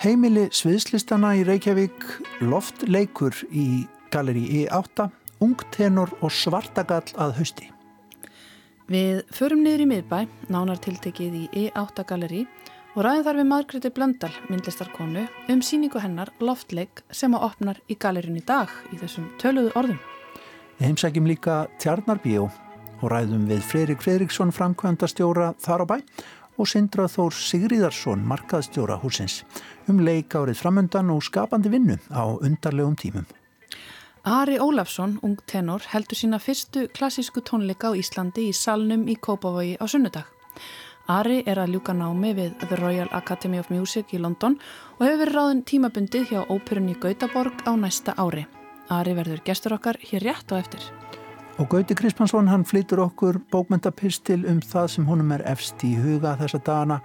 Heimili 0.00 0.50
sviðslistana 0.52 1.30
í 1.38 1.46
Reykjavík, 1.48 2.04
loftleikur 2.44 3.32
í 3.48 3.86
Galeri 4.12 4.42
E8, 4.60 5.06
ungtenor 5.40 6.12
og 6.20 6.28
svartagall 6.36 7.08
að 7.16 7.38
hausti. 7.38 7.70
Við 8.92 9.24
förum 9.32 9.64
niður 9.64 9.86
í 9.86 9.88
miðbæ, 9.94 10.18
nánar 10.52 10.84
tiltekið 10.84 11.40
í 11.40 11.44
E8 11.64 12.04
galeri 12.04 12.44
og 12.98 13.04
ræðum 13.06 13.24
þar 13.24 13.40
við 13.40 13.50
Margréti 13.54 13.96
Blöndal, 13.96 14.32
myndlistarkonu, 14.52 15.24
um 15.48 15.64
síningu 15.64 16.04
hennar 16.04 16.36
loftleik 16.44 17.00
sem 17.08 17.32
að 17.32 17.48
opnar 17.48 17.80
í 17.88 17.96
galerin 17.96 18.36
í 18.36 18.44
dag 18.44 18.68
í 18.92 19.00
þessum 19.00 19.32
töluðu 19.40 19.72
orðum. 19.72 20.00
Við 20.76 20.90
heimsækjum 20.90 21.32
líka 21.32 21.62
Tjarnarbíó 21.80 22.50
og 23.00 23.10
ræðum 23.12 23.48
við 23.48 23.64
Freirik 23.64 24.04
Freiriksson 24.04 24.52
framkvæmdastjóra 24.54 25.54
þar 25.60 25.84
á 25.84 25.86
bæ 25.90 25.96
og 26.60 26.68
Sindra 26.68 27.08
Þór 27.08 27.32
Sigriðarsson 27.36 28.24
markaðstjóra 28.28 28.98
húsins 29.00 29.40
um 29.88 30.02
leik 30.04 30.36
árið 30.36 30.60
framöndan 30.60 31.12
og 31.14 31.22
skapandi 31.24 31.72
vinnu 31.72 31.96
á 32.12 32.24
undarlegum 32.36 32.96
tímum. 33.00 33.26
Ari 34.24 34.58
Ólafsson, 34.60 35.16
ung 35.24 35.38
tenor, 35.48 35.80
heldur 35.88 36.18
sína 36.18 36.38
fyrstu 36.38 36.88
klassísku 36.92 37.40
tónleika 37.40 37.88
á 37.88 37.96
Íslandi 37.96 38.50
í 38.50 38.52
salnum 38.52 39.08
í 39.08 39.16
Kópavogi 39.16 39.78
á 39.80 39.88
sunnudag. 39.88 40.28
Ari 41.08 41.40
er 41.48 41.58
að 41.58 41.72
ljúka 41.74 41.94
námi 41.96 42.34
við 42.36 42.52
The 42.68 42.76
Royal 42.78 43.08
Academy 43.16 43.58
of 43.58 43.70
Music 43.72 44.12
í 44.12 44.20
London 44.20 44.58
og 44.98 45.06
hefur 45.06 45.22
verið 45.24 45.36
ráðin 45.38 45.64
tímabundið 45.64 46.28
hjá 46.30 46.40
óperunni 46.46 46.94
Gautaborg 47.00 47.64
á 47.64 47.72
næsta 47.74 48.14
ári. 48.20 48.44
Ari 48.90 49.16
verður 49.16 49.40
gestur 49.46 49.78
okkar 49.78 49.98
hér 50.04 50.28
rétt 50.28 50.52
og 50.52 50.60
eftir. 50.60 50.84
Og 51.60 51.68
Gauti 51.68 51.92
Krispansson 51.94 52.46
hann 52.48 52.62
flytur 52.64 53.02
okkur 53.04 53.36
bókmyndapistil 53.52 54.46
um 54.48 54.62
það 54.64 54.86
sem 54.94 55.04
honum 55.04 55.34
er 55.34 55.42
efst 55.50 55.82
í 55.84 55.90
huga 55.92 56.32
þessa 56.40 56.60
dagana. 56.64 56.96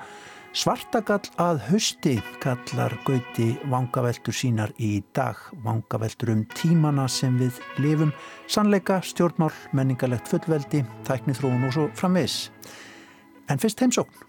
Svartagall 0.56 1.28
að 1.44 1.60
hausti 1.66 2.14
kallar 2.40 2.96
Gauti 3.04 3.50
vangaveltur 3.68 4.38
sínar 4.38 4.72
í 4.80 5.02
dag. 5.18 5.36
Vangaveltur 5.66 6.32
um 6.32 6.46
tímana 6.56 7.10
sem 7.12 7.36
við 7.36 7.60
lifum, 7.84 8.14
sannleika, 8.48 9.02
stjórnmál, 9.04 9.52
menningalegt 9.76 10.32
fullveldi, 10.32 10.86
tæknið 11.04 11.42
þróun 11.42 11.68
og 11.68 11.76
svo 11.76 11.90
framvegs. 12.00 12.46
En 13.52 13.60
fyrst 13.60 13.84
heimsókn. 13.84 14.24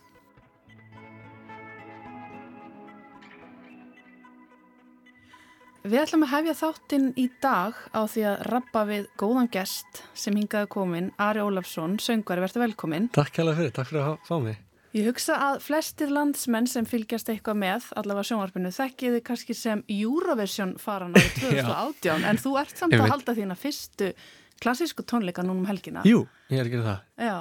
Við 5.86 6.00
ætlum 6.02 6.24
að 6.26 6.30
hefja 6.32 6.52
þáttinn 6.58 7.04
í 7.14 7.24
dag 7.44 7.76
á 7.94 8.00
því 8.10 8.22
að 8.26 8.40
rappa 8.50 8.80
við 8.88 9.04
góðan 9.20 9.46
gest 9.54 10.00
sem 10.18 10.34
hingaði 10.34 10.66
komin, 10.72 11.10
Ari 11.22 11.44
Ólafsson, 11.44 11.92
söngvari, 12.02 12.42
verður 12.42 12.64
velkomin. 12.64 13.04
Takk 13.14 13.36
hella 13.38 13.52
fyrir, 13.54 13.74
takk 13.76 13.92
fyrir 13.92 14.02
að 14.02 14.16
fá 14.26 14.32
mig. 14.42 14.56
Ég 14.96 15.06
hugsa 15.06 15.36
að 15.44 15.60
flestir 15.62 16.10
landsmenn 16.10 16.66
sem 16.66 16.88
fylgjast 16.88 17.30
eitthvað 17.30 17.60
með, 17.60 17.86
allavega 18.00 18.26
sjónvarpinu, 18.30 18.72
þekkiði 18.74 19.20
kannski 19.28 19.54
sem 19.54 19.84
Eurovision 19.92 20.72
faran 20.82 21.14
árið 21.14 21.36
2018, 21.44 22.24
en 22.32 22.40
þú 22.42 22.54
ert 22.64 22.82
samt 22.82 22.96
að 22.98 23.12
halda 23.12 23.34
þína 23.36 23.56
fyrstu 23.60 24.08
klassísku 24.64 25.04
tónleika 25.06 25.44
núnum 25.46 25.68
helgina. 25.70 26.02
Jú, 26.08 26.24
ég 26.50 26.64
er 26.64 26.70
ekki 26.70 26.80
það. 26.82 27.04
Já, 27.28 27.36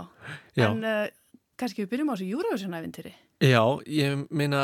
Já. 0.60 0.68
en 0.68 0.86
uh, 0.86 1.08
kannski 1.58 1.82
við 1.86 1.96
byrjum 1.96 2.12
á 2.12 2.16
þessu 2.20 2.30
Eurovision-ævintýri. 2.36 3.16
Já, 3.42 3.64
ég 3.90 4.22
meina, 4.30 4.62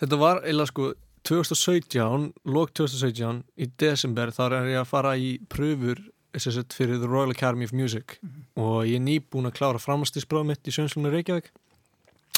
þetta 0.00 0.20
var 0.22 0.40
eila 0.48 0.64
sko 0.70 0.94
2017, 1.26 2.32
lók 2.44 2.72
2017 2.76 3.42
í 3.58 3.70
desember 3.80 4.30
þar 4.34 4.60
er 4.60 4.70
ég 4.74 4.82
að 4.82 4.90
fara 4.90 5.16
í 5.16 5.38
pröfur 5.50 6.00
sagt, 6.36 6.76
fyrir 6.76 7.00
The 7.00 7.08
Royal 7.08 7.30
Academy 7.30 7.64
of 7.64 7.72
Music 7.72 8.18
mm 8.20 8.28
-hmm. 8.28 8.62
og 8.62 8.86
ég 8.86 8.94
er 8.94 9.04
nýbúin 9.04 9.46
að 9.46 9.56
klára 9.58 9.78
framhaldsstíðspráð 9.78 10.44
mitt 10.44 10.68
í 10.68 10.70
Sjönslunar 10.70 11.12
Reykjavík 11.12 11.50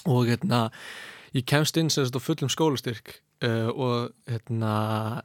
og 0.07 0.27
hérna 0.27 0.71
ég 1.35 1.45
kemst 1.45 1.77
inn 1.77 1.91
sagt, 1.91 2.17
á 2.17 2.21
fullum 2.21 2.49
skólastyrk 2.49 3.21
uh, 3.45 3.69
og 3.69 4.11
hérna 4.27 5.23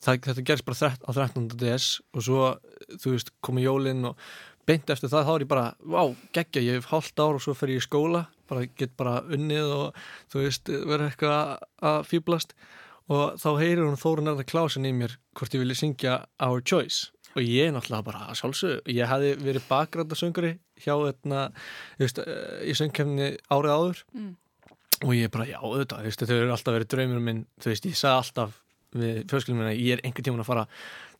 það, 0.00 0.20
þetta 0.26 0.46
gerst 0.46 0.64
bara 0.64 0.96
á 1.08 1.10
13. 1.12 1.48
DS 1.48 2.00
og 2.12 2.22
svo 2.22 2.56
þú 3.00 3.10
veist 3.10 3.32
komi 3.40 3.62
jólinn 3.62 4.04
og 4.04 4.16
beint 4.66 4.90
eftir 4.90 5.10
það 5.10 5.26
þá 5.26 5.34
er 5.34 5.44
ég 5.44 5.48
bara, 5.50 5.74
vá, 5.80 6.14
geggja, 6.32 6.62
ég 6.62 6.78
hef 6.78 6.90
hálft 6.92 7.18
ár 7.18 7.34
og 7.34 7.42
svo 7.42 7.54
fer 7.54 7.68
ég 7.68 7.82
í 7.82 7.86
skóla 7.86 8.26
bara 8.48 8.66
get 8.78 8.94
bara 8.96 9.22
unnið 9.32 9.72
og 9.74 9.98
þú 10.32 10.44
veist, 10.44 10.68
verður 10.68 11.08
eitthvað 11.08 11.58
að 11.80 12.06
fýblast 12.10 12.54
og 13.12 13.40
þá 13.40 13.48
heyrir 13.60 13.84
hún 13.84 13.98
Þórun 14.00 14.32
Erða 14.32 14.46
Klásin 14.48 14.88
í 14.88 14.92
mér 14.96 15.18
hvort 15.38 15.56
ég 15.56 15.62
vilja 15.62 15.80
syngja 15.82 16.14
Our 16.42 16.62
Choice. 16.64 17.10
Og 17.32 17.44
ég 17.44 17.68
er 17.68 17.74
náttúrulega 17.74 18.06
bara 18.10 18.36
sjálfsög 18.36 18.88
ég 18.92 19.08
hefði 19.08 19.34
verið 19.40 19.68
bakgrændasöngari 19.70 20.52
hjá 20.84 20.94
þetta 20.98 21.44
eh, 22.00 22.58
í 22.68 22.76
söngkefni 22.76 23.34
árið 23.52 23.76
áður. 23.76 24.02
Mm. 24.16 24.32
og 25.02 25.14
ég 25.16 25.26
er 25.26 25.32
bara 25.34 25.48
já 25.48 25.58
auðvitað 25.58 26.28
þau 26.28 26.36
eru 26.36 26.52
alltaf 26.54 26.76
verið 26.76 26.90
draumur 26.92 27.22
minn 27.24 27.46
þú 27.58 27.72
veist 27.72 27.86
ég 27.88 27.96
sagði 27.98 28.18
alltaf 28.20 28.58
við 28.92 29.16
fjölskyldum 29.30 29.58
minna 29.58 29.72
ég 29.72 29.96
er 29.96 30.02
einhvern 30.04 30.26
tíman 30.28 30.44
að 30.44 30.50
fara 30.50 30.66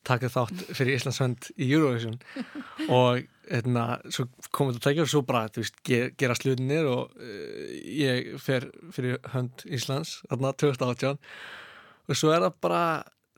taka 0.06 0.30
þátt 0.32 0.64
fyrir 0.74 0.98
Íslandsvönd 0.98 1.48
í 1.56 1.68
Eurovision. 1.70 2.18
Og 2.92 3.22
hérna, 3.48 3.86
svo 4.10 4.26
komum 4.54 4.72
við 4.72 4.80
að 4.80 4.86
tækja 4.86 5.04
og 5.04 5.10
svo 5.12 5.22
bara, 5.26 5.48
þú 5.52 5.62
veist, 5.62 5.80
ger, 5.86 6.12
gera 6.18 6.36
slutinir 6.38 6.88
og 6.88 7.12
uh, 7.18 7.72
ég 7.82 8.32
fer 8.40 8.68
fyrir 8.94 9.18
hönd 9.34 9.64
Íslands, 9.66 10.20
þarna 10.30 10.54
2018 10.62 11.18
og 12.08 12.18
svo 12.18 12.32
er 12.34 12.44
það 12.46 12.56
bara 12.64 12.84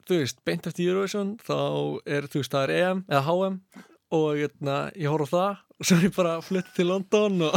þú 0.09 0.21
veist, 0.21 0.41
beint 0.47 0.67
eftir 0.69 0.91
Eurovision 0.91 1.35
þá 1.45 1.57
er, 2.05 2.29
þú 2.31 2.43
veist, 2.43 2.55
það 2.55 2.67
er 2.67 2.75
EM 2.81 3.05
eða 3.09 3.23
HM 3.29 3.59
og 4.15 4.43
eitna, 4.45 4.77
ég 5.01 5.11
horf 5.11 5.33
á 5.33 5.35
það 5.35 5.63
og 5.75 5.89
svo 5.89 5.97
er 5.97 6.07
ég 6.07 6.17
bara 6.17 6.35
fluttið 6.45 6.77
til 6.77 6.91
London 6.91 7.47
og 7.49 7.57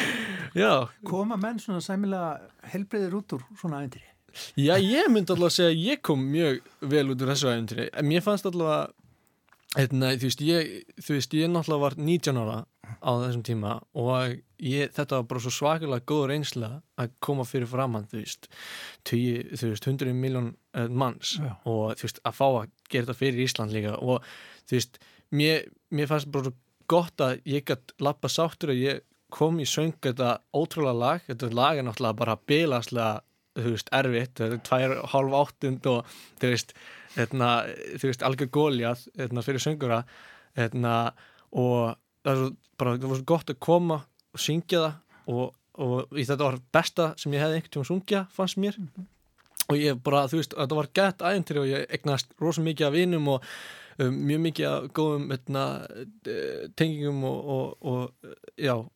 já 0.62 0.72
Koma 1.06 1.38
menn 1.40 1.60
svona 1.62 1.82
sæmilega 1.84 2.70
helbreyðir 2.72 3.18
út 3.20 3.36
úr 3.36 3.44
svona 3.60 3.82
æfintýri? 3.82 4.06
Já, 4.54 4.76
ég 4.78 5.10
myndi 5.10 5.34
alltaf 5.34 5.50
að 5.50 5.56
segja 5.56 5.72
að 5.72 5.84
ég 5.88 6.02
kom 6.06 6.22
mjög 6.32 6.60
vel 6.92 7.06
út 7.10 7.24
úr 7.24 7.32
þessu 7.34 7.50
æfintýri 7.50 7.88
en 7.90 8.10
mér 8.10 8.24
fannst 8.26 8.46
alltaf 8.48 8.74
að 8.76 8.96
eitna, 9.80 10.14
þú 10.18 10.28
veist, 10.28 10.44
ég, 10.46 10.70
þú 10.98 11.16
veist, 11.16 11.34
ég 11.38 11.50
náttúrulega 11.50 11.84
var 11.84 11.98
19 11.98 12.40
ára 12.42 12.60
á 12.98 13.10
þessum 13.22 13.44
tíma 13.46 13.76
og 13.94 14.08
ég, 14.60 14.92
þetta 14.94 15.20
var 15.20 15.28
bara 15.30 15.42
svo 15.44 15.52
svakalega 15.54 16.06
góð 16.08 16.24
reynsla 16.30 16.70
að 17.00 17.12
koma 17.24 17.46
fyrir 17.48 17.70
framann 17.70 18.08
þú 18.10 18.20
veist, 18.20 18.48
tugi, 19.08 19.44
þú 19.56 19.72
veist 19.72 19.88
100 19.88 20.16
miljón 20.16 20.50
uh, 20.76 20.88
manns 20.88 21.36
Já. 21.40 21.52
og 21.68 21.94
þú 21.98 22.06
veist, 22.06 22.20
að 22.28 22.36
fá 22.40 22.46
að 22.48 22.72
gera 22.90 23.08
þetta 23.08 23.20
fyrir 23.20 23.44
Ísland 23.46 23.74
líka 23.74 23.94
og 23.98 24.26
þú 24.68 24.78
veist, 24.78 25.00
mér, 25.36 25.64
mér 25.94 26.10
fannst 26.10 26.30
bara 26.34 26.50
svo 26.50 26.56
gott 26.90 27.22
að 27.22 27.40
ég 27.48 27.66
gætt 27.68 27.94
lappa 28.02 28.30
sáttur 28.30 28.74
að 28.74 28.82
ég 28.82 29.02
kom 29.30 29.60
í 29.62 29.66
söng 29.68 29.94
þetta 30.02 30.40
ótrúlega 30.56 30.98
lag, 30.98 31.26
þetta 31.28 31.50
lag 31.54 31.78
er 31.78 31.86
náttúrulega 31.86 32.18
bara 32.18 32.38
bilaslega, 32.50 33.20
þú 33.60 33.74
veist, 33.76 33.92
erfitt 33.94 34.40
þetta 34.40 34.56
er 34.58 34.64
tvær 34.66 34.96
hálf 35.12 35.36
áttund 35.40 35.90
og 35.90 36.16
þú 36.42 36.52
veist, 36.52 36.74
hérna, 37.14 37.50
þú 37.94 38.10
veist 38.10 38.26
algjör 38.26 38.52
góljað, 38.58 39.06
hérna, 39.18 39.44
fyrir 39.46 39.62
söngura 39.62 40.02
hérna, 40.58 40.94
og 41.54 41.94
það 42.26 42.42
var, 42.42 42.54
bara, 42.80 42.96
það 42.96 43.12
var 43.12 43.20
svo 43.20 43.28
gott 43.30 43.54
að 43.54 43.60
koma 43.62 44.00
og 44.34 44.42
syngja 44.42 44.82
það 44.84 45.34
og, 45.34 45.56
og 45.80 46.14
þetta 46.14 46.44
var 46.44 46.60
besta 46.74 47.08
sem 47.20 47.34
ég 47.34 47.44
hefði 47.44 47.58
einhvern 47.58 47.74
tíma 47.76 47.88
sungja 47.88 48.22
fannst 48.34 48.60
mér 48.60 48.78
mm 48.78 48.88
-hmm. 48.94 49.04
og 49.68 49.76
ég 49.76 50.02
bara, 50.02 50.26
þú 50.26 50.40
veist, 50.40 50.54
þetta 50.56 50.78
var 50.80 50.88
gett 50.94 51.22
æðintir 51.22 51.60
og 51.60 51.66
ég 51.66 51.86
egnast 51.90 52.34
rosa 52.40 52.62
mikið 52.62 52.86
af 52.86 52.92
vinum 52.92 53.28
og 53.28 53.44
um, 53.98 54.14
mjög 54.14 54.40
mikið 54.40 54.66
af 54.66 54.88
góðum 54.92 55.32
etna, 55.32 55.86
eh, 56.26 56.68
tengingum 56.76 57.24
og, 57.24 57.48
og, 57.48 57.76
og 57.80 58.12
já, 58.58 58.88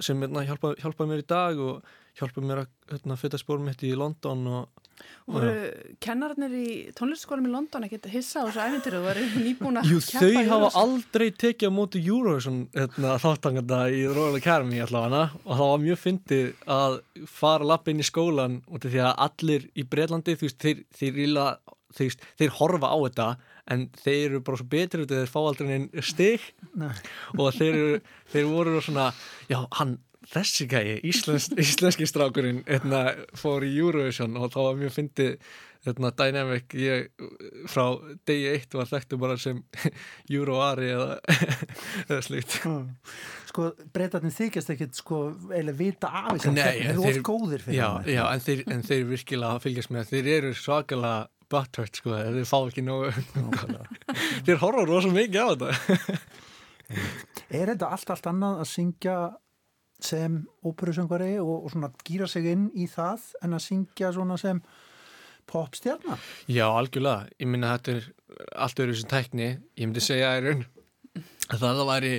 sem 0.00 0.20
hjálpaði 0.20 0.80
hjálpa 0.82 1.06
mér 1.06 1.22
í 1.22 1.26
dag 1.28 1.58
og 1.58 1.82
hjálpaði 2.18 2.46
mér 2.46 2.66
að 2.66 3.16
fyrta 3.16 3.38
spórum 3.38 3.64
mitt 3.64 3.82
í 3.82 3.94
London 3.94 4.46
og 4.46 4.68
voru 5.30 5.52
kennararnir 6.04 6.56
í 6.58 6.66
tónlistaskólum 6.96 7.48
í 7.48 7.52
London 7.52 7.86
ekkert 7.86 8.10
hissa 8.12 8.44
á 8.44 8.48
þessu 8.48 8.64
æfintir 8.64 8.98
og 8.98 9.06
voru 9.08 9.24
nýbúin 9.40 9.80
að 9.80 9.88
keppa 9.90 10.24
Eurovision 10.24 10.48
Þau 10.48 10.52
hafa 10.52 10.82
aldrei 10.82 11.26
tekið 11.44 11.72
á 11.72 11.76
móti 11.78 12.02
Eurovision 12.04 12.60
hérna, 12.74 13.16
þáttanganda 13.22 13.80
í 13.94 14.04
Royal 14.10 14.38
Academy 14.40 14.82
allavega 14.84 15.24
og 15.44 15.50
það 15.54 15.72
var 15.72 15.82
mjög 15.86 16.02
fyndið 16.04 16.68
að 16.76 17.00
fara 17.38 17.70
lapp 17.72 17.90
inn 17.90 18.04
í 18.04 18.08
skólan 18.10 18.60
út 18.68 18.84
af 18.84 18.94
því 18.94 19.04
að 19.06 19.24
allir 19.28 19.66
í 19.74 19.88
Breitlandi 19.88 20.36
þú 20.38 20.48
veist, 20.48 20.60
þeir, 20.64 20.84
þeir, 21.00 21.18
þeir, 21.24 21.74
þeir, 21.98 22.22
þeir 22.42 22.56
horfa 22.60 22.92
á 22.92 22.98
þetta 23.08 23.28
en 23.72 23.86
þeir 23.96 24.24
eru 24.28 24.40
bara 24.44 24.60
svo 24.60 24.66
betri 24.70 25.06
þeir 25.08 25.30
fá 25.30 25.38
aldrei 25.40 25.70
einn 25.76 25.86
stig. 26.04 26.42
Og 27.38 27.54
þeir, 27.56 27.70
eru, 27.70 28.00
þeir 28.32 28.50
voru 28.50 28.82
svona 28.84 29.10
já, 29.48 29.62
hann 29.78 29.96
þessi 30.32 30.66
gæi, 30.70 30.96
íslensk, 31.10 31.54
íslenski 31.64 32.08
strákurinn 32.08 32.64
etna, 32.64 33.04
hérna, 33.10 33.38
fór 33.38 33.66
í 33.66 33.74
Eurovision 33.76 34.36
og 34.40 34.52
þá 34.54 34.60
var 34.62 34.82
mjög 34.82 34.96
fyndið 34.98 35.36
hérna, 35.84 36.10
dynamic. 36.16 36.74
Ég 36.78 37.10
frá 37.70 37.84
degi 38.28 38.48
eitt 38.54 38.76
var 38.76 38.88
þekktu 38.90 39.18
bara 39.20 39.36
sem 39.40 39.60
Euro-Ari 40.34 40.90
eða, 40.94 41.18
eða 42.08 42.20
slíkt. 42.24 42.58
Sko 43.50 43.70
breytarnir 43.94 44.34
þykjast 44.34 44.72
ekkert 44.74 44.98
sko 44.98 45.20
eiginlega 45.50 45.78
vita 45.78 46.10
af 46.10 46.32
þess 46.32 46.50
að 46.50 46.58
þeir 46.62 46.88
eru 46.94 47.06
of 47.10 47.20
góðir 47.28 47.66
fyrir 47.66 47.78
já, 47.78 47.88
já, 48.16 48.24
en 48.30 48.44
þeir, 48.48 48.64
en 48.74 48.82
þeir 48.88 49.06
virkilega 49.12 49.62
fylgjast 49.62 49.94
með. 49.94 50.10
Þeir 50.10 50.32
eru 50.38 50.56
svakalega 50.58 51.30
butthurt 51.52 52.00
sko, 52.00 52.16
þeir 52.16 52.48
fá 52.48 52.58
ekki 52.62 52.82
nógu 52.82 53.12
þeir 54.46 54.58
horfa 54.62 54.88
rosa 54.88 55.12
mikið 55.12 55.38
á 55.38 55.46
þetta. 55.52 56.18
Er 57.54 57.70
þetta 57.70 57.90
allt 57.94 58.10
allt 58.12 58.26
annað 58.28 58.62
að 58.64 58.70
syngja 58.72 59.16
sem 60.04 60.40
óperusöngari 60.64 61.36
og, 61.42 61.64
og 61.64 61.72
svona 61.72 61.90
gýra 62.06 62.28
sig 62.30 62.48
inn 62.52 62.68
í 62.76 62.88
það 62.90 63.28
en 63.44 63.56
að 63.56 63.64
syngja 63.66 64.12
svona 64.14 64.38
sem 64.40 64.60
popstjarnar. 65.50 66.22
Já, 66.48 66.64
algjörlega. 66.68 67.28
Ég 67.40 67.50
minna 67.50 67.74
þetta 67.76 67.96
er 67.98 68.08
allt 68.64 68.80
öðru 68.84 68.96
sem 68.98 69.10
tækni. 69.10 69.48
Ég 69.76 69.88
myndi 69.88 70.04
segja 70.04 70.32
að 70.32 70.48
raun, 70.48 70.64
það 71.50 71.64
það 71.64 71.88
væri, 71.90 72.12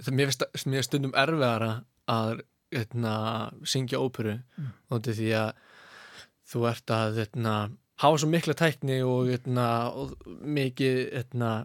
það 0.00 0.16
mér 0.18 0.32
finnst 0.32 0.88
stundum 0.88 1.16
erfiðara 1.18 1.70
að 2.10 2.42
eitna, 2.76 3.14
syngja 3.66 4.00
óperu 4.00 4.36
mm. 4.38 4.74
því 5.06 5.30
að 5.38 5.50
þú 6.50 6.66
ert 6.70 6.92
að 6.94 7.22
eitna, 7.24 7.54
hafa 8.02 8.20
svo 8.20 8.30
mikla 8.30 8.54
tækni 8.58 9.00
og, 9.06 9.30
eitna, 9.30 9.66
og 9.90 10.14
mikið, 10.26 11.00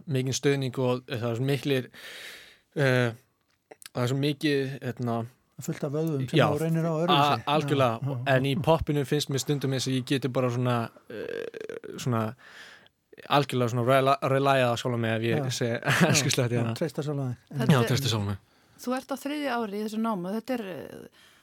mikið 0.06 0.38
stöðning 0.38 0.80
og 0.82 1.06
það 1.08 1.28
er 1.30 1.38
svo 1.38 1.46
miklir 1.46 1.88
uh, 2.76 3.14
það 3.96 4.02
er 4.02 4.12
svo 4.12 4.18
mikið 4.20 4.76
fullt 5.64 5.84
af 5.86 5.92
vöðum 5.94 6.24
sem 6.28 6.40
þú 6.40 6.60
reynir 6.60 6.88
á 6.88 6.92
öðru 6.92 7.18
algjörlega, 7.54 8.16
en 8.32 8.48
í 8.48 8.54
popinu 8.62 9.04
finnst 9.08 9.30
mér 9.32 9.44
stundum 9.44 9.76
eins 9.76 9.88
og 9.88 9.96
ég 9.96 10.08
geti 10.08 10.28
bara 10.32 10.50
svona 10.52 10.78
uh, 10.90 11.94
svona 11.96 12.24
algjörlega 13.32 13.72
svona 13.72 14.16
relæða 14.28 14.74
sjálf 14.80 15.00
með 15.00 15.16
ef 15.16 15.28
ég 15.30 15.54
segi 15.56 15.78
eskilslega 16.10 16.60
hérna 16.60 16.76
treysta 16.76 17.06
sjálf 17.06 17.22
með 17.22 17.72
já, 17.72 17.80
treysta 17.88 18.12
sjálf 18.12 18.28
með 18.32 18.44
Þú 18.76 18.92
ert 18.92 19.08
á 19.08 19.16
þriði 19.16 19.46
ári 19.48 19.78
í 19.78 19.84
þessu 19.86 19.98
námu 20.04 20.32
þetta 20.34 20.56
er, 20.58 20.64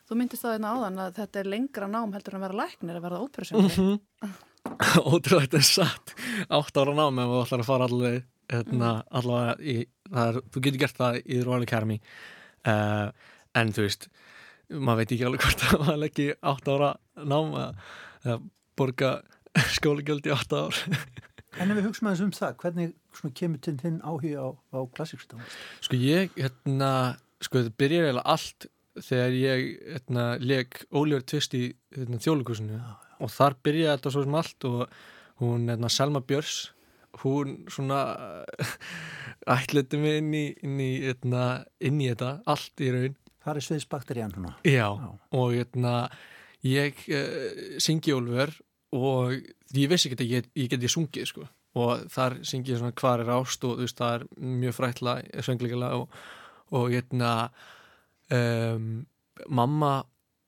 þú 0.05 0.17
myndist 0.19 0.45
það 0.45 0.57
einna 0.59 0.73
áðan 0.77 0.99
að 1.01 1.15
þetta 1.17 1.39
er 1.41 1.47
lengra 1.49 1.87
nám 1.89 2.13
heldur 2.13 2.35
en 2.35 2.37
að 2.37 2.43
vera 2.45 2.59
læknir 2.59 2.99
að 2.99 3.05
verða 3.07 3.21
óperusöngi 3.23 3.63
mm 3.63 3.71
-hmm. 3.73 4.35
Ótrúlega 5.13 5.47
þetta 5.47 5.59
er 5.59 5.67
satt. 5.67 6.13
Átt 6.53 6.79
ára 6.79 6.95
námi 6.95 7.23
ef 7.23 7.31
þú 7.31 7.41
ætlar 7.41 7.63
að 7.63 7.69
fara 7.69 7.87
allavega 7.89 8.21
hérna, 8.53 8.89
mm. 8.89 9.09
allavega 9.19 9.55
í, 9.59 9.75
er, 10.11 10.39
þú 10.53 10.63
getur 10.67 10.81
gert 10.83 10.99
það 10.99 11.19
í 11.23 11.39
Royal 11.43 11.67
Academy. 11.67 11.99
Uh, 12.63 13.31
en 13.59 13.73
þú 13.75 13.87
veist 13.87 14.09
maður 14.73 15.01
veit 15.01 15.13
ekki 15.13 15.27
alveg 15.27 15.45
hvort 15.45 15.63
að 15.67 15.83
maður 15.83 16.01
leggji 16.03 16.27
8 16.53 16.75
ára 16.77 16.89
nám 17.29 17.55
að 17.59 18.49
borga 18.79 19.13
skólagjöld 19.75 20.27
í 20.27 20.33
8 20.33 20.61
ár. 20.63 20.81
En 21.61 21.69
ef 21.69 21.77
við 21.77 21.85
hugsaum 21.85 22.09
aðeins 22.09 22.23
um 22.25 22.33
það, 22.33 22.53
hvernig 22.63 23.33
kemur 23.37 23.61
til 23.61 23.75
þinn 23.77 23.99
áhuga 24.01 24.41
á, 24.41 24.49
á 24.73 24.79
klassíkstónlist? 24.97 25.57
Sko 25.85 25.99
ég, 26.01 26.31
hérna, 26.39 26.91
sko 27.43 27.61
þetta 27.61 27.77
byrjar 27.83 28.07
eiginlega 28.07 28.33
allt 28.33 28.67
þegar 28.97 29.35
ég, 29.37 29.65
hérna, 29.93 30.27
leg 30.41 30.79
Ólívar 30.89 31.25
Tvist 31.29 31.53
í 31.57 31.63
hérna, 31.93 32.21
þjóðlugursinu 32.23 32.79
og 33.23 33.33
þar 33.33 33.57
byrjaði 33.65 33.97
þetta 33.97 34.13
svo 34.15 34.23
sem 34.25 34.39
allt 34.39 34.67
og 34.69 34.79
hún, 35.43 35.67
hérna, 35.69 35.91
Selma 35.93 36.23
Björns 36.25 36.57
hún 37.21 37.59
svona 37.69 37.99
ætluði 39.55 39.99
mig 40.01 40.19
inn 40.23 40.33
í, 40.33 40.45
inn 40.65 40.79
í, 40.81 40.91
hérna, 41.05 41.43
inn 41.85 42.01
í 42.01 42.09
þetta, 42.09 42.39
allt 42.49 42.81
í 42.81 42.89
raun 42.95 43.19
Það 43.43 43.55
er 43.55 43.65
sviðsbakterían 43.67 44.35
húnna 44.37 44.53
Já, 44.63 44.87
Já, 44.87 45.09
og 45.39 45.55
hérna 45.55 45.95
ég 46.63 47.03
uh, 47.11 47.79
syngi 47.83 48.15
Ólfur 48.15 48.53
og 48.93 49.33
ég 49.73 49.91
vissi 49.91 50.09
ekki 50.09 50.21
að 50.21 50.33
ég, 50.37 50.49
ég 50.59 50.71
geti 50.71 50.91
sungið 50.91 51.29
sko. 51.31 51.47
Og 51.81 52.03
þar 52.13 52.37
syngi 52.45 52.75
ég 52.75 52.81
svona 52.81 52.93
hvar 53.01 53.23
er 53.23 53.31
ást 53.33 53.63
og 53.65 53.79
þú 53.79 53.87
veist 53.87 53.97
það 53.97 54.15
er 54.15 54.25
mjög 54.61 54.75
frætla 54.77 55.15
söngleikala 55.47 55.89
og, 55.97 56.17
og 56.77 56.91
hérna 56.93 57.31
um, 58.29 58.91
mamma 59.49 59.93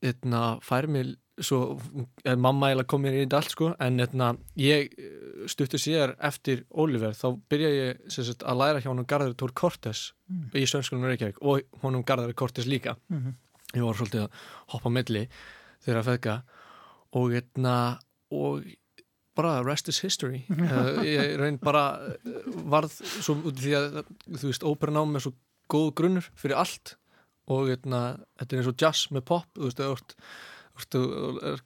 hérna 0.05 0.43
fær 0.65 0.87
mér 0.91 1.15
svo, 1.41 1.79
eh, 2.23 2.35
mamma 2.35 2.69
eiginlega 2.69 2.87
kom 2.87 3.03
mér 3.03 3.17
í 3.17 3.23
þetta 3.23 3.39
allt 3.41 3.55
sko 3.55 3.71
en 3.79 3.99
hérna 3.99 4.29
ég 4.59 4.93
stuttu 5.51 5.79
sér 5.81 6.15
eftir 6.23 6.63
Oliver 6.71 7.15
þá 7.17 7.27
byrja 7.51 7.71
ég 7.73 8.05
sagt, 8.13 8.43
að 8.43 8.61
læra 8.61 8.83
hjá 8.83 8.91
honum 8.91 9.07
Garðari 9.09 9.35
Tór 9.39 9.53
Kortes 9.53 10.13
mm. 10.29 10.47
í 10.55 10.63
Svenskólinu 10.69 11.11
Reykjavík 11.11 11.41
og 11.41 11.81
honum 11.83 12.05
Garðari 12.07 12.33
Kortes 12.37 12.65
líka 12.65 12.95
mm 13.09 13.17
-hmm. 13.17 13.33
ég 13.75 13.83
var 13.83 13.95
svolítið 13.95 14.23
að 14.23 14.31
hoppa 14.73 14.89
melli 14.89 15.27
þegar 15.83 15.99
að 15.99 16.09
feðka 16.09 16.41
og 17.15 17.31
hérna 17.31 17.99
og 18.31 18.63
bara 19.35 19.63
rest 19.63 19.89
is 19.89 20.01
history 20.01 20.45
uh, 20.49 21.03
ég 21.15 21.37
reyn 21.39 21.59
bara 21.59 21.99
eh, 22.23 22.41
varð 22.71 22.91
svo 23.03 23.35
því 23.51 23.75
að 23.75 24.03
þú 24.39 24.47
veist 24.47 24.63
óperunám 24.63 25.15
er 25.15 25.25
svo 25.25 25.33
góð 25.71 25.93
grunnur 25.93 26.29
fyrir 26.35 26.55
allt 26.55 26.97
og 27.51 27.69
hérna, 27.69 28.17
þetta 28.39 28.55
er 28.55 28.61
eins 28.61 28.71
og 28.71 28.81
jazz 28.81 29.11
með 29.11 29.25
pop 29.29 29.49
þú 29.53 29.67
veist, 29.67 29.77
þú 29.77 29.83
er 29.83 30.03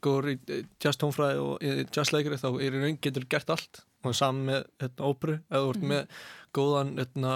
góður 0.05 0.31
í 0.33 0.37
jazz 0.81 0.99
tónfræði 1.01 1.43
og 1.43 1.63
jazz 1.95 2.13
leikari 2.13 2.39
þá 2.39 2.49
er 2.61 2.79
einn 2.79 2.99
getur 3.01 3.27
gert 3.29 3.53
allt. 3.55 3.83
Og 4.07 4.15
saman 4.15 4.45
með 4.47 4.61
hérna, 4.79 5.09
óperu. 5.09 5.39
Eða 5.49 5.63
þú 5.65 5.71
ert 5.73 5.81
mm. 5.81 5.89
með 5.91 6.19
góðan 6.55 6.93
hérna, 7.01 7.33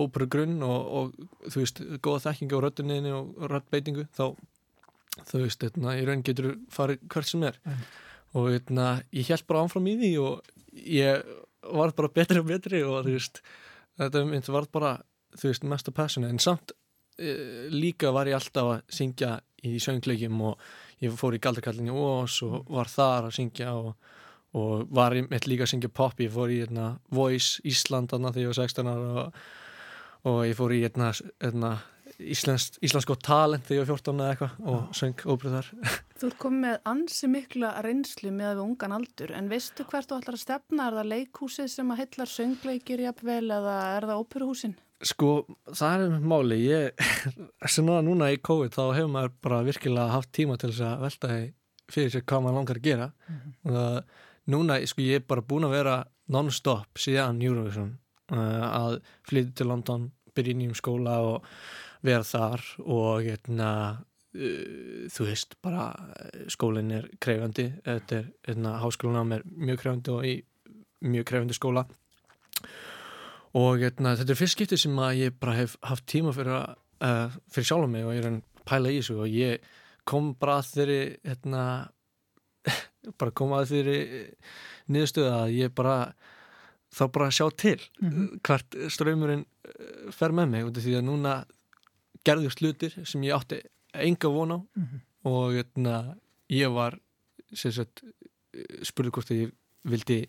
óperu 0.00 0.28
grunn 0.32 0.62
og, 0.64 0.92
og 1.00 1.50
þú 1.52 1.62
veist, 1.62 1.82
góða 2.04 2.22
þekkinga 2.30 2.56
á 2.56 2.64
röttuninni 2.64 3.12
og 3.12 3.50
röttbeitingu 3.52 4.06
þá 4.16 4.26
þú 5.28 5.42
veist, 5.42 5.66
hérna, 5.66 5.96
í 5.98 6.06
raun 6.08 6.24
getur 6.24 6.54
farið 6.72 7.04
hvert 7.12 7.28
sem 7.28 7.44
er. 7.50 7.60
Mm 7.66 7.86
og 8.36 8.50
hérna, 8.52 8.86
ég 9.14 9.28
held 9.30 9.46
bara 9.48 9.64
ánfram 9.64 9.86
í 9.88 9.96
því 10.00 10.12
og 10.20 10.48
ég 10.76 11.28
var 11.76 11.94
bara 11.96 12.12
betri 12.12 12.40
og 12.42 12.48
betri 12.50 12.82
og 12.84 13.06
þú 13.06 13.14
veist 13.14 13.40
þetta 13.96 14.54
var 14.54 14.68
bara, 14.72 14.96
þú 15.36 15.52
veist, 15.52 15.68
mesta 15.68 15.94
passinu 15.94 16.28
en 16.28 16.42
samt 16.42 16.74
e, 17.16 17.68
líka 17.72 18.12
var 18.14 18.28
ég 18.28 18.36
alltaf 18.38 18.74
að 18.74 18.82
syngja 18.98 19.38
í 19.64 19.78
söngleikjum 19.82 20.42
og 20.50 20.66
ég 21.04 21.16
fór 21.18 21.36
í 21.36 21.40
Galdarkallinni 21.42 21.92
Ós 21.92 22.38
og 22.46 22.70
var 22.72 22.90
þar 22.90 23.28
að 23.28 23.36
syngja 23.38 23.74
og, 23.76 23.92
og 24.56 24.86
var 24.94 25.16
með 25.26 25.50
líka 25.50 25.66
að 25.66 25.74
syngja 25.74 25.92
pop 25.92 26.22
ég 26.22 26.32
fór 26.32 26.52
í 26.52 26.62
eitna, 26.64 26.92
hérna, 26.92 27.18
Voice 27.18 27.60
Ísland 27.68 28.14
þegar 28.14 28.40
ég 28.42 28.52
var 28.52 28.60
16 28.62 28.92
ára 28.92 29.26
og, 29.26 29.44
og 30.30 30.40
ég 30.48 30.56
fór 30.58 30.74
í 30.76 30.82
eitna, 30.86 31.12
hérna, 31.44 31.76
Íslands, 32.16 32.70
Íslandsko 32.80 33.18
talent 33.20 33.66
þegar 33.66 33.82
ég 33.82 33.88
var 33.90 33.98
14 33.98 34.20
eða 34.22 34.32
eitthvað 34.32 34.70
og 34.72 34.96
söng 34.96 35.24
óbröð 35.28 35.58
þar 35.58 35.70
Þú 36.20 36.30
er 36.30 36.36
komið 36.40 36.62
með 36.62 36.76
ansi 36.88 37.28
mikla 37.28 37.72
reynslu 37.84 38.32
með 38.32 38.54
við 38.54 38.62
ungan 38.64 38.96
aldur 38.96 39.34
en 39.36 39.50
veistu 39.52 39.84
hvert 39.84 40.08
þú 40.08 40.20
ætlar 40.22 40.38
að 40.38 40.44
stefna? 40.46 40.86
Er 40.86 40.96
það 40.96 41.10
leikhúsið 41.12 41.68
sem 41.74 41.92
að 41.92 42.00
hillar 42.00 42.32
söngleikir 42.32 43.02
jafnvel 43.04 43.44
eða 43.58 43.76
er 43.98 44.08
það 44.08 44.22
óperuhúsin? 44.22 44.76
Sko, 45.04 45.30
það 45.76 46.06
er 46.06 46.20
máli. 46.24 46.58
Ég, 46.64 47.06
svona 47.74 48.00
núna 48.04 48.30
í 48.32 48.40
COVID 48.40 48.72
þá 48.72 48.82
hefur 48.96 49.12
maður 49.12 49.34
bara 49.44 49.62
virkilega 49.66 50.14
haft 50.14 50.32
tíma 50.36 50.56
til 50.60 50.72
þess 50.72 50.86
að 50.88 51.04
velta 51.04 51.32
fyrir 51.92 52.12
sig 52.14 52.24
hvað 52.24 52.46
maður 52.46 52.58
langar 52.60 52.80
að 52.80 52.86
gera. 52.88 53.10
Mm 53.28 53.36
-hmm. 53.36 53.76
það, 53.76 54.20
núna, 54.54 54.80
sko, 54.86 55.02
ég 55.02 55.20
er 55.20 55.28
bara 55.28 55.44
búin 55.44 55.68
að 55.68 55.76
vera 55.76 55.96
non-stop 56.32 56.98
síðan 56.98 57.42
Eurovision 57.42 57.98
uh, 58.32 58.66
að 58.66 59.00
flytja 59.28 59.52
til 59.60 59.68
London 59.68 60.10
byrja 60.34 60.54
í 60.54 60.58
nýjum 60.58 60.74
skóla 60.74 61.20
og 61.22 61.44
vera 62.02 62.24
þar 62.24 62.60
og 62.84 63.22
getna 63.22 63.72
Uh, 64.36 65.06
þú 65.08 65.30
veist, 65.30 65.54
bara 65.64 65.94
uh, 65.96 66.42
skólinn 66.52 66.90
er 66.92 67.06
krefandi, 67.24 67.70
þetta 67.86 68.18
er 68.18 68.26
hérna, 68.44 68.74
háskólanám 68.82 69.32
er 69.32 69.46
mjög 69.48 69.78
krefandi 69.80 70.12
og 70.12 70.26
í 70.28 70.34
mjög 71.08 71.24
krefandi 71.30 71.56
skóla 71.56 71.86
og 73.54 73.80
hérna, 73.80 74.16
þetta 74.18 74.32
er 74.32 74.40
fyrst 74.40 74.56
skiptið 74.56 74.82
sem 74.82 74.98
að 74.98 75.18
ég 75.20 75.40
bara 75.40 75.56
hef 75.56 75.76
haft 75.82 76.06
tíma 76.10 76.32
fyrir, 76.36 76.76
uh, 77.04 77.36
fyrir 77.52 77.68
sjálf 77.68 77.90
mig 77.90 78.04
og 78.04 78.14
ég 78.14 78.24
er 78.24 78.30
að 78.30 78.40
pæla 78.66 78.92
í 78.92 79.00
þessu 79.00 79.18
og 79.22 79.28
ég 79.28 79.68
kom 80.04 80.34
bara 80.38 80.58
að 80.60 80.72
þeirri 80.74 81.00
hérna, 81.24 81.62
bara 83.18 83.36
kom 83.36 83.54
að 83.56 83.70
þeirri 83.74 84.00
niðurstöða 84.92 85.36
að 85.44 85.54
ég 85.56 85.74
bara 85.74 85.96
þá 86.96 87.04
bara 87.12 87.30
sjá 87.34 87.46
til 87.50 87.80
mm 88.00 88.10
-hmm. 88.10 88.28
hvert 88.42 88.76
ströymurinn 88.92 89.46
fer 90.10 90.32
með 90.32 90.48
mig 90.50 90.62
af 90.64 90.82
því 90.82 90.94
að 90.98 91.08
núna 91.08 91.44
gerður 92.24 92.54
slutir 92.54 92.94
sem 93.04 93.22
ég 93.22 93.34
átti 93.34 93.60
enga 93.92 94.28
von 94.28 94.52
á 94.52 94.58
mm 94.58 94.84
-hmm. 94.84 95.00
og 95.24 95.54
etna, 95.54 95.90
hérna, 95.90 96.16
ég 96.48 96.72
var 96.72 96.98
spurði 98.82 99.10
hvort 99.10 99.30
að 99.30 99.40
ég 99.42 99.52
vildi 99.84 100.26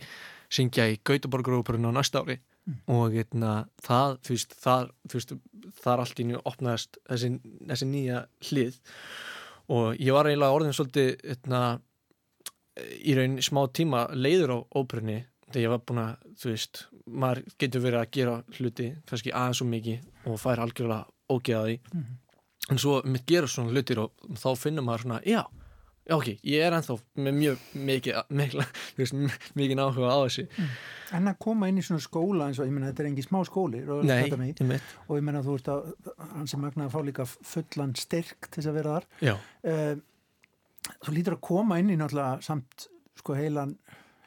syngja 0.49 0.87
í 0.87 0.99
Gautaborgaróperun 1.03 1.89
á 1.89 1.91
næsta 1.91 2.21
ári 2.21 2.39
mm. 2.67 2.77
og 2.93 3.15
etna, 3.15 3.21
hérna, 3.21 3.53
það, 3.87 4.19
þú 4.27 4.35
veist, 4.35 4.57
það, 4.63 4.91
þú 5.07 5.19
veist, 5.19 5.33
það 5.79 5.93
er 5.93 6.03
allt 6.03 6.21
í 6.21 6.27
njú 6.27 6.43
opnaðast 6.51 7.01
þessi, 7.07 7.31
þessi 7.71 7.89
nýja 7.93 8.21
hlið 8.49 8.77
og 9.77 9.87
ég 9.99 10.15
var 10.15 10.29
eiginlega 10.29 10.59
orðin 10.59 10.77
svolítið 10.77 11.09
etna, 11.23 11.63
hérna, 11.71 12.93
í 13.01 13.17
raun 13.17 13.41
smá 13.41 13.63
tíma 13.73 14.05
leiður 14.13 14.53
á 14.53 14.57
óperunni 14.77 15.23
þegar 15.47 15.63
ég 15.63 15.73
var 15.73 15.83
búin 15.87 16.03
að, 16.03 16.29
þú 16.37 16.53
veist, 16.53 16.85
maður 17.07 17.43
getur 17.57 17.83
verið 17.87 18.03
að 18.03 18.13
gera 18.19 18.37
hluti 18.59 18.87
kannski 19.09 19.33
aðeins 19.33 19.63
og 19.63 19.69
mikið 19.71 20.31
og 20.31 20.41
fær 20.43 20.61
algjörlega 20.63 21.07
ógeðaði 21.31 21.81
mm 21.91 22.15
en 22.71 22.81
svo 22.81 22.99
mitt 23.07 23.27
gerur 23.27 23.51
svona 23.51 23.73
hlutir 23.73 24.01
og 24.01 24.13
þá 24.39 24.49
finnum 24.59 24.87
maður 24.87 25.05
svona, 25.05 25.21
já 25.27 25.43
ok, 26.15 26.27
ég 26.47 26.63
er 26.63 26.75
ennþá 26.77 26.97
með 27.25 27.37
mjög 27.41 27.63
mikið 27.89 28.19
mikið, 29.59 29.75
náhuga 29.79 30.11
á 30.13 30.19
þessu. 30.25 30.47
Mm. 30.47 30.75
En 31.17 31.31
að 31.31 31.39
koma 31.45 31.69
inn 31.71 31.79
í 31.79 31.85
svona 31.85 32.03
skóla 32.03 32.49
eins 32.49 32.59
og 32.59 32.67
ég 32.67 32.75
menna 32.75 32.91
þetta 32.91 33.03
er 33.05 33.09
engi 33.11 33.23
smá 33.23 33.39
skóli 33.47 33.83
Nei, 34.03 34.27
ég 34.27 34.73
og 35.07 35.13
ég 35.15 35.23
menna 35.23 35.43
þú 35.45 35.55
veist 35.55 35.71
að 35.71 35.91
hans 36.33 36.53
er 36.53 36.61
magnaði 36.63 36.89
að 36.89 36.95
fá 36.95 37.07
líka 37.07 37.27
fullan 37.31 37.95
styrk 37.95 38.49
til 38.49 38.59
þess 38.59 38.71
að 38.71 38.79
vera 38.81 38.97
þar. 38.97 39.09
Uh, 39.63 40.05
Þú 41.03 41.13
lítur 41.17 41.35
að 41.35 41.43
koma 41.43 41.79
inn 41.81 41.91
í 41.91 41.97
náttúrulega 41.99 42.43
samt 42.45 42.87
sko 43.17 43.35
heilan 43.35 43.73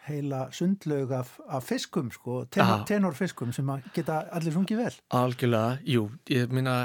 heila 0.06 0.46
sundlaug 0.54 1.12
af, 1.14 1.34
af 1.46 1.66
fiskum 1.68 2.08
sko, 2.12 2.44
tenor, 2.52 2.84
tenorfiskum 2.88 3.52
sem 3.54 3.68
geta 3.94 4.22
allir 4.34 4.54
sungið 4.54 4.82
vel. 4.82 4.92
Algjörlega, 5.14 5.76
jú, 5.86 6.06
ég 6.32 6.52
minna 6.54 6.76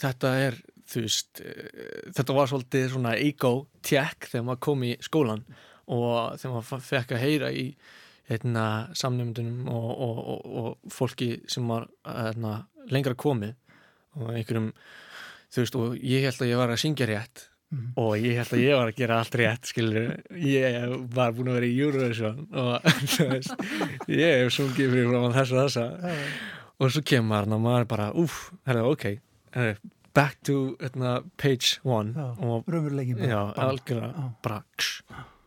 þetta 0.00 0.34
er 0.42 0.58
þú 0.90 1.04
veist 1.06 1.42
uh, 1.44 2.08
þetta 2.16 2.38
var 2.38 2.50
svolítið 2.50 2.88
svona 2.92 3.16
ego-tjekk 3.20 4.30
þegar 4.32 4.48
maður 4.48 4.64
kom 4.68 4.86
í 4.86 4.94
skólan 5.04 5.44
og 5.84 6.38
þegar 6.40 6.56
maður 6.56 6.88
fekk 6.88 7.14
að 7.14 7.24
heyra 7.24 7.52
í 7.52 7.66
hérna, 8.30 8.66
samnefndunum 8.96 9.66
og, 9.68 9.88
og, 9.90 10.20
og, 10.34 10.44
og 10.60 10.92
fólki 10.92 11.34
sem 11.50 11.66
var 11.68 11.88
hérna, 12.08 12.62
lengra 12.92 13.16
komið 13.20 13.52
og 14.20 14.30
einhverjum 14.30 14.70
þú 15.52 15.64
veist 15.64 15.76
og 15.78 15.98
ég 16.00 16.24
held 16.24 16.40
að 16.40 16.50
ég 16.50 16.60
var 16.60 16.72
að 16.72 16.80
syngja 16.82 17.08
rétt 17.10 17.44
mm. 17.74 17.86
og 18.00 18.14
ég 18.18 18.40
held 18.40 18.54
að 18.56 18.62
ég 18.64 18.78
var 18.78 18.90
að 18.90 19.00
gera 19.00 19.18
allt 19.20 19.38
rétt 19.40 19.70
skilur, 19.70 20.14
ég 20.40 20.94
var 21.14 21.34
búin 21.36 21.52
að 21.52 21.58
vera 21.60 21.68
í 21.68 21.78
Eurovision 21.84 22.46
og 22.50 22.88
veist, 23.34 23.66
ég 24.10 24.40
hef 24.40 24.54
sungið 24.56 24.94
fyrir 24.96 25.10
frá 25.10 25.26
þess 25.38 25.54
að 25.54 25.62
þessa 25.62 25.86
og 26.74 26.94
svo 26.94 27.04
kemur 27.06 27.30
maður 27.30 27.58
og 27.58 27.64
maður 27.66 27.84
er 27.84 27.90
bara, 27.92 28.08
herðu, 28.70 28.86
ok 28.94 29.06
herðu, 29.54 29.92
back 30.14 30.38
to 30.46 30.76
etna, 30.84 31.22
page 31.40 31.80
one 31.82 32.14
já, 32.14 32.26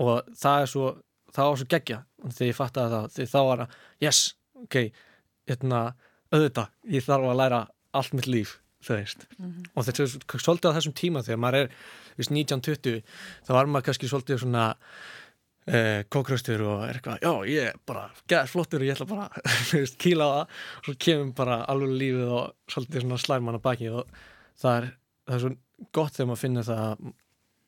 og 0.03 0.31
það 0.35 0.61
er 0.61 0.71
svo, 0.73 0.91
það 1.33 1.49
var 1.49 1.61
svo 1.61 1.69
geggja 1.73 1.99
þegar 2.27 2.49
ég 2.49 2.57
fattaði 2.57 2.95
það, 2.95 3.09
þegar 3.15 3.33
þá 3.33 3.41
var 3.49 3.65
að 3.65 3.75
yes, 4.03 4.21
ok, 4.63 4.79
etna, 5.55 5.83
auðvitað, 6.33 6.71
ég 6.97 7.05
þarf 7.05 7.29
að 7.31 7.39
læra 7.41 7.61
allt 7.97 8.17
mitt 8.17 8.29
líf 8.29 8.57
þú 8.83 8.97
veist. 8.99 9.27
Mm 9.37 9.51
-hmm. 9.51 9.69
og 9.73 9.85
þetta 9.85 10.03
er 10.03 10.39
svolítið 10.39 10.69
á 10.69 10.75
þessum 10.77 10.93
tíma 10.93 11.23
þegar 11.23 11.39
maður 11.39 11.59
er 11.59 11.69
1920 12.17 13.01
þá 13.45 13.51
var 13.53 13.65
maður 13.65 13.85
kannski 13.85 14.07
svolítið 14.07 14.39
svona 14.39 14.75
eh, 15.67 16.03
kókraustur 16.09 16.61
og 16.61 16.83
er 16.87 16.95
eitthvað 16.95 17.19
já 17.21 17.33
ég 17.47 17.63
er 17.67 17.75
bara 17.85 18.11
gæðis 18.27 18.51
flottur 18.51 18.81
og 18.81 18.87
ég 18.87 18.95
ætla 18.95 19.05
bara 19.05 19.29
veist, 19.73 19.97
kíla 19.97 20.23
á 20.23 20.31
það. 20.35 20.47
Og 20.77 20.85
svo 20.85 20.95
kemur 20.99 21.33
bara 21.33 21.65
alveg 21.65 21.89
lífið 21.89 22.29
og 22.29 22.55
svolítið 22.69 23.01
svona 23.01 23.17
slær 23.17 23.41
mann 23.41 23.59
á 23.59 23.61
baki 23.61 23.89
og 23.89 24.07
það 24.61 24.77
er, 24.81 24.89
það 25.27 25.37
er 25.37 25.43
svo 25.43 25.53
gott 25.93 26.15
þegar 26.15 26.29
maður 26.31 26.43
finnir 26.43 26.67
það 26.67 26.83
að 26.87 27.09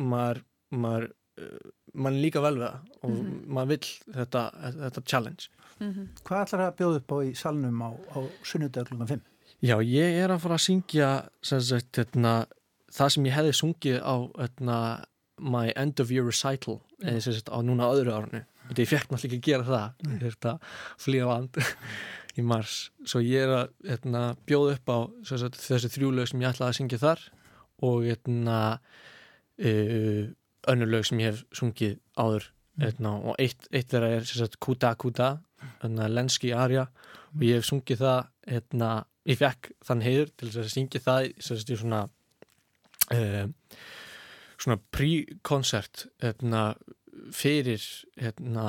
maður 0.10 0.44
maður, 0.70 1.08
uh, 1.42 1.72
maður 1.94 2.22
líka 2.26 2.44
vel 2.44 2.54
við 2.58 2.66
það 2.66 2.78
og 3.02 3.10
mm 3.10 3.18
-hmm. 3.18 3.40
maður 3.58 3.72
vill 3.74 4.14
þetta, 4.20 4.44
þetta 4.84 5.04
challenge 5.06 5.50
mm 5.80 5.92
-hmm. 5.94 6.08
Hvað 6.24 6.42
ætlar 6.44 6.62
það 6.62 6.68
að 6.68 6.78
bjóða 6.82 7.02
upp 7.02 7.12
á 7.12 7.18
í 7.24 7.34
salnum 7.36 7.82
á, 7.82 7.90
á 8.16 8.20
sunnudag 8.44 8.88
klukkan 8.88 9.08
5? 9.08 9.22
Já, 9.60 9.76
ég 9.84 10.24
er 10.24 10.32
að 10.32 10.40
fara 10.40 10.56
að 10.56 10.66
syngja 10.68 11.30
sagt, 11.42 11.98
etna, 11.98 12.46
það 12.92 13.10
sem 13.10 13.26
ég 13.26 13.34
hefði 13.36 13.54
sungið 13.54 13.98
á 14.00 14.16
etna, 14.40 15.06
my 15.40 15.72
end 15.76 16.00
of 16.00 16.12
year 16.12 16.26
recital 16.26 16.82
eða 17.04 17.20
sagt, 17.22 17.50
á 17.50 17.58
núna 17.64 17.92
öðru 17.92 18.12
árnu 18.12 18.46
og 18.70 18.78
ég 18.78 18.88
fekk 18.88 19.10
náttúrulega 19.10 19.36
ekki 19.36 19.40
að 19.40 19.48
gera 19.48 19.64
það 19.64 19.88
ég 20.14 20.24
er 20.24 20.36
að 20.52 20.60
flýja 20.98 21.26
land 21.26 21.60
í 22.40 22.46
mars, 22.46 22.90
svo 23.08 23.22
ég 23.24 23.46
er 23.46 23.56
að 23.56 23.94
etna, 23.96 24.24
bjóða 24.48 24.78
upp 24.78 24.92
á 24.92 25.00
sagt, 25.30 25.60
þessi 25.60 25.92
þrjúlaug 25.96 26.30
sem 26.30 26.44
ég 26.44 26.54
ætlaði 26.54 26.70
að 26.74 26.80
syngja 26.80 27.02
þar 27.04 27.26
og 27.90 28.08
uh, 28.80 30.24
önnur 30.72 30.92
lög 30.94 31.06
sem 31.08 31.22
ég 31.24 31.32
hef 31.32 31.44
sungið 31.56 32.00
áður 32.20 32.50
mm. 32.80 32.88
og 33.32 33.40
eitt, 33.40 33.70
eitt 33.72 33.92
þeirra 33.92 34.12
er 34.18 34.58
Kuta 34.60 34.94
Kuta 35.00 35.30
lenski 36.12 36.54
arja 36.56 36.88
og 37.36 37.46
ég 37.46 37.60
hef 37.60 37.68
sungið 37.68 38.04
það 38.04 38.20
ég 39.30 39.40
fekk 39.40 39.72
þann 39.86 40.06
heiður 40.06 40.32
til 40.40 40.52
að 40.52 40.70
syngja 40.74 41.04
það 41.04 41.28
í 41.30 41.80
svona 41.80 42.06
uh, 43.14 43.50
svona 44.60 44.80
pre-koncert 44.92 46.08
hérna, 46.24 46.64
fyrir 47.36 47.84
hérna, 48.20 48.66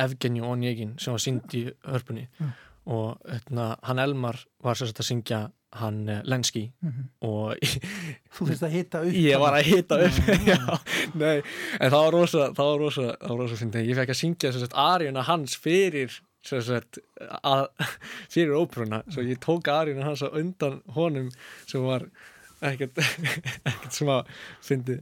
Evgeni 0.00 0.42
Onegin 0.44 0.96
sem 1.00 1.14
var 1.14 1.22
syngd 1.22 1.54
í 1.56 1.64
hörpunni 1.86 2.26
mm. 2.28 2.52
Og 2.90 3.20
hérna, 3.28 3.72
hann 3.86 4.02
Elmar 4.02 4.38
var 4.62 4.78
sérst 4.78 5.00
að 5.00 5.10
syngja 5.10 5.40
hann 5.78 6.00
uh, 6.10 6.22
Lenski. 6.26 6.64
Mm 6.82 6.90
-hmm. 6.90 7.08
og 7.26 7.54
Þú 8.34 8.46
finnst 8.46 8.62
að 8.62 8.74
hita 8.74 9.02
upp 9.02 9.14
Ég 9.14 9.38
var 9.38 9.54
að 9.54 9.64
hita 9.64 10.00
upp 10.06 10.16
Já, 10.46 10.78
en 11.80 11.90
það 11.90 12.02
var 12.04 12.12
rosa 12.12 12.50
það 12.56 12.66
var 12.70 12.78
rosa, 12.78 13.06
það 13.20 13.28
var 13.28 13.38
rosa 13.38 13.56
fyndið. 13.56 13.86
Ég 13.90 13.96
fekk 13.96 14.10
að 14.10 14.20
syngja 14.22 14.52
sérst 14.52 14.74
aðrjuna 14.74 15.22
hans 15.22 15.56
fyrir 15.56 16.20
Sagt, 16.40 16.96
að, 17.44 17.66
fyrir 18.32 18.56
ópruna 18.56 19.02
svo 19.12 19.20
ég 19.20 19.40
tók 19.44 19.68
aðrinu 19.68 20.06
hans 20.06 20.22
á 20.24 20.32
undan 20.32 20.78
honum 20.96 21.28
sem 21.68 21.82
var 21.84 22.06
ekkert, 22.64 22.96
ekkert 23.68 23.92
sem 23.92 24.08
að 24.08 24.30
fyndi 24.64 24.96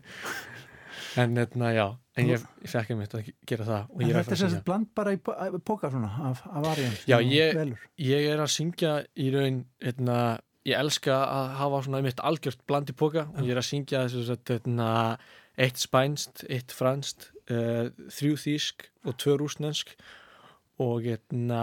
en 1.15 1.39
hérna, 1.39 1.71
já 1.77 1.87
en 2.19 2.33
ég, 2.33 2.45
ég 2.65 2.73
fekk 2.73 2.93
þetta 3.03 3.21
að 3.21 3.31
gera 3.49 3.69
það 3.69 4.03
en 4.03 4.13
þetta 4.19 4.35
er 4.35 4.43
sérst 4.43 4.65
bland 4.67 4.91
bara 4.97 5.15
í 5.15 5.21
póka 5.21 5.91
svona 5.93 6.11
af, 6.31 6.45
af 6.51 6.69
aðrinu 6.73 7.01
já 7.09 7.17
ég, 7.23 7.75
ég 8.09 8.29
er 8.33 8.43
að 8.43 8.53
syngja 8.55 8.95
í 9.15 9.31
raun 9.35 9.65
etna, 9.79 9.89
hérna, 9.89 10.19
ég 10.69 10.79
elska 10.79 11.17
að 11.25 11.51
hafa 11.61 11.83
svona 11.87 12.01
einmitt 12.03 12.25
algjört 12.25 12.65
bland 12.69 12.91
í 12.93 12.97
póka 12.99 13.29
og 13.35 13.45
ég 13.45 13.55
er 13.55 13.63
að 13.63 13.69
syngja 13.71 14.05
að 14.07 14.53
etna, 14.57 14.91
eitt 15.59 15.81
spænst, 15.81 16.45
eitt 16.49 16.75
franst 16.75 17.31
uh, 17.51 17.89
þrjú 18.15 18.37
þýsk 18.45 18.89
og 19.09 19.17
tvö 19.23 19.39
rúsnensk 19.41 19.95
og, 20.83 21.09
etna, 21.11 21.63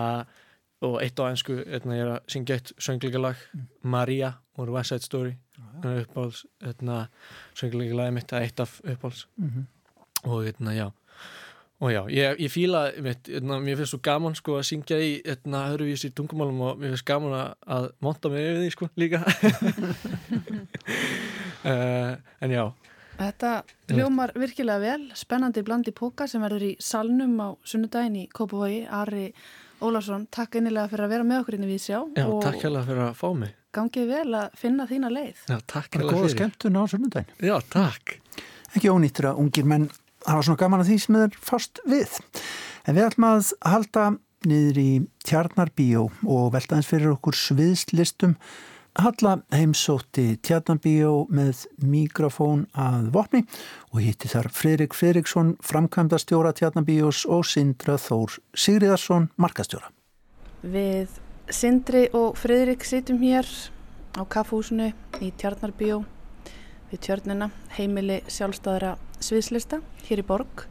og 0.83 0.97
eitt 1.03 1.19
á 1.21 1.29
einsku 1.29 1.61
etna, 1.63 1.99
ég 1.99 2.07
er 2.07 2.13
að 2.17 2.33
syngja 2.33 2.59
eitt 2.59 2.73
söngleikalag 2.81 3.39
mm. 3.53 3.69
Maria 3.95 4.33
úr 4.59 4.73
West 4.75 4.93
Side 4.93 5.05
Story 5.05 5.35
ah, 5.59 5.85
ja. 5.85 6.03
uppáhalds 6.03 6.45
söngleikalagi 7.59 8.15
mitt 8.15 8.35
að 8.35 8.47
eitt 8.47 8.63
af 8.63 8.79
uppáhalds 8.83 9.27
mm 9.35 9.49
-hmm. 9.49 9.71
Og 10.25 10.47
etna, 10.51 10.75
já 10.75 10.87
og 11.83 11.91
já, 11.91 12.01
ég, 12.07 12.39
ég 12.39 12.51
fíla 12.51 12.85
mitt, 13.03 13.27
etna, 13.27 13.59
mér 13.59 13.75
finnst 13.79 13.91
svo 13.91 13.99
gaman 14.03 14.35
sko 14.37 14.55
að 14.59 14.67
syngja 14.69 14.97
í 15.03 15.17
öðruvísi 15.25 16.13
tungumálum 16.15 16.61
og 16.69 16.79
mér 16.79 16.93
finnst 16.93 17.07
gaman 17.07 17.35
að 17.35 17.89
monta 18.03 18.31
mig 18.31 18.45
yfir 18.47 18.61
því 18.61 18.69
sko 18.71 18.89
líka 18.95 19.19
uh, 21.65 22.15
en 22.43 22.55
já 22.55 22.65
Þetta 23.15 23.49
hljómar 23.95 24.33
virkilega 24.35 24.81
vel, 24.81 25.03
spennandi 25.15 25.63
blandi 25.63 25.93
póka 25.95 26.27
sem 26.27 26.43
verður 26.43 26.65
í 26.67 26.71
salnum 26.83 27.37
á 27.39 27.47
sunnudagin 27.63 28.17
í 28.19 28.23
Kópavogi. 28.27 28.81
Ari 28.91 29.29
Ólarsson, 29.79 30.25
takk 30.27 30.57
einnilega 30.59 30.91
fyrir 30.91 31.05
að 31.05 31.13
vera 31.13 31.27
með 31.29 31.43
okkur 31.43 31.55
inn 31.55 31.63
í 31.63 31.69
Vísjá. 31.69 32.01
Já, 32.11 32.25
takk 32.43 32.59
hérlega 32.59 32.89
fyrir 32.89 33.03
að 33.05 33.13
fá 33.21 33.27
mig. 33.39 33.53
Gangið 33.75 34.11
vel 34.11 34.39
að 34.41 34.59
finna 34.59 34.87
þína 34.89 35.13
leið. 35.15 35.45
Já, 35.47 35.57
takk 35.63 35.95
hérlega 35.95 36.11
fyrir. 36.11 36.25
Góða 36.25 36.33
skemmtun 36.35 36.79
á 36.79 36.83
sunnudagin. 36.91 37.39
Já, 37.39 37.55
takk. 37.71 38.17
Ekki 38.75 38.91
ónýttur 38.91 39.29
að 39.31 39.39
ungir 39.45 39.71
menn 39.71 39.87
hafa 40.25 40.45
svona 40.45 40.61
gaman 40.61 40.83
að 40.83 40.91
því 40.91 40.99
sem 41.01 41.17
þeir 41.21 41.41
fast 41.49 41.81
við. 41.89 42.19
En 42.85 42.97
við 42.97 43.07
ætlum 43.07 43.27
að 43.31 43.51
halda 43.65 44.05
niður 44.45 44.79
í 44.81 44.91
Tjarnarbíó 45.25 46.07
og 46.29 46.47
veltaðins 46.53 46.89
fyrir 46.89 47.15
okkur 47.15 47.37
sviðslistum 47.39 48.35
Halla 48.95 49.41
heimsótti 49.51 50.37
Tjarnabíó 50.39 51.25
með 51.27 51.65
mikrofón 51.83 52.61
að 52.79 53.09
vopni 53.11 53.41
og 53.91 53.99
hitti 53.99 54.29
þar 54.31 54.47
Fridrik 54.55 54.95
Fridriksson, 54.95 55.57
framkvæmdastjóra 55.59 56.53
Tjarnabíós 56.55 57.25
og 57.27 57.43
Sindra 57.43 57.97
Þór 57.99 58.37
Sigriðarsson, 58.55 59.27
markastjóra. 59.35 59.91
Við 60.63 61.11
Sindri 61.51 62.05
og 62.15 62.39
Fridrik 62.39 62.87
situm 62.87 63.19
hér 63.19 63.49
á 64.15 64.23
kaffhúsinu 64.23 64.93
í 65.19 65.33
Tjarnarbíó 65.35 66.05
við 66.93 67.01
tjörnina, 67.09 67.49
heimili 67.75 68.21
sjálfstæðra 68.31 68.95
sviðslista 69.23 69.81
hér 70.07 70.21
í 70.21 70.27
borg 70.27 70.65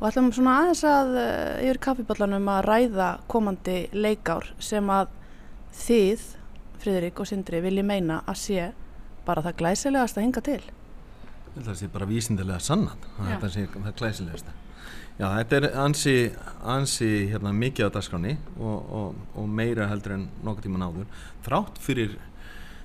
og 0.00 0.06
ætlum 0.08 0.30
svona 0.34 0.58
aðeins 0.60 0.84
að 0.88 1.12
eh, 1.20 1.66
yfir 1.66 1.80
kaffiballanum 1.88 2.48
að 2.52 2.64
ræða 2.68 3.10
komandi 3.30 3.76
leikár 3.94 4.50
sem 4.62 4.90
að 4.90 5.12
þið 5.84 6.30
Fridrik 6.84 7.20
og 7.22 7.28
Sindri 7.30 7.62
vilji 7.64 7.84
meina 7.86 8.20
að 8.28 8.40
sé 8.42 8.64
bara 9.24 9.44
það 9.44 9.60
glæsilegast 9.62 10.18
að 10.18 10.26
hinga 10.26 10.42
til 10.44 10.60
Það 11.54 11.76
sé 11.78 11.88
bara 11.94 12.10
vísindilega 12.10 12.60
sannan 12.60 13.08
þetta 13.16 13.50
sé 13.54 13.66
það 13.72 13.96
glæsilegast 14.02 14.52
Já, 15.14 15.28
þetta 15.30 15.58
er 15.60 15.64
ansi, 15.78 16.14
ansi 16.66 17.08
hérna, 17.30 17.52
mikið 17.54 17.86
á 17.86 17.94
dagskráni 17.94 18.32
og, 18.58 18.88
og, 18.98 19.20
og 19.38 19.46
meira 19.46 19.86
heldur 19.86 20.16
en 20.16 20.24
nokkur 20.42 20.66
tíma 20.66 20.80
náður 20.82 21.06
þrátt 21.46 21.78
fyrir 21.78 22.16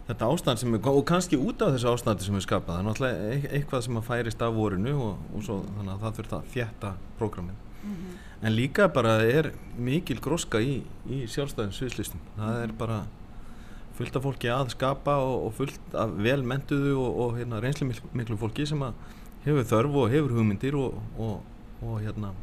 þetta 0.10 0.30
ástand 0.34 0.62
sem 0.62 0.74
er, 0.74 0.88
og 0.90 1.04
kannski 1.06 1.38
út 1.38 1.62
af 1.62 1.76
þessu 1.76 1.92
ástandi 1.92 2.26
sem 2.26 2.38
er 2.38 2.46
skapað, 2.46 2.80
það 2.80 2.82
er 2.82 2.88
náttúrulega 2.88 3.52
eitthvað 3.60 3.86
sem 3.86 4.00
að 4.00 4.08
færist 4.08 4.42
af 4.46 4.56
vorinu 4.56 4.96
og, 4.98 5.28
og 5.36 5.46
svo 5.46 5.60
þannig 5.68 5.94
að 5.94 6.04
það 6.06 6.18
þurft 6.18 6.36
að 6.38 6.50
fjetta 6.56 6.92
prógramin 7.20 7.60
mm 7.84 7.94
-hmm. 7.94 8.18
en 8.42 8.56
líka 8.56 8.88
bara 8.94 9.14
er 9.22 9.52
mikil 9.78 10.20
gróska 10.20 10.62
í, 10.62 10.82
í 11.06 11.22
sjálfstæðin 11.28 11.78
sviðslistum, 11.78 12.26
það 12.38 12.64
er 12.64 12.76
bara 12.80 13.00
fullt 14.00 14.16
af 14.16 14.24
fólki 14.24 14.48
að 14.48 14.70
skapa 14.70 15.18
og, 15.18 15.46
og 15.46 15.54
fullt 15.54 15.94
af 15.94 16.10
velmentuðu 16.18 16.98
og, 16.98 17.20
og 17.20 17.38
hérna, 17.38 17.62
reynsli 17.62 17.92
miklu 18.14 18.38
fólki 18.38 18.66
sem 18.66 18.84
hefur 19.44 19.64
þörf 19.64 19.96
og 19.96 20.10
hefur 20.10 20.32
hugmyndir 20.32 20.76
og, 20.76 21.02
og 21.82 22.02
hérna 22.02 22.34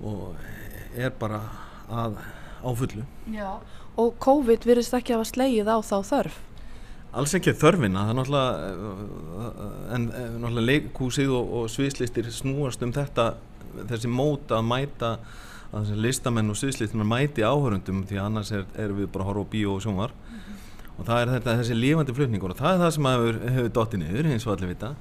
og 0.00 0.36
er 0.94 1.10
bara 1.10 1.40
að 1.90 2.18
á 2.62 2.70
fullu. 2.74 3.04
Já, 3.32 3.60
og 3.98 4.14
COVID 4.22 4.66
virðist 4.68 4.94
ekki 4.96 5.14
að 5.14 5.20
hafa 5.20 5.32
slegið 5.32 5.72
á 5.72 5.78
þá 5.82 5.96
þörf 6.12 6.44
Alls 7.18 7.32
ekki 7.34 7.54
þörfina, 7.56 8.02
það 8.04 8.10
er 8.10 8.16
náttúrulega 8.18 9.68
en 9.96 10.02
náttúrulega 10.42 10.66
leikúsið 10.66 11.30
og 11.32 11.70
sviðslistir 11.72 12.28
snúast 12.36 12.82
um 12.84 12.92
þetta 12.92 13.30
þessi 13.88 14.10
mót 14.12 14.52
að 14.52 14.66
mæta 14.68 15.12
að 15.76 15.94
listamenn 16.00 16.52
og 16.52 16.56
sviðslítunar 16.56 17.08
mæti 17.08 17.44
áhörundum 17.44 18.04
því 18.08 18.20
annars 18.22 18.52
er, 18.56 18.64
er 18.80 18.92
við 18.96 19.10
bara 19.12 19.26
að 19.26 19.30
horfa 19.32 19.48
á 19.48 19.52
bíó 19.52 19.74
og 19.74 19.82
sjónvar 19.84 20.12
mm 20.12 20.36
-hmm. 20.36 20.60
og 20.98 21.06
það 21.06 21.22
er 21.22 21.32
þetta, 21.34 21.56
þessi 21.60 21.74
lífandi 21.74 22.14
flutningur 22.14 22.50
og 22.50 22.60
það 22.60 22.74
er 22.74 22.80
það 22.84 22.94
sem 22.94 23.08
hefur, 23.12 23.40
hefur 23.56 23.74
dottið 23.76 24.00
niður 24.02 24.30
eins 24.32 24.46
og 24.46 24.52
allir 24.52 24.68
vita 24.68 24.94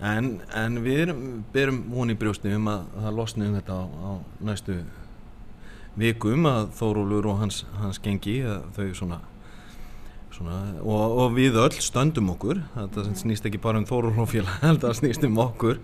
en, 0.00 0.40
en 0.54 0.82
við 0.84 1.00
erum, 1.06 1.44
berum 1.52 1.84
hún 1.94 2.10
í 2.10 2.18
brjóstni 2.18 2.54
um 2.54 2.68
að 2.68 2.84
það 3.00 3.16
losni 3.16 3.46
um 3.46 3.54
þetta 3.54 3.72
á, 3.72 3.82
á 3.84 4.10
næstu 4.40 4.76
vikum 6.00 6.48
að 6.50 6.72
Þórólur 6.78 7.28
og 7.30 7.38
hans, 7.42 7.62
hans 7.78 8.00
gengi 8.02 8.40
þau 8.74 8.88
svona, 8.98 9.20
svona 10.34 10.58
og, 10.82 11.18
og 11.22 11.36
við 11.36 11.58
öll 11.62 11.78
stöndum 11.84 12.32
okkur 12.34 12.62
þetta 12.74 13.06
snýst 13.20 13.46
ekki 13.48 13.62
bara 13.62 13.80
um 13.82 13.86
Þórólur 13.88 14.24
og 14.24 14.30
félag 14.32 14.58
þetta 14.66 14.94
snýst 14.98 15.26
um 15.28 15.40
okkur 15.44 15.80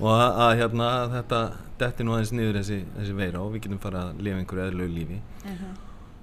og 0.00 0.10
að, 0.10 0.28
að 0.46 0.52
hérna, 0.58 0.90
þetta 1.12 1.40
detti 1.78 2.06
nú 2.06 2.16
aðeins 2.16 2.34
niður 2.34 2.60
þessi, 2.60 2.80
þessi 2.96 3.16
veira 3.18 3.42
og 3.44 3.54
við 3.54 3.66
getum 3.66 3.82
fara 3.82 4.08
að 4.08 4.22
lifa 4.26 4.42
einhverju 4.42 4.66
eðlögu 4.68 4.94
lífi 4.98 5.20
uh. 5.20 5.48
-huh. 5.50 5.72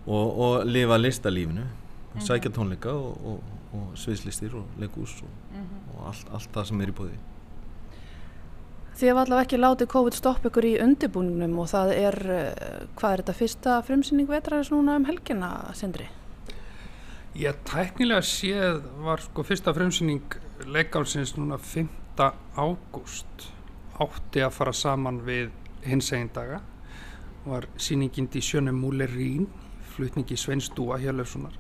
og, 0.05 0.39
og 0.45 0.67
lifa 0.67 0.97
listalífinu 0.99 1.63
uh. 1.63 1.71
-huh. 2.13 2.25
sækja 2.27 2.51
tónleika 2.51 2.91
og, 2.91 3.25
og, 3.25 3.43
og 3.73 3.91
sviðslistir 3.95 4.55
og 4.55 4.65
leikús 4.79 5.21
uh 5.21 5.27
mhm. 5.55 5.63
-huh. 5.63 5.99
og 5.99 6.07
allt, 6.07 6.27
allt 6.33 6.49
það 6.53 6.65
sem 6.65 6.81
er 6.81 6.89
í 6.89 6.97
bóði 6.99 7.17
Þið 8.91 9.07
hefur 9.07 9.21
allavega 9.21 9.45
ekki 9.45 9.59
látið 9.59 9.91
COVID 9.93 10.17
stopp 10.17 10.47
ykkur 10.49 10.67
í 10.67 10.73
undirbúningnum 10.83 11.59
og 11.63 11.69
það 11.71 11.93
er, 11.95 12.17
eh, 12.35 12.87
hvað 12.99 13.13
er 13.13 13.23
þetta 13.23 13.37
fyrsta 13.37 13.77
frumsýning 13.87 14.27
vetraðis 14.27 14.71
núna 14.73 14.97
um 14.99 15.05
helgina, 15.05 15.51
Sindri? 15.73 16.09
Já, 17.33 17.53
tæknilega 17.63 18.21
séð 18.21 18.81
var 19.05 19.23
sko 19.23 19.43
fyrsta 19.47 19.73
frumsýning 19.73 20.35
leikálsins 20.67 21.37
núna 21.37 21.57
5. 21.57 21.87
ágúst 22.57 23.47
átti 23.99 24.43
að 24.43 24.51
fara 24.51 24.73
saman 24.73 25.21
við 25.23 25.49
hins 25.85 26.11
egin 26.11 26.29
daga 26.33 26.59
var 27.45 27.65
síningind 27.77 28.35
í 28.35 28.41
sjönu 28.43 28.73
Múlerín 28.75 29.47
flutningi 29.95 30.35
Sveinstúa 30.37 30.99
Hjörlefssonar 31.01 31.55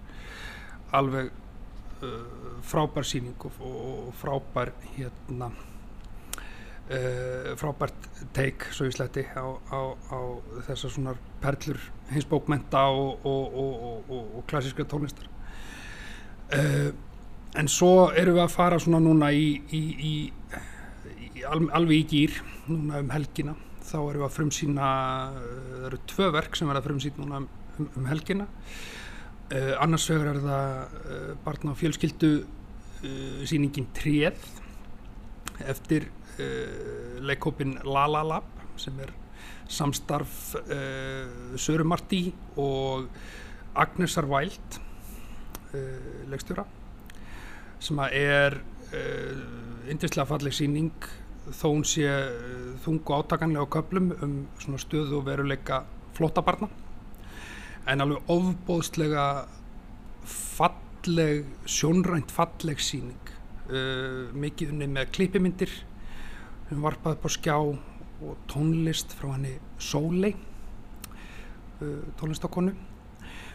alveg 0.91 1.31
uh, 1.31 2.59
frábær 2.61 3.07
síning 3.07 3.39
og, 3.47 3.61
og 3.63 4.13
frábær 4.19 4.73
hérna 4.97 5.51
uh, 6.91 7.51
frábært 7.59 8.09
teik 8.35 8.67
svo 8.75 8.87
í 8.89 8.93
sletti 8.95 9.23
á, 9.33 9.45
á, 9.47 9.79
á 9.95 10.19
þessar 10.67 10.93
svona 10.93 11.15
perlur 11.41 11.79
hins 12.11 12.27
bókmenta 12.29 12.83
og, 12.91 13.25
og, 13.25 14.11
og 14.11 14.43
klassíska 14.49 14.85
tónlistar. 14.89 15.29
Uh, 16.51 16.91
en 17.57 17.67
svo 17.71 18.11
eru 18.17 18.35
við 18.35 18.45
að 18.45 18.53
fara 18.53 18.79
svona 18.79 19.01
núna 19.03 19.31
í, 19.35 19.55
í, 19.71 19.81
í 20.11 21.43
alveg 21.47 21.97
í 21.97 22.07
gýr 22.11 22.39
núna 22.69 23.01
um 23.01 23.11
helgina. 23.13 23.57
Þá 23.81 23.97
erum 23.99 24.21
við 24.21 24.27
að 24.27 24.35
frumsýna 24.37 24.89
það 25.41 25.85
eru 25.89 26.01
tvö 26.13 26.31
verk 26.35 26.57
sem 26.57 26.69
verða 26.69 26.85
frumsýn 26.85 27.19
núna 27.19 27.41
um, 27.41 27.49
um 27.89 28.09
helgina. 28.09 28.47
Uh, 29.51 29.73
annars 29.83 30.07
vegar 30.11 30.35
er 30.35 30.41
það 30.45 30.97
uh, 31.01 31.29
barna 31.43 31.75
á 31.75 31.79
fjölskyldu 31.79 32.31
uh, 32.39 33.41
síningin 33.49 33.89
Tréð 33.97 34.45
eftir 35.67 36.07
leikópin 37.21 37.77
Lala 37.85 38.23
Lab 38.25 38.47
sem 38.79 38.97
er 39.03 39.13
samstarf 39.71 40.55
Söru 41.55 41.85
Martí 41.87 42.33
og 42.59 43.07
Agnesar 43.75 44.27
Væld 44.29 44.79
leikstjóra 46.31 46.65
sem 47.81 47.99
er 48.11 48.59
indislega 49.89 50.27
falleg 50.29 50.55
síning 50.55 51.09
þó 51.49 51.71
hún 51.71 51.85
sé 51.87 52.05
eh, 52.05 52.77
þungu 52.83 53.17
átakanlega 53.17 53.65
á 53.65 53.73
köplum 53.73 54.11
um 54.21 54.77
stöðu 54.77 55.19
og 55.19 55.25
veruleika 55.25 55.83
flótabarna 56.15 56.69
en 57.89 58.03
alveg 58.03 58.29
ofbóðslega 58.29 59.25
falleg, 60.25 61.47
sjónrænt 61.65 62.31
falleg 62.31 62.81
síning 62.83 63.31
uh, 63.71 64.29
mikið 64.37 64.75
unni 64.75 64.87
með 64.91 65.09
klippimyndir 65.15 65.73
hún 66.71 66.85
varpaði 66.85 67.19
på 67.21 67.31
skjá 67.31 67.57
og 67.61 68.37
tónlist 68.49 69.15
frá 69.17 69.33
henni 69.33 69.57
Sólei 69.81 70.33
uh, 71.81 72.03
tónlistakonu 72.19 72.75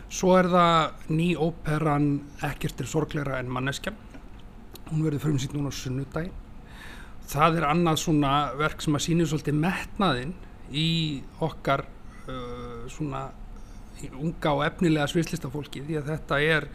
svo 0.06 0.36
er 0.38 0.48
það 0.52 1.08
ný 1.10 1.30
óperan 1.40 2.10
Ekkert 2.46 2.82
er 2.82 2.90
sorgleira 2.90 3.40
en 3.40 3.50
manneskja 3.52 3.94
hún 4.90 5.06
verður 5.06 5.24
frumsýtt 5.24 5.56
núna 5.56 5.72
á 5.72 5.74
sunnudagin 5.74 6.34
það 7.26 7.60
er 7.60 7.68
annað 7.70 8.02
svona 8.04 8.34
verk 8.58 8.84
sem 8.84 8.94
að 8.94 9.06
sýnir 9.06 9.30
svolítið 9.30 9.58
metnaðinn 9.64 10.36
í 10.70 10.90
okkar 11.42 11.86
uh, 11.86 12.84
svona 12.92 13.28
unga 14.20 14.52
og 14.52 14.62
efnilega 14.66 15.08
svislistafólki 15.10 15.82
því 15.86 15.98
að 16.02 16.12
þetta 16.12 16.38
er 16.44 16.68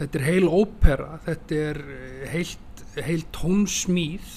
þetta 0.00 0.20
er 0.20 0.26
heil 0.28 0.46
ópera 0.48 1.18
þetta 1.24 1.60
er 1.70 1.82
heilt, 2.30 2.84
heil 3.00 3.22
tónsmýð 3.34 4.28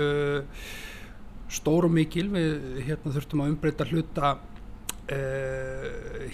uh, 0.00 0.64
stór 1.50 1.88
og 1.88 1.94
mikil. 1.94 2.28
Við 2.34 2.82
hérna 2.88 3.14
þurftum 3.14 3.44
að 3.44 3.52
umbreyta 3.54 3.86
hluta 3.90 4.34
uh, 4.36 5.86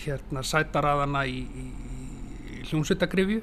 hérna 0.05 0.45
sætaraðana 0.47 1.27
í, 1.29 1.45
í, 1.45 1.69
í 2.57 2.65
hljómsveitagrifju 2.71 3.43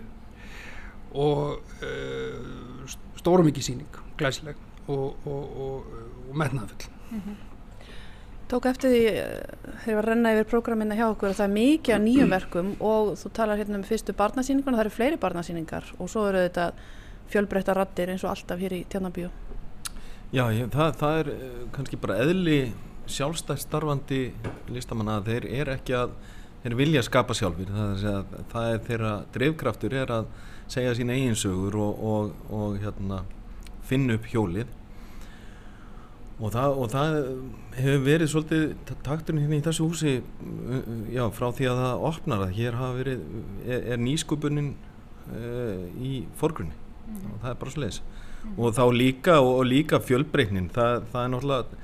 og 1.14 1.60
uh, 1.86 2.94
stór 3.20 3.44
og 3.44 3.48
mikil 3.48 3.64
síning 3.66 4.04
glæsileg 4.18 4.60
og, 4.88 5.16
og, 5.26 5.58
og, 5.66 5.98
og 6.30 6.38
metnaðfull 6.38 6.90
mm 7.12 7.22
-hmm. 7.26 7.36
Tók 8.50 8.66
eftir 8.66 8.90
því 8.90 9.06
eh, 9.08 9.44
þegar 9.84 9.92
ég 9.92 9.96
var 9.96 10.04
að 10.04 10.10
renna 10.10 10.32
yfir 10.34 10.50
prógramina 10.50 10.96
hjá 10.96 11.06
okkur 11.08 11.30
að 11.30 11.36
það 11.36 11.46
er 11.46 11.54
mikið 11.54 11.96
af 11.96 12.02
nýjum 12.02 12.30
verkum 12.38 12.76
og 12.80 13.14
þú 13.18 13.32
talar 13.34 13.58
hérna 13.58 13.76
um 13.76 13.84
fyrstu 13.84 14.14
barnasýningun 14.14 14.74
og 14.74 14.78
það 14.78 14.86
eru 14.86 14.90
fleiri 14.90 15.18
barnasýningar 15.18 15.84
og 15.98 16.10
svo 16.10 16.28
eru 16.28 16.38
þetta 16.38 16.74
fjölbreytta 17.32 17.74
rattir 17.74 18.10
eins 18.10 18.24
og 18.24 18.30
alltaf 18.30 18.60
hér 18.60 18.74
í 18.74 18.86
Tjarnabíu 18.90 19.30
Já, 20.34 20.48
ég, 20.50 20.70
það, 20.74 20.96
það 20.98 21.20
er 21.20 21.28
eh, 21.30 21.58
kannski 21.76 21.98
bara 22.02 22.16
eðli 22.24 22.58
sjálfstætt 23.14 23.62
starfandi 23.62 24.22
listamanna 24.74 25.20
að 25.20 25.28
þeir 25.30 25.46
er 25.60 25.70
ekki 25.76 25.94
að 25.94 26.16
þeir 26.64 26.76
vilja 26.80 27.04
skapa 27.06 27.36
sjálfur 27.38 27.70
það 27.70 28.06
er, 28.10 28.24
það 28.54 28.70
er 28.72 28.80
þeirra 28.88 29.12
drivkraftur 29.36 29.96
er 30.00 30.14
að 30.16 30.32
segja 30.72 30.96
sín 30.98 31.12
eiginsögur 31.14 31.78
og, 31.78 32.32
og 32.50 32.80
hérna 32.82 33.20
finna 33.86 34.18
upp 34.18 34.26
hjólið 34.32 34.72
og 36.40 36.50
það, 36.56 36.80
og 36.82 36.90
það 36.96 37.20
hefur 37.78 38.04
verið 38.08 38.34
svolítið 38.34 38.96
takturinn 39.06 39.44
hérna 39.44 39.60
í 39.60 39.66
þessu 39.68 39.86
húsi 39.86 40.16
já, 41.14 41.28
frá 41.36 41.52
því 41.54 41.70
að 41.70 41.84
það 41.84 42.08
opnar 42.10 42.46
að 42.48 42.58
hér 42.58 42.80
verið, 42.98 43.26
er, 43.68 43.86
er 43.94 44.02
nýskupunin 44.02 44.74
uh, 45.30 45.86
í 46.02 46.24
forgrunni 46.42 46.74
mm. 46.74 47.26
og 47.36 47.42
það 47.44 47.52
er 47.54 47.62
bara 47.62 47.76
mm. 47.76 48.22
Og 48.58 48.76
þá 48.76 48.84
líka, 48.94 49.40
og, 49.42 49.60
og 49.62 49.68
líka 49.70 50.00
fjölbreytnin. 50.04 50.70
Það, 50.74 51.08
það 51.14 51.24
er 51.24 51.34
náttúrulega 51.34 51.82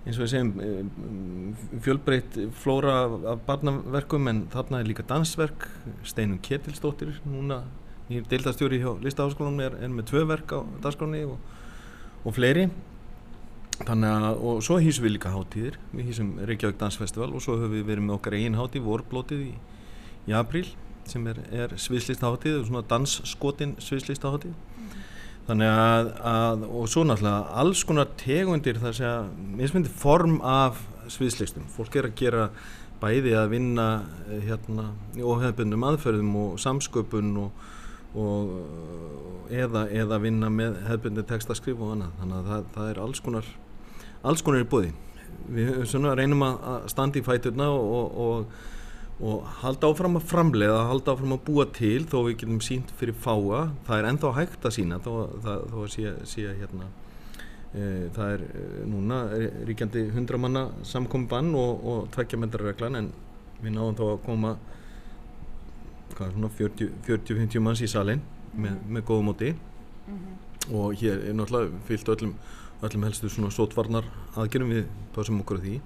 eins 0.00 0.16
og 0.16 0.24
við 0.24 0.30
segjum 0.32 0.50
eh, 0.64 1.80
fjölbreytt 1.84 2.38
flóra 2.62 2.96
af 3.34 3.42
barnaverkum 3.46 4.30
en 4.30 4.44
þarna 4.52 4.80
er 4.80 4.88
líka 4.88 5.04
dansverk. 5.06 5.68
Steinun 6.08 6.40
Ketilstóttir 6.44 7.18
núna 7.28 7.62
nýjum 8.10 8.28
deildastjóri 8.30 8.80
hjá 8.82 8.94
listaháskólanum 9.04 9.64
er, 9.64 9.76
er 9.84 9.92
með 9.92 10.08
tvö 10.10 10.24
verk 10.30 10.54
á 10.56 10.60
dagskráni 10.82 11.24
og, 11.28 11.36
og 12.24 12.36
fleiri. 12.36 12.68
Þannig 13.80 14.10
að, 14.12 14.40
og 14.44 14.64
svo 14.64 14.76
hýsum 14.82 15.06
við 15.06 15.14
líka 15.16 15.32
hátíðir. 15.32 15.76
Við 15.94 16.10
hýsum 16.10 16.32
Reykjavík 16.48 16.80
Dansfestival 16.80 17.30
og 17.32 17.44
svo 17.44 17.56
höfum 17.60 17.78
við 17.78 17.86
verið 17.92 18.08
með 18.08 18.16
okkar 18.18 18.36
einn 18.36 18.58
hátíð, 18.58 18.84
vorblótið 18.88 19.46
í, 19.46 19.52
í 20.28 20.34
april 20.36 20.66
sem 21.08 21.24
er, 21.30 21.40
er 21.52 21.72
sviðslistaháttíð 21.80 22.58
og 22.58 22.66
svona 22.68 22.82
dansskotin 22.86 23.72
sviðslistaháttíð 23.82 24.52
mm. 24.52 24.90
Þannig 25.50 25.70
að, 25.70 26.12
að, 26.30 26.64
og 26.70 26.88
svo 26.90 27.04
náttúrulega 27.06 27.58
alls 27.62 27.82
konar 27.88 28.12
tegundir 28.20 28.78
sé 28.94 29.08
að 29.08 29.32
mismyndi 29.58 29.92
form 30.00 30.38
af 30.46 30.78
sviðslistum, 31.10 31.66
fólk 31.74 31.98
er 31.98 32.08
að 32.08 32.16
gera 32.20 32.46
bæði 33.00 33.34
að 33.40 33.52
vinna 33.56 33.88
eh, 34.28 34.40
hérna 34.46 34.90
og 35.18 35.42
hefðbundum 35.42 35.86
aðferðum 35.90 36.40
og 36.44 36.56
samsköpun 36.62 37.36
og 37.44 37.68
og 38.10 39.46
eða, 39.54 39.84
eða 39.94 40.16
vinna 40.18 40.48
með 40.50 40.80
hefðbundi 40.88 41.22
textaskrif 41.30 41.78
og 41.78 41.92
annað. 41.94 42.16
Þannig 42.18 42.38
að 42.40 42.48
það, 42.50 42.64
það 42.74 42.88
er 42.90 43.00
alls 43.04 43.22
konar 43.22 43.52
alls 44.26 44.42
konar 44.44 44.64
í 44.64 44.68
búði 44.68 44.90
við 45.50 45.70
svona, 45.88 46.16
reynum 46.18 46.42
að 46.44 46.88
standa 46.90 47.20
í 47.20 47.24
fæturna 47.24 47.70
og, 47.72 47.94
og, 48.00 48.18
og 48.24 48.79
halda 49.20 49.90
áfram 49.90 50.16
að 50.16 50.26
framlega 50.30 50.80
halda 50.88 51.12
áfram 51.12 51.34
að 51.36 51.42
búa 51.44 51.66
til 51.76 52.06
þó 52.08 52.22
við 52.24 52.38
getum 52.40 52.60
sínt 52.64 52.92
fyrir 52.96 53.16
fáa 53.20 53.66
það 53.84 53.98
er 53.98 54.08
ennþá 54.10 54.32
hægt 54.38 54.64
að 54.64 54.76
sína 54.78 55.00
þó, 55.04 55.12
það, 55.44 55.64
þó 55.72 55.76
að 55.82 55.90
sé, 55.92 56.12
sé 56.30 56.54
hérna 56.56 56.88
e, 57.74 57.82
það 58.16 58.32
er 58.36 58.44
e, 58.46 58.64
núna 58.88 59.18
ríkjandi 59.68 60.06
hundramanna 60.14 60.64
samkombann 60.88 61.52
og, 61.52 61.84
og 61.84 62.08
tvekkjametrarreglan 62.16 62.96
en 63.02 63.12
við 63.60 63.76
náðum 63.76 64.00
þá 64.00 64.04
að 64.08 64.24
koma 64.24 64.54
40-50 66.20 67.62
manns 67.64 67.84
í 67.84 67.90
salin 67.92 68.24
með, 68.54 68.72
mhm. 68.72 68.96
með 68.96 69.06
góðu 69.12 69.28
móti 69.28 69.52
mm 69.52 70.16
-hmm. 70.16 70.74
og 70.80 70.96
hér 70.96 71.28
er 71.28 71.36
náttúrulega 71.36 71.84
fyllt 71.86 72.08
öllum, 72.08 72.34
öllum 72.82 73.04
helstu 73.04 73.28
svona 73.28 73.52
sótvarnar 73.52 74.08
aðgerðum 74.34 74.76
við 74.78 74.84
pásum 75.14 75.40
okkur 75.44 75.60
á 75.60 75.64
því 75.64 75.80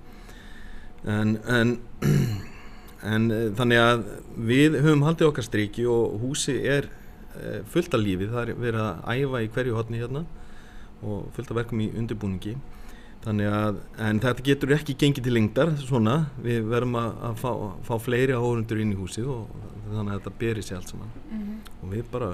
en, 1.05 1.38
en, 1.49 1.79
en 3.05 3.31
eh, 3.31 3.49
þannig 3.59 3.81
að 3.81 4.05
við 4.51 4.79
höfum 4.81 5.05
haldið 5.07 5.31
okkar 5.31 5.47
striki 5.47 5.87
og 5.90 6.17
húsi 6.23 6.57
er 6.69 6.88
e, 7.35 7.61
fullt 7.71 7.95
af 7.95 8.03
lífi, 8.03 8.31
það 8.31 8.49
er 8.49 8.62
verið 8.62 8.85
að 8.85 9.21
æfa 9.21 9.43
í 9.45 9.51
hverju 9.57 9.77
hotni 9.77 10.01
hérna 10.03 10.25
og 11.05 11.29
fullt 11.37 11.53
af 11.53 11.61
verkum 11.61 11.83
í 11.85 11.90
undirbúningi. 11.93 12.57
Þannig 13.25 13.55
að, 13.57 13.79
en 14.05 14.19
þetta 14.21 14.45
getur 14.45 14.75
ekki 14.77 14.97
gengið 15.01 15.25
til 15.25 15.33
lengdar 15.33 15.71
svona, 15.81 16.19
við 16.45 16.67
verðum 16.69 16.99
að, 17.01 17.14
að 17.29 17.38
fá, 17.40 17.51
fá 17.87 17.95
fleiri 18.03 18.37
áhörundur 18.37 18.83
inn 18.83 18.93
í 18.93 18.99
húsið 18.99 19.31
og 19.33 19.55
þannig 19.87 20.11
að 20.11 20.19
þetta 20.19 20.35
beri 20.43 20.64
sér 20.64 20.81
allt 20.81 20.93
saman. 20.93 21.14
Mm 21.31 21.40
-hmm. 21.40 21.73
og 21.81 21.95
við 21.95 22.11
bara 22.12 22.31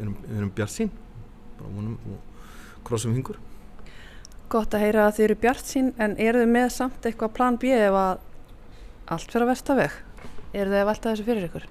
erum, 0.00 0.16
erum 0.36 0.52
bjart 0.54 0.74
sín 0.74 0.92
bara 1.58 1.70
vonum 1.76 1.96
og 2.10 2.84
krossum 2.86 3.14
hingur 3.16 3.38
Gott 4.52 4.74
að 4.76 4.84
heyra 4.86 5.06
að 5.06 5.16
þið 5.16 5.26
eru 5.28 5.38
bjart 5.46 5.68
sín 5.68 5.90
en 6.02 6.18
eru 6.20 6.42
þið 6.42 6.52
með 6.56 6.68
samt 6.74 7.08
eitthvað 7.08 7.34
plan 7.38 7.58
B 7.60 7.72
ef 7.72 7.96
að 7.96 8.28
allt 9.06 9.30
fyrir 9.30 9.46
að 9.46 9.52
versta 9.52 9.76
veg 9.78 10.00
eru 10.52 10.72
þið 10.72 10.80
að 10.80 10.88
velta 10.90 11.12
þessu 11.12 11.26
fyrir 11.26 11.46
ykkur? 11.48 11.68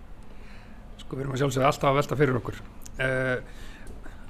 Sko 1.02 1.18
við 1.18 1.24
erum 1.26 1.36
að 1.36 1.44
sjálfsögða 1.44 1.72
alltaf 1.72 1.90
að 1.92 2.00
velta 2.00 2.20
fyrir 2.20 2.40
okkur 2.42 2.62
uh, 2.62 3.36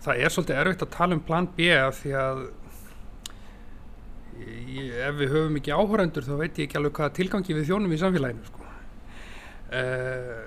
það 0.06 0.24
er 0.24 0.34
svolítið 0.34 0.62
erfitt 0.64 0.86
að 0.86 0.94
tala 0.96 1.18
um 1.18 1.24
plan 1.26 1.50
B 1.58 1.70
því 2.02 2.14
að 2.18 2.44
ef 4.42 5.18
við 5.20 5.34
höfum 5.36 5.58
ekki 5.60 5.74
áhórandur 5.76 6.26
þá 6.26 6.34
veit 6.40 6.58
ég 6.58 6.68
ekki 6.68 6.80
alveg 6.80 6.98
hvaða 6.98 7.16
tilgangi 7.18 7.58
við 7.58 7.68
þjónum 7.70 7.94
í 7.94 8.00
samfélaginu 8.02 8.48
sko. 8.48 8.70
uh, 9.78 10.46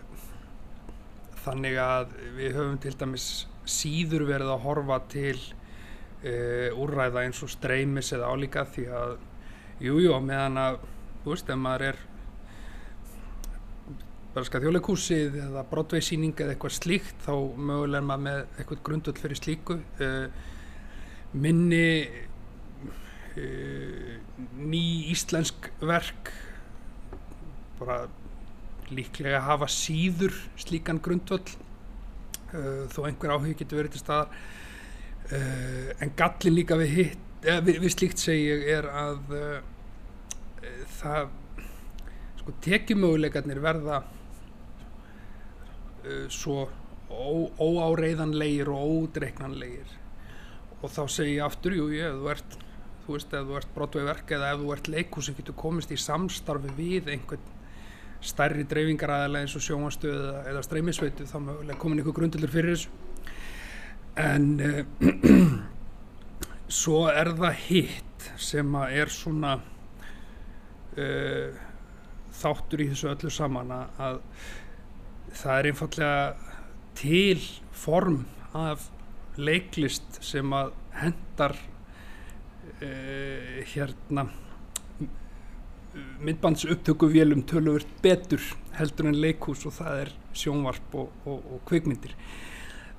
þannig 1.44 1.76
að 1.82 2.16
við 2.38 2.56
höfum 2.58 2.80
til 2.82 2.94
dæmis 2.98 3.28
síður 3.68 4.26
verið 4.28 4.50
að 4.54 4.64
horfa 4.64 4.98
til 5.12 5.36
uh, 5.36 6.80
úrræða 6.80 7.26
eins 7.26 7.42
og 7.44 7.52
streymis 7.52 8.12
eða 8.16 8.32
álíka 8.32 8.66
því 8.74 8.88
að 8.90 9.14
jújú 9.84 10.08
jú, 10.08 10.18
meðan 10.24 10.60
að 10.60 10.82
þú 11.22 11.32
veist 11.34 11.50
ef 11.50 11.60
maður 11.60 11.86
er 11.92 12.02
bara 14.34 14.48
skað 14.48 14.64
þjóðleikúsið 14.66 15.36
eða 15.44 15.62
brotveisýning 15.70 16.34
eða 16.34 16.54
eitthvað 16.54 16.72
slíkt 16.74 17.20
þá 17.22 17.34
mögulega 17.54 18.00
er 18.00 18.06
maður 18.08 18.24
með 18.24 18.38
eitthvað 18.58 18.80
grundvöld 18.88 19.20
fyrir 19.22 19.38
slíku. 19.38 19.76
Uh, 20.02 20.26
minni 21.38 21.88
uh, 23.38 24.16
ný 24.58 24.82
íslensk 25.12 25.68
verk 25.86 26.32
bara 27.78 28.00
líklega 28.94 29.44
hafa 29.46 29.68
síður 29.70 30.34
slíkan 30.58 30.98
grundvöld 31.04 31.54
uh, 31.54 32.90
þó 32.90 33.04
einhver 33.06 33.36
áhug 33.36 33.54
getur 33.54 33.84
verið 33.84 33.96
til 33.96 34.02
staðar. 34.02 34.34
En 36.04 36.10
gallin 36.18 36.52
líka 36.52 36.76
við, 36.76 36.90
hitt, 36.98 37.22
við, 37.64 37.78
við 37.80 37.92
slíkt 37.94 38.20
segja 38.20 38.58
er 38.74 38.84
að 38.92 39.30
það 40.98 41.30
sko 42.42 42.52
tekjumöguleikarnir 42.66 43.62
verða 43.64 44.02
uh, 46.04 46.24
svo 46.32 46.68
óáreiðanlegir 47.10 48.70
og 48.72 48.94
ódreiknanlegir. 48.98 49.90
Og 50.82 50.92
þá 50.92 51.02
segja 51.08 51.38
ég 51.38 51.44
aftur, 51.46 51.76
jú, 51.78 51.88
ég, 51.94 52.14
þú 52.20 52.30
ert 52.32 52.56
þú 53.04 53.16
veist, 53.16 53.34
ef 53.36 53.48
þú 53.48 53.58
ert 53.58 53.74
brotveverk 53.74 54.32
eða 54.36 54.52
ef 54.54 54.62
þú 54.62 54.70
ert 54.74 54.88
leikus 54.92 55.28
sem 55.28 55.36
getur 55.36 55.56
komist 55.60 55.92
í 55.92 55.98
samstarfi 56.00 56.72
við 56.78 57.10
einhvern 57.12 57.52
stærri 58.24 58.64
dreifingaræðilega 58.68 59.44
eins 59.44 59.56
og 59.58 59.64
sjónastöð 59.66 60.22
eða, 60.48 60.62
streymisveitu 60.64 61.26
þá 61.28 61.36
mögulega 61.44 61.80
komin 61.82 62.00
einhver 62.00 62.16
grundildur 62.16 62.52
fyrir 62.52 62.78
þessu. 62.78 62.88
En 64.16 64.46
uh, 64.64 64.80
svo 66.80 67.04
er 67.12 67.34
það 67.36 67.60
hitt 67.66 68.28
sem 68.40 68.76
að 68.80 68.96
er 69.02 69.12
svona 69.12 69.54
uh, 70.96 71.62
þáttur 72.40 72.86
í 72.86 72.90
þessu 72.94 73.12
öllu 73.12 73.32
saman 73.34 73.74
að 73.74 74.22
það 75.34 75.58
er 75.58 75.68
einfallega 75.70 76.24
til 76.98 77.42
form 77.74 78.22
af 78.54 78.88
leiklist 79.36 80.20
sem 80.22 80.52
að 80.54 80.72
hendar 80.94 81.56
uh, 82.78 83.60
hérna 83.72 84.28
myndbandsupptökuvélum 86.24 87.44
töluvert 87.46 87.90
betur 88.02 88.42
heldur 88.74 89.10
en 89.10 89.20
leikús 89.20 89.64
og 89.68 89.76
það 89.76 90.00
er 90.04 90.10
sjónvarp 90.34 90.96
og, 90.98 91.12
og, 91.28 91.44
og 91.54 91.60
kvikmyndir. 91.68 92.14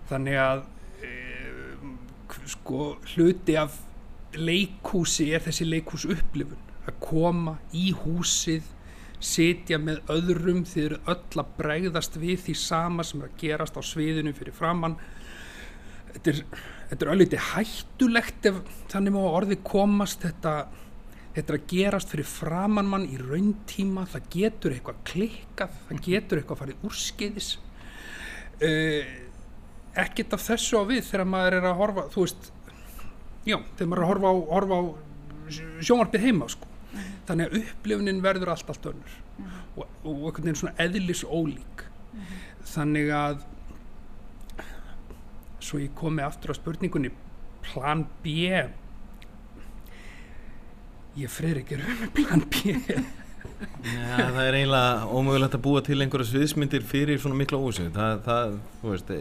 Þannig 0.09 0.37
að 0.39 0.61
e, 1.03 1.11
sko 2.53 2.93
hluti 3.15 3.57
af 3.59 3.75
leikúsi 4.35 5.31
er 5.35 5.43
þessi 5.43 5.67
leikús 5.67 6.05
upplifun 6.07 6.61
að 6.85 6.99
koma 7.03 7.57
í 7.75 7.89
húsið 7.97 8.67
sitja 9.25 9.79
með 9.81 10.01
öðrum 10.13 10.63
þið 10.69 10.85
eru 10.85 11.01
öll 11.15 11.41
að 11.41 11.51
bregðast 11.57 12.17
við 12.21 12.39
því 12.45 12.57
sama 12.61 13.05
sem 13.05 13.21
er 13.23 13.29
að 13.31 13.37
gerast 13.41 13.77
á 13.77 13.81
sviðinu 13.85 14.33
fyrir 14.37 14.55
framann 14.55 14.97
þetta 16.15 16.31
er, 16.31 16.41
þetta 16.89 17.05
er 17.05 17.13
ölliti 17.13 17.43
hættulegt 17.51 18.49
ef 18.49 18.59
þannig 18.91 19.15
má 19.15 19.21
orði 19.25 19.59
komast. 19.65 20.25
Þetta 20.25 20.55
þetta 21.35 21.51
er 21.51 21.57
að 21.59 21.67
gerast 21.71 22.11
fyrir 22.13 22.27
framanmann 22.29 23.07
í 23.11 23.17
rauntíma, 23.19 24.05
það 24.07 24.27
getur 24.37 24.75
eitthvað 24.75 25.01
klikkað, 25.09 25.79
það 25.89 26.03
getur 26.05 26.39
eitthvað 26.39 26.61
farið 26.61 26.85
úrskeiðis. 26.87 27.49
Uh, 28.55 29.01
ekkert 29.99 30.35
af 30.37 30.45
þessu 30.45 30.79
á 30.79 30.83
við 30.87 31.01
þegar 31.09 31.27
maður 31.27 31.57
er 31.57 31.67
að 31.67 31.81
horfa, 31.81 32.05
þú 32.13 32.23
veist 32.23 32.47
já, 33.43 33.57
þegar 33.75 33.89
maður 33.91 33.99
er 33.99 34.05
að 34.05 34.11
horfa 34.13 34.31
á, 34.31 34.35
horfa 34.53 34.79
á 34.79 34.83
sjónvarpið 35.83 36.29
heima 36.29 36.47
sko. 36.51 36.71
Þannig 37.27 37.49
að 37.49 37.59
upplifunin 37.61 38.23
verður 38.23 38.53
allt 38.53 38.71
allt 38.71 38.89
önnur 38.91 39.17
og, 39.75 39.83
og 39.83 40.13
einhvern 40.13 40.47
veginn 40.47 40.61
svona 40.61 40.77
eðlis 40.85 41.25
ólík 41.27 41.85
þannig 42.75 43.11
að 43.15 43.43
svo 45.65 45.81
ég 45.81 45.93
komi 45.97 46.23
aftur 46.25 46.53
á 46.53 46.55
spurningunni 46.57 47.11
plan 47.65 48.05
B. 48.23 48.35
Ég 51.15 51.31
freyr 51.31 51.61
ekki 51.61 51.79
raun 51.79 52.01
með 52.01 52.11
plan 52.19 52.43
B. 52.51 52.75
Já, 53.85 54.31
það 54.35 54.41
er 54.43 54.57
eiginlega 54.59 55.09
ómögulegt 55.15 55.55
að 55.55 55.63
búa 55.63 55.81
til 55.85 55.99
einhverja 56.03 56.27
sviðsmyndir 56.31 56.85
fyrir 56.85 57.21
svona 57.21 57.37
mikla 57.39 57.59
ósug 57.61 57.91
það, 57.95 58.17
það, 58.25 58.55
þú 58.81 58.91
veist 58.91 59.11
e, 59.13 59.19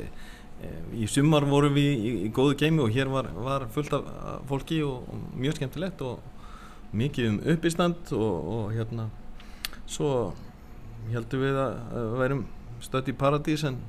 e, 0.58 0.70
í 1.04 1.08
sumar 1.12 1.46
vorum 1.46 1.76
við 1.76 1.90
í, 1.92 2.12
í 2.26 2.30
góðu 2.34 2.56
geimi 2.64 2.82
og 2.82 2.90
hér 2.96 3.12
var, 3.12 3.28
var 3.36 3.66
fullt 3.74 3.94
af 3.94 4.08
fólki 4.48 4.80
og, 4.84 5.04
og 5.06 5.36
mjög 5.38 5.60
skemmtilegt 5.60 6.02
og 6.08 6.33
mikið 6.94 7.30
um 7.30 7.40
uppistand 7.54 8.12
og, 8.16 8.50
og 8.56 8.74
hérna 8.74 9.08
svo 9.86 10.10
heldum 11.12 11.44
við 11.44 11.58
að, 11.60 11.78
værum 12.20 12.44
stödd 12.84 13.10
í 13.12 13.16
paradís 13.18 13.64
en 13.68 13.80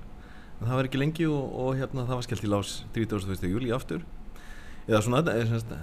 það 0.60 0.78
var 0.78 0.90
ekki 0.90 1.02
lengi 1.02 1.28
og, 1.30 1.44
og 1.66 1.76
hérna 1.80 2.08
það 2.08 2.20
var 2.20 2.28
skellt 2.28 2.48
í 2.48 2.52
lás 2.52 2.74
31. 2.96 3.52
júli 3.52 3.74
aftur 3.76 4.06
eða 4.88 5.04
svona, 5.06 5.24
eða 5.26 5.48
semst 5.52 5.78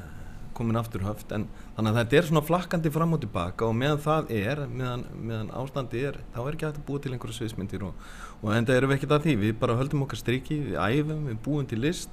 komin 0.56 0.76
aftur 0.76 1.04
höft 1.06 1.32
en 1.34 1.46
þannig 1.76 1.90
að 1.90 1.98
þetta 1.98 2.18
er 2.18 2.26
svona 2.28 2.44
flakkandi 2.44 2.92
fram 2.92 3.14
og 3.16 3.22
tilbaka 3.22 3.68
og 3.68 3.76
meðan 3.76 4.02
það 4.04 4.32
er 4.36 4.62
meðan, 4.68 5.04
meðan 5.16 5.52
ástandi 5.62 6.02
er 6.10 6.18
þá 6.34 6.40
er 6.42 6.50
ekki 6.56 6.68
hægt 6.68 6.80
að 6.82 6.88
búa 6.88 7.02
til 7.02 7.14
einhverju 7.14 7.38
sviðsmyndir 7.38 7.86
og, 7.88 8.10
og 8.42 8.52
enda 8.56 8.76
erum 8.76 8.92
við 8.92 9.00
ekkert 9.00 9.16
að 9.16 9.28
því, 9.28 9.36
við 9.46 9.54
bara 9.62 9.78
höldum 9.80 10.04
okkar 10.06 10.20
striki 10.20 10.58
við 10.66 10.76
æfum, 10.76 11.24
við 11.30 11.40
búum 11.46 11.68
til 11.68 11.80
list 11.82 12.12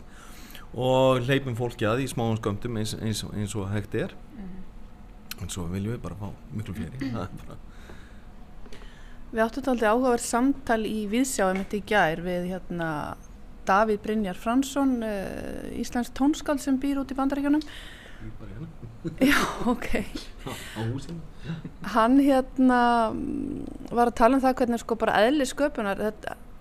og 0.74 1.26
hleypum 1.26 1.58
fólki 1.58 1.88
að 1.90 2.06
í 2.06 2.08
smáum 2.12 2.38
sköndum 2.40 2.80
eins, 2.80 2.96
eins, 3.00 3.26
eins 3.34 3.56
og 3.58 3.70
hægt 3.74 3.96
er 3.96 4.16
mm 4.16 4.44
-hmm. 4.46 4.59
En 5.44 5.54
svo 5.54 5.68
viljum 5.72 5.96
við 5.96 6.02
bara 6.04 6.20
fá 6.20 6.30
miklu 6.56 6.76
fleiri. 6.78 7.12
Við 9.30 9.44
áttum 9.44 9.62
þetta 9.62 9.72
aldrei 9.76 9.90
áhugaverð 9.92 10.26
samtal 10.26 10.84
í 10.90 11.04
viðsjáum 11.12 11.60
þetta 11.60 11.78
í 11.78 11.84
gær 11.92 12.22
við 12.26 12.48
hérna 12.50 12.88
Davíð 13.70 14.00
Brynjar 14.02 14.40
Fransson 14.42 14.96
uh, 15.06 15.68
Íslands 15.78 16.10
tónskald 16.18 16.64
sem 16.64 16.80
býr 16.82 16.98
út 17.04 17.14
í 17.14 17.18
bandaríkjónum 17.20 17.62
Hérna. 18.20 18.68
Já, 19.32 19.40
ok. 19.66 19.88
Á 20.76 20.82
húsinu. 20.92 21.22
Hann 21.94 22.20
hérna 22.20 22.82
var 23.92 24.12
að 24.12 24.18
tala 24.20 24.38
um 24.38 24.44
það 24.44 24.58
hvernig 24.60 24.82
sko 24.84 24.98
bara 25.00 25.22
eðli 25.24 25.48
sköpunar 25.48 26.02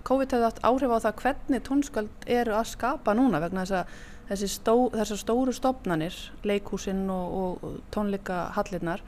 COVID 0.07 0.31
hefði 0.33 0.47
átt 0.47 0.61
áhrif 0.63 0.93
á 0.95 1.03
það 1.03 1.17
hvernig 1.23 1.65
tónsköld 1.67 2.29
eru 2.39 2.55
að 2.55 2.71
skapa 2.71 3.13
núna 3.17 3.41
vegna 3.43 3.65
þess 3.67 3.81
að 3.81 4.07
stó, 4.29 4.75
þessar 4.93 5.19
stóru 5.23 5.53
stopnanir, 5.55 6.15
leikhúsinn 6.45 7.07
og, 7.09 7.63
og 7.63 7.79
tónleika 7.93 8.49
hallinnar 8.53 9.01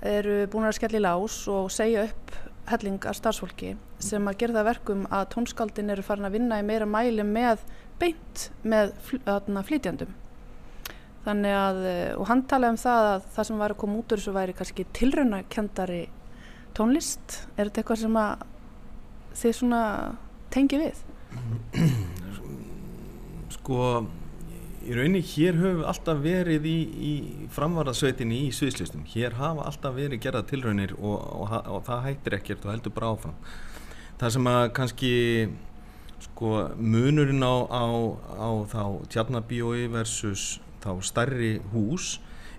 eru 0.00 0.46
búin 0.48 0.68
að 0.68 0.78
skella 0.78 1.00
í 1.00 1.04
lás 1.04 1.42
og 1.52 1.68
segja 1.72 2.06
upp 2.08 2.32
helling 2.70 3.04
af 3.04 3.18
starfsfólki 3.18 3.74
sem 4.00 4.28
að 4.30 4.38
gera 4.40 4.60
það 4.60 4.68
verkum 4.70 5.04
að 5.12 5.26
tónskaldin 5.34 5.92
eru 5.92 6.04
farin 6.06 6.28
að 6.28 6.38
vinna 6.38 6.60
í 6.60 6.64
meira 6.64 6.88
mæli 6.88 7.24
með 7.26 7.64
beint 8.00 8.46
með 8.64 8.94
fl 9.04 9.20
flytjandum 9.68 10.14
þannig 11.26 11.56
að, 11.56 11.82
eh, 11.90 12.12
og 12.16 12.30
hann 12.30 12.46
talaði 12.48 12.76
um 12.76 12.80
það 12.80 13.08
að 13.10 13.26
það 13.34 13.48
sem 13.48 13.60
var 13.60 13.74
að 13.74 13.80
koma 13.82 13.98
út 14.00 14.12
úr 14.12 14.22
þessu 14.22 14.36
væri 14.36 14.56
kannski 14.56 14.86
tilraunakendari 14.96 16.00
tónlist 16.76 17.42
er 17.56 17.68
þetta 17.68 17.82
eitthvað 17.82 18.02
sem 18.06 18.16
að 18.16 18.46
þið 19.40 19.56
svona 19.58 19.82
tengi 20.50 20.80
við? 20.80 21.02
Sko 23.58 23.82
í 24.86 24.96
rauninni 24.96 25.22
hér 25.24 25.58
höfum 25.60 25.80
við 25.80 25.88
alltaf 25.92 26.20
verið 26.24 26.68
í, 26.68 26.76
í 27.10 27.12
framvarðasveitinni 27.54 28.44
í 28.46 28.52
sviðslistum. 28.56 29.02
Hér 29.12 29.36
hafa 29.40 29.66
alltaf 29.68 29.96
verið 29.96 30.22
gerða 30.24 30.44
tilraunir 30.48 30.94
og, 30.98 31.18
og, 31.18 31.52
og 31.74 31.82
það 31.88 32.06
hættir 32.06 32.38
ekkert 32.38 32.64
og 32.66 32.72
heldur 32.74 32.96
bara 32.96 33.12
áfram. 33.14 33.36
Það 34.20 34.34
sem 34.36 34.48
að 34.52 34.62
kannski 34.76 35.12
sko 36.20 36.54
munurinn 36.76 37.44
á, 37.44 37.54
á, 37.68 37.84
á 38.36 38.50
þá 38.68 38.82
tjarnabíói 39.12 39.88
versus 39.92 40.58
þá 40.84 40.92
starri 41.04 41.52
hús 41.72 42.18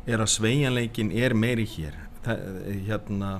er 0.10 0.21
að 0.21 0.34
sveianleikin 0.36 1.12
er 1.13 1.38
meiri 1.38 1.65
hér. 1.69 1.97
Það, 2.25 2.45
hérna 2.88 3.31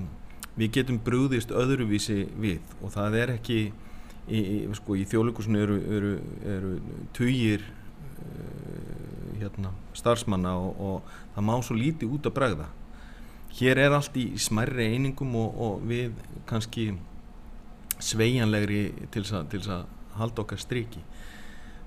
við 0.58 0.74
getum 0.78 1.00
brúðist 1.02 1.54
öðruvísi 1.54 2.26
við 2.42 2.74
og 2.82 2.94
það 2.94 3.18
er 3.22 3.34
ekki 3.38 3.60
í, 4.28 4.40
í, 4.40 4.58
sko, 4.78 4.98
í 5.00 5.06
þjóðleikusinu 5.10 5.62
eru, 5.62 5.78
eru, 5.98 6.12
eru 6.54 6.74
tugir 7.16 7.64
uh, 7.64 8.51
hérna, 9.42 9.74
starfsmanna 9.98 10.54
og, 10.58 10.82
og 10.82 11.16
það 11.36 11.48
má 11.48 11.56
svo 11.66 11.78
lítið 11.78 12.16
út 12.18 12.30
að 12.30 12.38
bregða. 12.38 12.68
Hér 13.58 13.82
er 13.84 13.96
allt 13.98 14.16
í 14.20 14.28
smærri 14.40 14.94
einingum 14.94 15.34
og, 15.36 15.58
og 15.60 15.88
við 15.88 16.14
kannski 16.50 16.92
sveianlegri 18.02 18.86
til 19.14 19.26
þess 19.28 19.74
að 19.76 19.90
halda 20.18 20.46
okkar 20.46 20.62
striki. 20.62 21.02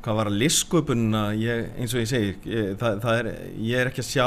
Hvað 0.05 0.19
var 0.19 0.29
að 0.29 0.41
listsköpunna 0.43 1.23
eins 1.33 1.95
og 1.97 2.03
ég 2.03 2.11
segir 2.11 2.35
ég, 2.45 2.75
það, 2.81 3.01
það 3.01 3.21
er, 3.21 3.31
ég 3.65 3.81
er 3.81 3.91
ekki 3.91 4.05
að 4.05 4.11
sjá 4.11 4.27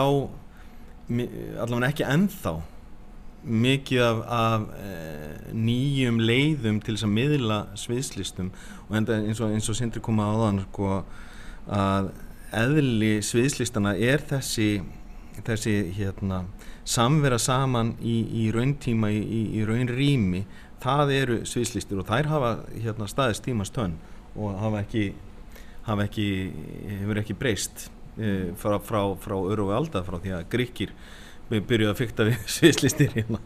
allavega 1.08 1.92
ekki 1.92 2.08
ennþá 2.08 2.56
mikið 3.48 4.02
af, 4.04 4.22
af 4.34 4.64
e, 4.82 4.96
nýjum 5.56 6.18
leiðum 6.20 6.80
til 6.84 6.96
þess 6.96 7.06
að 7.08 7.14
miðla 7.16 7.60
sviðslistum. 7.80 8.50
Og 8.88 8.98
enda 9.00 9.20
eins 9.22 9.42
og, 9.44 9.54
og 9.54 9.78
Sindri 9.78 10.02
koma 10.04 10.28
á 10.28 10.36
þann 10.42 10.64
sko, 10.66 10.96
að 11.78 12.10
eðli 12.56 13.18
sviðslistana 13.26 13.96
er 13.98 14.24
þessi 14.30 14.70
þessi 15.46 15.74
hérna, 15.98 16.44
samvera 16.88 17.38
saman 17.42 17.94
í, 18.02 18.20
í 18.46 18.48
rauntíma 18.56 19.12
í, 19.14 19.20
í, 19.60 19.66
raunrými 19.68 20.46
það 20.82 21.14
eru 21.18 21.38
sviðslistir 21.48 22.02
og 22.02 22.08
þær 22.10 22.32
hafa 22.32 22.52
hérna, 22.74 23.10
staðist 23.10 23.46
tímast 23.46 23.76
tönn 23.76 23.98
og 24.38 24.58
hafa 24.62 24.84
ekki, 24.86 25.12
hafa 25.88 26.08
ekki 26.08 26.28
hefur 27.02 27.22
ekki 27.22 27.38
breyst 27.38 27.88
e, 28.18 28.54
frá, 28.58 28.78
frá, 28.82 29.02
frá 29.20 29.38
öru 29.38 29.70
og 29.70 29.78
alda 29.82 30.04
frá 30.08 30.20
því 30.22 30.36
að 30.38 30.50
gríkir 30.54 30.94
byrjuði 31.48 31.92
að 31.92 32.00
fykta 32.02 32.26
við 32.28 32.42
sviðslistir 32.58 33.14
hérna. 33.14 33.40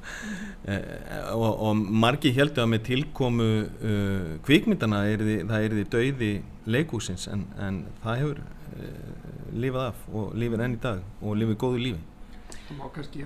uh, 0.65 1.35
og, 1.35 1.51
og 1.67 1.83
margi 2.01 2.31
heldur 2.33 2.65
að 2.65 2.71
með 2.73 2.87
tilkomu 2.87 3.49
uh, 3.61 4.31
kvikmyndana 4.47 5.03
er 5.11 5.21
því, 5.21 5.35
það 5.51 5.67
er 5.67 5.75
því 5.77 5.85
dauði 5.95 6.31
leikúsins 6.71 7.27
en, 7.29 7.45
en 7.61 7.83
það 8.01 8.23
hefur 8.23 8.41
lifað 9.51 9.87
af 9.91 10.03
og 10.15 10.35
lifir 10.39 10.63
enn 10.65 10.77
í 10.77 10.81
dag 10.81 11.01
og 11.21 11.37
lifir 11.39 11.59
góðu 11.59 11.81
lífi. 11.85 12.03
Það 12.67 12.77
má 12.79 12.85
kannski 12.95 13.25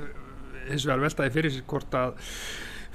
eins 0.66 0.86
og 0.86 0.92
vel 0.92 1.02
veltaði 1.06 1.36
fyrir 1.36 1.54
sér 1.54 1.68
hvort 1.70 1.98
að 2.00 2.30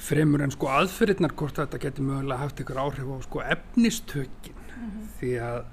fremur 0.01 0.43
en 0.43 0.55
sko 0.55 0.71
aðferðirnar 0.73 1.37
hvort 1.37 1.59
að 1.59 1.67
þetta 1.67 1.83
getur 1.85 2.09
mögulega 2.09 2.41
haft 2.41 2.63
ykkur 2.63 2.81
áhrif 2.83 3.11
á 3.13 3.17
sko 3.27 3.43
efnistökin. 3.45 4.57
Mm 4.81 4.91
-hmm. 4.91 5.09
því 5.21 5.33
að 5.45 5.65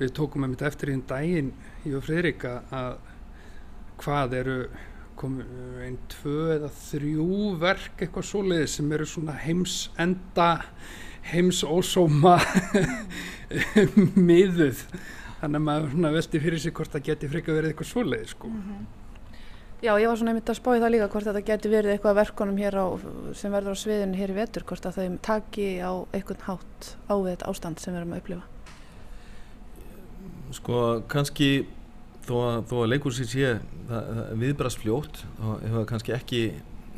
við 0.00 0.12
tókum 0.16 0.42
með 0.42 0.48
mitt 0.48 0.62
eftir 0.62 0.88
í 0.88 0.92
einn 0.92 1.06
daginn 1.06 1.52
í 1.84 1.94
og 1.94 2.04
Fridrika 2.04 2.62
að 2.72 2.96
hvað 4.00 4.34
eru 4.34 4.68
kom 5.20 5.40
einn, 5.84 5.98
tvö 6.08 6.54
eða 6.56 6.70
þrjú 6.72 7.58
verk 7.60 8.00
eitthvað 8.00 8.24
svoleiði 8.24 8.66
sem 8.66 8.92
eru 8.92 9.06
svona 9.06 9.32
heimsenda 9.32 10.64
heimsósóma 11.28 12.38
miðuð 14.30 14.84
þannig 15.40 15.60
að 15.60 15.66
maður 15.66 16.16
veldi 16.16 16.40
fyrir 16.44 16.62
sig 16.62 16.74
hvort 16.76 16.94
það 16.94 17.06
geti 17.10 17.30
frika 17.30 17.54
verið 17.56 17.72
eitthvað 17.72 17.90
svoleiði 17.90 18.32
sko. 18.32 18.48
Mm 18.48 18.64
-hmm. 18.66 18.88
Já, 19.80 19.94
ég 19.96 20.10
var 20.10 20.16
svona 20.20 20.34
einmitt 20.34 20.50
að 20.52 20.58
spói 20.58 20.76
það 20.76 20.90
líka 20.92 21.08
hvort 21.08 21.24
þetta 21.24 21.40
geti 21.40 21.68
verið 21.72 21.90
eitthvað 21.94 22.18
verkonum 22.18 22.58
hér 22.60 22.74
á, 22.76 22.86
sem 23.32 23.52
verður 23.52 23.72
á 23.72 23.80
sviðinu 23.80 24.18
hér 24.18 24.30
í 24.30 24.34
vetur, 24.36 24.64
hvort 24.68 24.86
að 24.86 24.98
þau 24.98 25.18
taki 25.24 25.68
á 25.80 25.92
einhvern 26.12 26.42
hátt 26.44 26.96
á 27.08 27.14
þetta 27.16 27.48
ástand 27.48 27.80
sem 27.80 27.94
við 27.94 28.00
erum 28.00 28.12
að 28.12 28.20
upplifa. 28.20 28.42
Sko, 30.52 31.02
kannski 31.08 31.66
þó 32.26 32.34
að, 32.44 32.58
þó 32.68 32.76
að 32.82 32.90
leikursi 32.92 33.24
sé 33.24 33.54
viðbrast 34.36 34.82
fljótt 34.82 35.24
og 35.40 35.64
hefur 35.64 35.88
kannski 35.88 36.12
ekki 36.12 36.42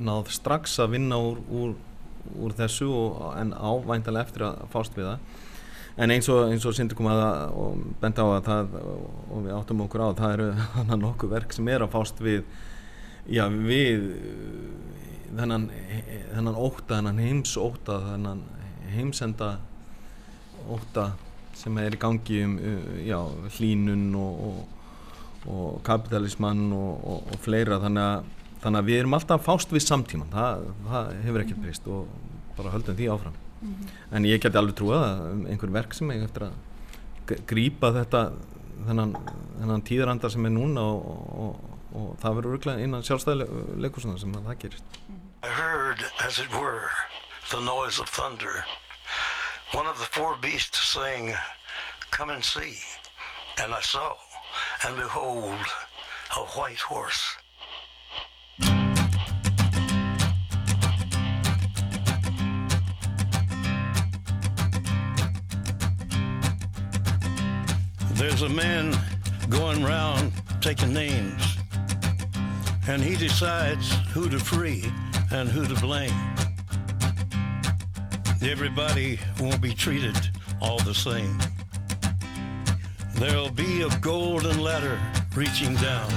náð 0.03 0.33
strax 0.35 0.75
að 0.83 0.97
vinna 0.97 1.21
úr, 1.23 1.39
úr, 1.55 1.77
úr 2.43 2.57
þessu 2.59 2.91
og, 2.91 3.23
en 3.39 3.55
ávæntalega 3.55 4.27
eftir 4.27 4.47
að 4.49 4.67
fást 4.75 4.99
við 4.99 5.13
það 5.13 5.19
en 5.97 6.15
eins 6.15 6.29
og, 6.33 6.45
eins 6.51 6.67
og 6.69 6.77
Sindur 6.77 6.99
kom 6.99 7.11
að 7.13 7.23
og 7.59 7.81
benda 8.01 8.25
á 8.25 8.29
að 8.33 8.47
það 8.49 8.77
og 8.83 9.39
við 9.45 9.55
áttum 9.57 9.83
okkur 9.87 10.05
á 10.05 10.07
að 10.09 10.21
það 10.23 10.37
eru 10.37 10.49
þannig 10.77 11.03
nokkuð 11.07 11.35
verk 11.37 11.57
sem 11.57 11.73
er 11.73 11.85
að 11.85 11.95
fást 11.97 12.23
við 12.23 12.45
já 13.31 13.45
við 13.53 14.07
þennan, 15.33 15.69
þennan 16.33 16.59
óta, 16.59 16.97
þennan 16.97 17.23
heimsóta 17.23 17.99
þennan 18.09 18.47
heimsenda 18.93 19.55
óta 20.69 21.13
sem 21.57 21.77
er 21.79 21.95
í 21.95 22.01
gangi 22.01 22.39
um 22.47 22.55
já, 23.05 23.19
hlínun 23.59 24.09
og, 24.19 24.47
og 24.49 24.81
og 25.47 25.81
kapitalismann 25.85 26.73
og, 26.73 27.07
og 27.33 27.39
fleira. 27.43 27.81
Þannig 27.83 28.03
að, 28.03 28.29
þannig 28.63 28.83
að 28.83 28.91
við 28.91 29.01
erum 29.01 29.17
alltaf 29.19 29.47
fást 29.47 29.73
við 29.75 29.87
samtíman 29.87 30.31
það, 30.33 30.69
það 30.91 31.15
hefur 31.27 31.45
ekkert 31.47 31.65
breyst 31.65 31.89
og 31.91 32.13
bara 32.59 32.75
höldum 32.75 32.99
því 32.99 33.09
áfram 33.11 33.42
mm 33.63 33.75
-hmm. 33.75 34.17
en 34.17 34.25
ég 34.25 34.41
geti 34.43 34.59
alveg 34.59 34.77
trúið 34.77 34.99
að 34.99 35.47
einhver 35.51 35.73
verk 35.73 35.95
sem 35.95 36.11
ég 36.11 36.25
eftir 36.25 36.43
að 36.43 36.53
grýpa 37.47 37.93
þetta 37.93 38.33
þennan, 38.87 39.17
þennan 39.61 39.83
tíðrandar 39.83 40.31
sem 40.31 40.47
er 40.47 40.51
núna 40.51 40.81
og, 40.83 41.61
og 41.95 42.17
það 42.21 42.37
verður 42.37 42.57
örglega 42.57 42.85
innan 42.85 43.03
sjálfstæðileg 43.03 43.49
leikursuna 43.79 44.19
sem 44.19 44.35
að 44.35 44.47
það 44.47 44.59
gerist 44.59 44.85
I 45.43 45.49
heard 45.49 46.01
as 46.27 46.39
it 46.39 46.51
were 46.53 46.91
the 47.51 47.61
noise 47.61 48.03
of 48.03 48.09
thunder 48.09 48.65
one 49.73 49.87
of 49.87 49.97
the 49.99 50.11
four 50.11 50.37
beasts 50.41 50.93
saying 50.93 51.35
come 52.11 52.33
and 52.33 52.45
see 52.45 52.77
and 53.63 53.73
I 53.73 53.81
saw 53.81 54.17
and 54.85 54.97
behold, 54.97 55.67
a 56.37 56.41
white 56.57 56.81
horse. 56.81 57.42
There's 68.23 68.43
a 68.43 68.49
man 68.49 68.97
going 69.51 69.83
round 69.83 70.33
taking 70.61 70.93
names, 70.93 71.57
and 72.87 73.03
he 73.03 73.17
decides 73.17 73.91
who 74.13 74.29
to 74.29 74.39
free 74.39 74.85
and 75.33 75.49
who 75.49 75.67
to 75.67 75.75
blame. 75.81 76.15
Everybody 78.41 79.19
won't 79.41 79.61
be 79.61 79.75
treated 79.75 80.17
all 80.61 80.79
the 80.79 80.95
same. 80.95 81.37
There'll 83.17 83.51
be 83.51 83.83
a 83.83 83.89
golden 83.99 84.61
ladder 84.61 85.01
reaching 85.35 85.75
down 85.75 86.09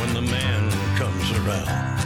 when 0.00 0.14
the 0.14 0.22
man 0.22 0.70
comes 0.98 1.30
around. 1.30 1.98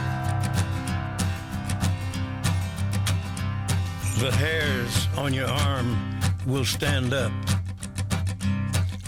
The 4.19 4.31
hairs 4.37 5.07
on 5.17 5.33
your 5.33 5.47
arm 5.47 6.08
will 6.49 6.65
stand 6.65 7.13
up 7.13 7.31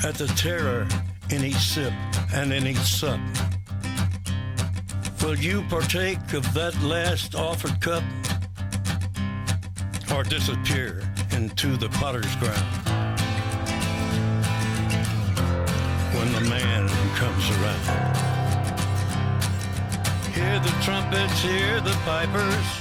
at 0.04 0.15
the 0.15 0.27
terror 0.38 0.88
in 1.30 1.43
each 1.43 1.56
sip 1.56 1.93
and 2.34 2.54
in 2.54 2.67
each 2.67 2.77
sup. 2.77 3.19
Will 5.23 5.36
you 5.36 5.63
partake 5.63 6.34
of 6.34 6.54
that 6.54 6.80
last 6.84 7.36
offered 7.36 7.80
cup 7.82 8.04
or 10.13 10.23
disappear 10.23 11.01
into 11.32 11.77
the 11.77 11.89
potter's 11.89 12.36
ground. 12.36 12.58
When 16.13 16.32
the 16.34 16.41
man 16.49 16.88
comes 17.15 17.49
around, 17.49 18.17
hear 20.34 20.60
the 20.60 20.75
trumpets, 20.84 21.41
hear 21.41 21.80
the 21.80 21.97
pipers. 22.04 22.81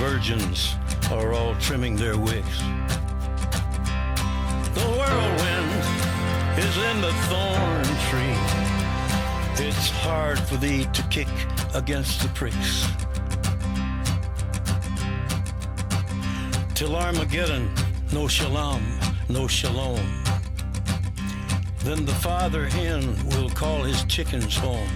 Virgins 0.00 0.74
are 1.12 1.32
all 1.32 1.54
trimming 1.60 1.94
their 1.94 2.18
wicks. 2.18 2.58
The 4.74 4.86
whirlwind 4.96 5.72
is 6.58 6.76
in 6.88 7.00
the 7.00 7.12
thorn 7.28 7.84
tree. 8.08 9.66
It's 9.66 9.90
hard 9.90 10.38
for 10.40 10.56
thee 10.56 10.86
to 10.92 11.02
kick 11.10 11.28
against 11.74 12.22
the 12.22 12.28
pricks. 12.30 12.86
till 16.80 16.96
Armageddon, 16.96 17.68
no 18.10 18.26
shalom, 18.26 18.82
no 19.28 19.46
shalom. 19.46 20.00
Then 21.84 22.06
the 22.06 22.14
father 22.22 22.64
hen 22.64 23.02
will 23.28 23.50
call 23.50 23.82
his 23.82 24.02
chickens 24.04 24.56
home. 24.56 24.88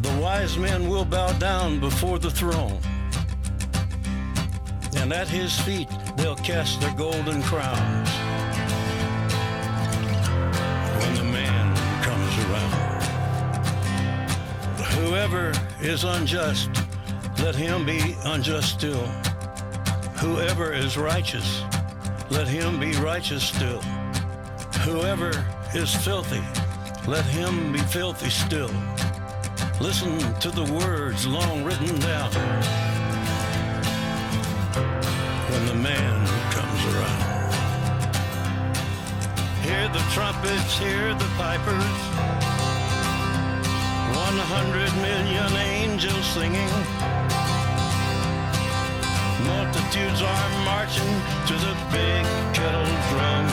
The 0.00 0.18
wise 0.20 0.58
men 0.58 0.88
will 0.88 1.04
bow 1.04 1.30
down 1.38 1.78
before 1.78 2.18
the 2.18 2.32
throne. 2.32 2.80
And 5.06 5.14
at 5.14 5.28
his 5.28 5.56
feet 5.60 5.88
they'll 6.16 6.34
cast 6.34 6.80
their 6.80 6.92
golden 6.94 7.40
crowns. 7.44 8.10
When 10.98 11.14
the 11.14 11.22
man 11.22 11.76
comes 12.02 12.36
around. 12.44 13.02
Whoever 14.96 15.52
is 15.80 16.02
unjust, 16.02 16.70
let 17.38 17.54
him 17.54 17.86
be 17.86 18.16
unjust 18.24 18.68
still. 18.68 19.06
Whoever 20.18 20.72
is 20.72 20.96
righteous, 20.96 21.62
let 22.28 22.48
him 22.48 22.80
be 22.80 22.90
righteous 22.94 23.44
still. 23.44 23.82
Whoever 24.82 25.46
is 25.72 25.94
filthy, 25.94 26.42
let 27.06 27.24
him 27.26 27.72
be 27.72 27.78
filthy 27.78 28.30
still. 28.30 28.72
Listen 29.80 30.18
to 30.40 30.50
the 30.50 30.64
words 30.84 31.28
long 31.28 31.62
written 31.62 31.96
down 32.00 32.95
the 35.66 35.74
man 35.74 36.26
who 36.26 36.38
comes 36.54 36.80
around. 36.94 37.22
Hear 39.66 39.88
the 39.88 40.04
trumpets, 40.14 40.78
hear 40.78 41.12
the 41.14 41.28
pipers. 41.36 41.98
One 44.14 44.38
hundred 44.46 44.92
million 45.02 45.50
angels 45.74 46.24
singing. 46.34 46.72
Multitudes 49.50 50.22
are 50.22 50.50
marching 50.64 51.14
to 51.48 51.54
the 51.66 51.74
big 51.90 52.22
kettle 52.54 52.90
drum. 53.10 53.46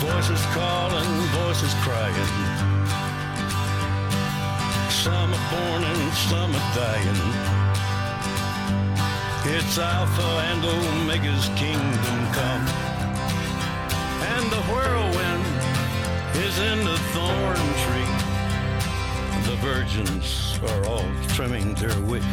Voices 0.00 0.42
calling, 0.56 1.12
voices 1.36 1.74
crying. 1.84 2.32
Some 4.88 5.34
are 5.34 5.46
born 5.52 5.84
and 5.84 6.12
some 6.14 6.54
are 6.54 6.68
dying. 6.74 7.57
It's 9.50 9.78
Alpha 9.78 10.22
and 10.50 10.62
Omega's 10.62 11.48
kingdom 11.56 12.18
come. 12.36 12.64
And 14.34 14.44
the 14.52 14.62
whirlwind 14.68 15.46
is 16.36 16.58
in 16.58 16.84
the 16.84 16.98
thorn 17.14 17.56
tree. 17.84 18.12
The 19.48 19.56
virgins 19.62 20.58
are 20.68 20.84
all 20.86 21.08
trimming 21.28 21.72
their 21.76 21.98
wicks. 22.02 22.26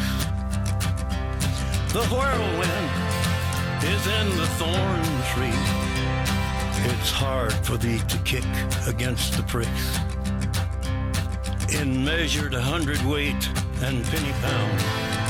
The 1.94 2.04
whirlwind 2.12 2.90
is 3.82 4.06
in 4.06 4.36
the 4.36 4.46
thorn 4.58 5.04
tree. 5.32 5.60
It's 6.92 7.10
hard 7.10 7.54
for 7.64 7.78
thee 7.78 8.00
to 8.08 8.18
kick 8.18 8.44
against 8.86 9.38
the 9.38 9.42
pricks. 9.44 9.98
In 11.80 12.04
measured 12.04 12.52
hundredweight 12.52 13.48
and 13.82 14.04
penny 14.04 14.32
pound. 14.42 15.25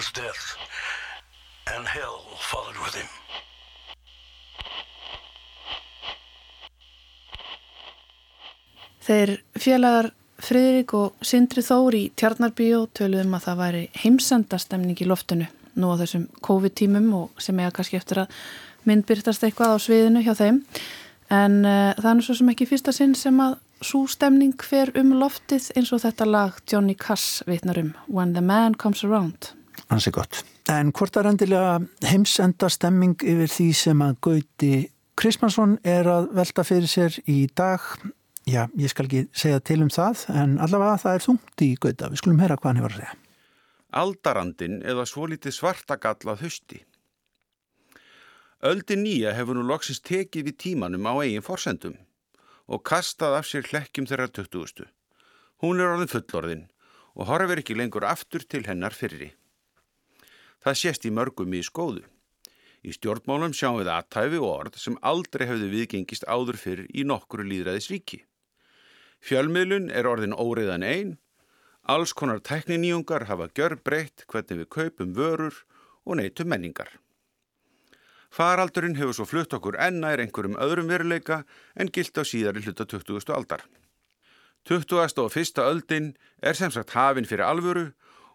Was 0.00 0.12
Death, 0.12 0.56
and 1.76 1.86
hell 1.86 2.20
followed 2.50 2.78
with 2.84 2.94
him. 2.96 3.10
Þeir 9.04 9.32
félagar 9.60 10.08
Friðrik 10.40 10.94
og 10.96 11.20
Sindri 11.20 11.60
Þór 11.66 11.98
í 11.98 12.02
Tjarnarbíó 12.16 12.86
töluðum 12.96 13.36
að 13.36 13.44
það 13.48 13.60
væri 13.60 13.84
heimsendastemning 14.00 15.04
í 15.04 15.10
loftinu 15.10 15.50
nú 15.76 15.92
á 15.92 16.00
þessum 16.00 16.26
COVID-tímum 16.48 17.12
og 17.20 17.44
sem 17.44 17.60
eiga 17.60 17.74
kannski 17.76 18.00
eftir 18.00 18.24
að 18.24 18.40
myndbyrtast 18.88 19.44
eitthvað 19.44 19.76
á 19.76 19.84
sviðinu 19.84 20.24
hjá 20.24 20.32
þeim 20.38 20.64
en 21.28 21.60
uh, 21.66 21.92
það 22.00 22.12
er 22.14 22.26
svo 22.30 22.40
sem 22.40 22.52
ekki 22.54 22.72
fyrsta 22.72 22.96
sinn 22.96 23.12
sem 23.18 23.44
að 23.44 23.58
svo 23.84 24.06
stemning 24.08 24.56
fer 24.64 24.96
um 24.96 25.12
loftið 25.20 25.74
eins 25.76 25.92
og 25.92 26.06
þetta 26.08 26.32
lag 26.32 26.60
Johnny 26.64 26.96
Cass 26.96 27.42
vitnar 27.44 27.84
um 27.84 27.96
When 28.08 28.32
the 28.32 28.44
Man 28.44 28.80
Comes 28.80 29.04
Around 29.04 29.52
Hansi 29.90 30.12
gott. 30.14 30.44
En 30.70 30.92
hvort 30.94 31.16
er 31.18 31.26
endilega 31.26 31.80
heimsenda 32.06 32.68
stemming 32.70 33.18
yfir 33.26 33.50
því 33.50 33.68
sem 33.74 34.02
að 34.06 34.18
Gauti 34.26 34.74
Krismansson 35.18 35.78
er 35.84 36.06
að 36.08 36.30
velta 36.38 36.64
fyrir 36.64 36.88
sér 36.88 37.16
í 37.28 37.42
dag? 37.58 37.82
Já, 38.48 38.68
ég 38.78 38.92
skal 38.92 39.08
ekki 39.08 39.24
segja 39.36 39.58
til 39.60 39.80
um 39.84 39.90
það, 39.92 40.22
en 40.32 40.54
allavega 40.62 41.00
það 41.02 41.16
er 41.16 41.24
þungt 41.26 41.64
í 41.66 41.68
Gauta. 41.82 42.12
Við 42.12 42.22
skulum 42.22 42.40
heyra 42.40 42.56
hvað 42.56 42.70
hann 42.70 42.80
hefur 42.80 42.94
að 42.94 43.02
segja. 43.02 43.18
Aldarandin 44.00 44.78
eða 44.86 45.04
svolítið 45.10 45.56
svartagallað 45.56 46.46
hausti. 46.46 46.78
Öldi 48.70 48.96
nýja 49.00 49.34
hefur 49.34 49.58
nú 49.58 49.64
loksist 49.66 50.04
tekið 50.06 50.50
við 50.50 50.56
tímanum 50.64 51.08
á 51.10 51.12
eigin 51.24 51.44
forsendum 51.44 51.98
og 52.70 52.84
kastað 52.86 53.38
af 53.40 53.48
sér 53.48 53.66
hlekkjum 53.66 54.06
þeirra 54.06 54.28
20. 54.30 54.86
Hún 55.64 55.80
er 55.80 55.90
orðin 55.90 56.12
fullorðin 56.12 56.66
og 57.16 57.26
horfir 57.28 57.62
ekki 57.64 57.76
lengur 57.76 58.06
aftur 58.06 58.44
til 58.46 58.62
hennar 58.68 58.94
fyrri. 58.94 59.32
Það 60.60 60.80
sést 60.82 61.06
í 61.08 61.12
mörgum 61.16 61.54
í 61.56 61.62
skóðu. 61.64 62.02
Í 62.84 62.92
stjórnmálum 62.96 63.52
sjáum 63.56 63.80
við 63.80 63.90
aðtæfi 63.92 64.38
og 64.40 64.50
orð 64.50 64.78
sem 64.80 64.96
aldrei 65.04 65.46
hefðu 65.48 65.68
viðgengist 65.72 66.24
áður 66.28 66.58
fyrr 66.60 66.86
í 66.88 67.04
nokkru 67.04 67.44
líðræðisríki. 67.44 68.22
Fjölmiðlun 69.20 69.90
er 69.92 70.08
orðin 70.08 70.36
óriðan 70.36 70.84
einn, 70.86 71.12
alls 71.84 72.14
konar 72.16 72.40
tekniníungar 72.40 73.26
hafa 73.28 73.50
gjör 73.56 73.76
breytt 73.84 74.24
hvernig 74.28 74.62
við 74.62 74.70
kaupum 74.76 75.12
vörur 75.16 75.62
og 76.08 76.16
neytum 76.20 76.48
menningar. 76.48 76.88
Faraldurinn 78.30 78.96
hefur 78.96 79.16
svo 79.16 79.26
flutt 79.26 79.52
okkur 79.56 79.76
ennær 79.82 80.22
einhverjum 80.22 80.56
öðrum 80.62 80.88
veruleika 80.92 81.42
en 81.74 81.90
gilt 81.90 82.16
á 82.16 82.22
síðari 82.22 82.62
hluta 82.62 82.86
20. 82.86 83.32
aldar. 83.34 83.64
20. 84.68 85.18
og 85.24 85.36
1. 85.36 85.58
öldin 85.64 86.12
er 86.40 86.54
sem 86.54 86.70
sagt 86.70 86.94
hafin 86.94 87.26
fyrir 87.26 87.48
alvöru 87.48 87.90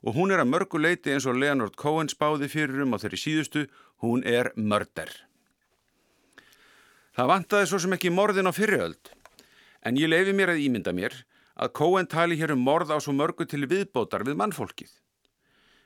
og 0.06 0.14
hún 0.14 0.32
er 0.32 0.44
að 0.44 0.52
mörgu 0.54 0.80
leiti 0.80 1.14
eins 1.14 1.26
og 1.26 1.40
Leonard 1.42 1.76
Cohen 1.82 2.10
spáði 2.12 2.50
fyrir 2.52 2.84
um 2.86 2.94
á 2.94 3.02
þeirri 3.02 3.18
síðustu, 3.18 3.66
hún 4.06 4.22
er 4.22 4.52
mörder. 4.56 5.10
Það 7.16 7.32
vantaði 7.32 7.70
svo 7.72 7.80
sem 7.82 7.96
ekki 7.96 8.12
morðin 8.14 8.52
á 8.52 8.54
fyriröld, 8.54 9.10
en 9.82 9.98
ég 9.98 10.12
leifi 10.12 10.36
mér 10.38 10.54
að 10.54 10.62
ímynda 10.68 10.94
mér 10.94 11.16
að 11.56 11.74
Cohen 11.80 12.08
tali 12.12 12.38
hér 12.38 12.54
um 12.54 12.62
morð 12.62 12.94
á 12.94 13.00
svo 13.02 13.16
mörgu 13.16 13.48
til 13.50 13.66
viðbótar 13.66 14.28
við 14.28 14.38
mannfólkið. 14.42 14.92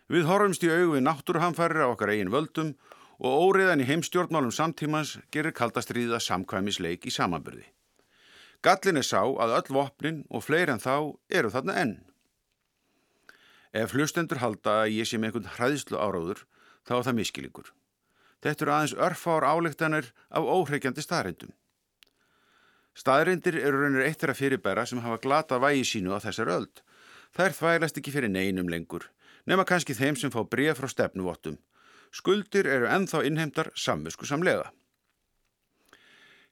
Við 0.09 0.25
horfumst 0.25 0.65
í 0.65 0.71
augu 0.73 0.95
við 0.95 1.05
náttúruhamfærir 1.05 1.85
á 1.85 1.93
okkar 1.93 2.11
eigin 2.15 2.33
völdum 2.33 2.73
og 3.21 3.53
óriðan 3.53 3.83
í 3.83 3.87
heimstjórnmálum 3.87 4.51
samtímans 4.51 5.19
gerir 5.31 5.53
kaldastriða 5.53 6.17
samkvæmisleik 6.23 7.05
í 7.05 7.13
samanbyrði. 7.13 7.67
Gallin 8.65 8.99
er 8.99 9.05
sá 9.05 9.21
að 9.21 9.55
öll 9.59 9.75
vopnin 9.77 10.23
og 10.33 10.43
fleiri 10.43 10.73
en 10.73 10.81
þá 10.81 11.13
eru 11.29 11.51
þarna 11.53 11.77
enn. 11.83 11.93
Ef 13.73 13.93
hlustendur 13.93 14.41
halda 14.41 14.83
að 14.83 14.95
ég 14.97 15.07
sé 15.09 15.19
með 15.19 15.29
einhvern 15.29 15.51
hræðslu 15.57 15.99
áráður, 16.01 16.45
þá 16.87 16.93
er 16.97 17.05
það 17.05 17.17
miskilingur. 17.19 17.67
Þetta 18.41 18.65
eru 18.65 18.73
aðeins 18.73 18.95
örfár 18.97 19.45
álíktanir 19.45 20.07
af 20.29 20.47
óhreikjandi 20.47 21.03
staðrindum. 21.05 21.51
Staðrindir 22.97 23.59
eru 23.61 23.83
raunir 23.83 24.07
eittir 24.07 24.31
að 24.31 24.39
fyrirbæra 24.41 24.85
sem 24.89 25.01
hafa 25.03 25.19
glata 25.21 25.59
vægi 25.61 25.85
sínu 25.85 26.15
á 26.15 26.19
þessar 26.23 26.49
öld. 26.55 26.81
Það 27.35 27.45
er 27.45 27.55
þvælast 27.59 27.99
ekki 28.01 28.13
fyrir 28.15 28.33
neinum 28.33 28.71
lengur, 28.71 29.05
nema 29.45 29.67
kannski 29.69 29.93
þeim 29.93 30.17
sem 30.17 30.33
fá 30.33 30.41
bregð 30.43 30.79
frá 30.79 30.89
stefnuvottum. 30.89 31.59
Skuldir 32.11 32.65
eru 32.65 32.89
ennþá 32.89 33.21
innheimtar 33.27 33.69
samvisku 33.77 34.25
samlega. 34.25 34.71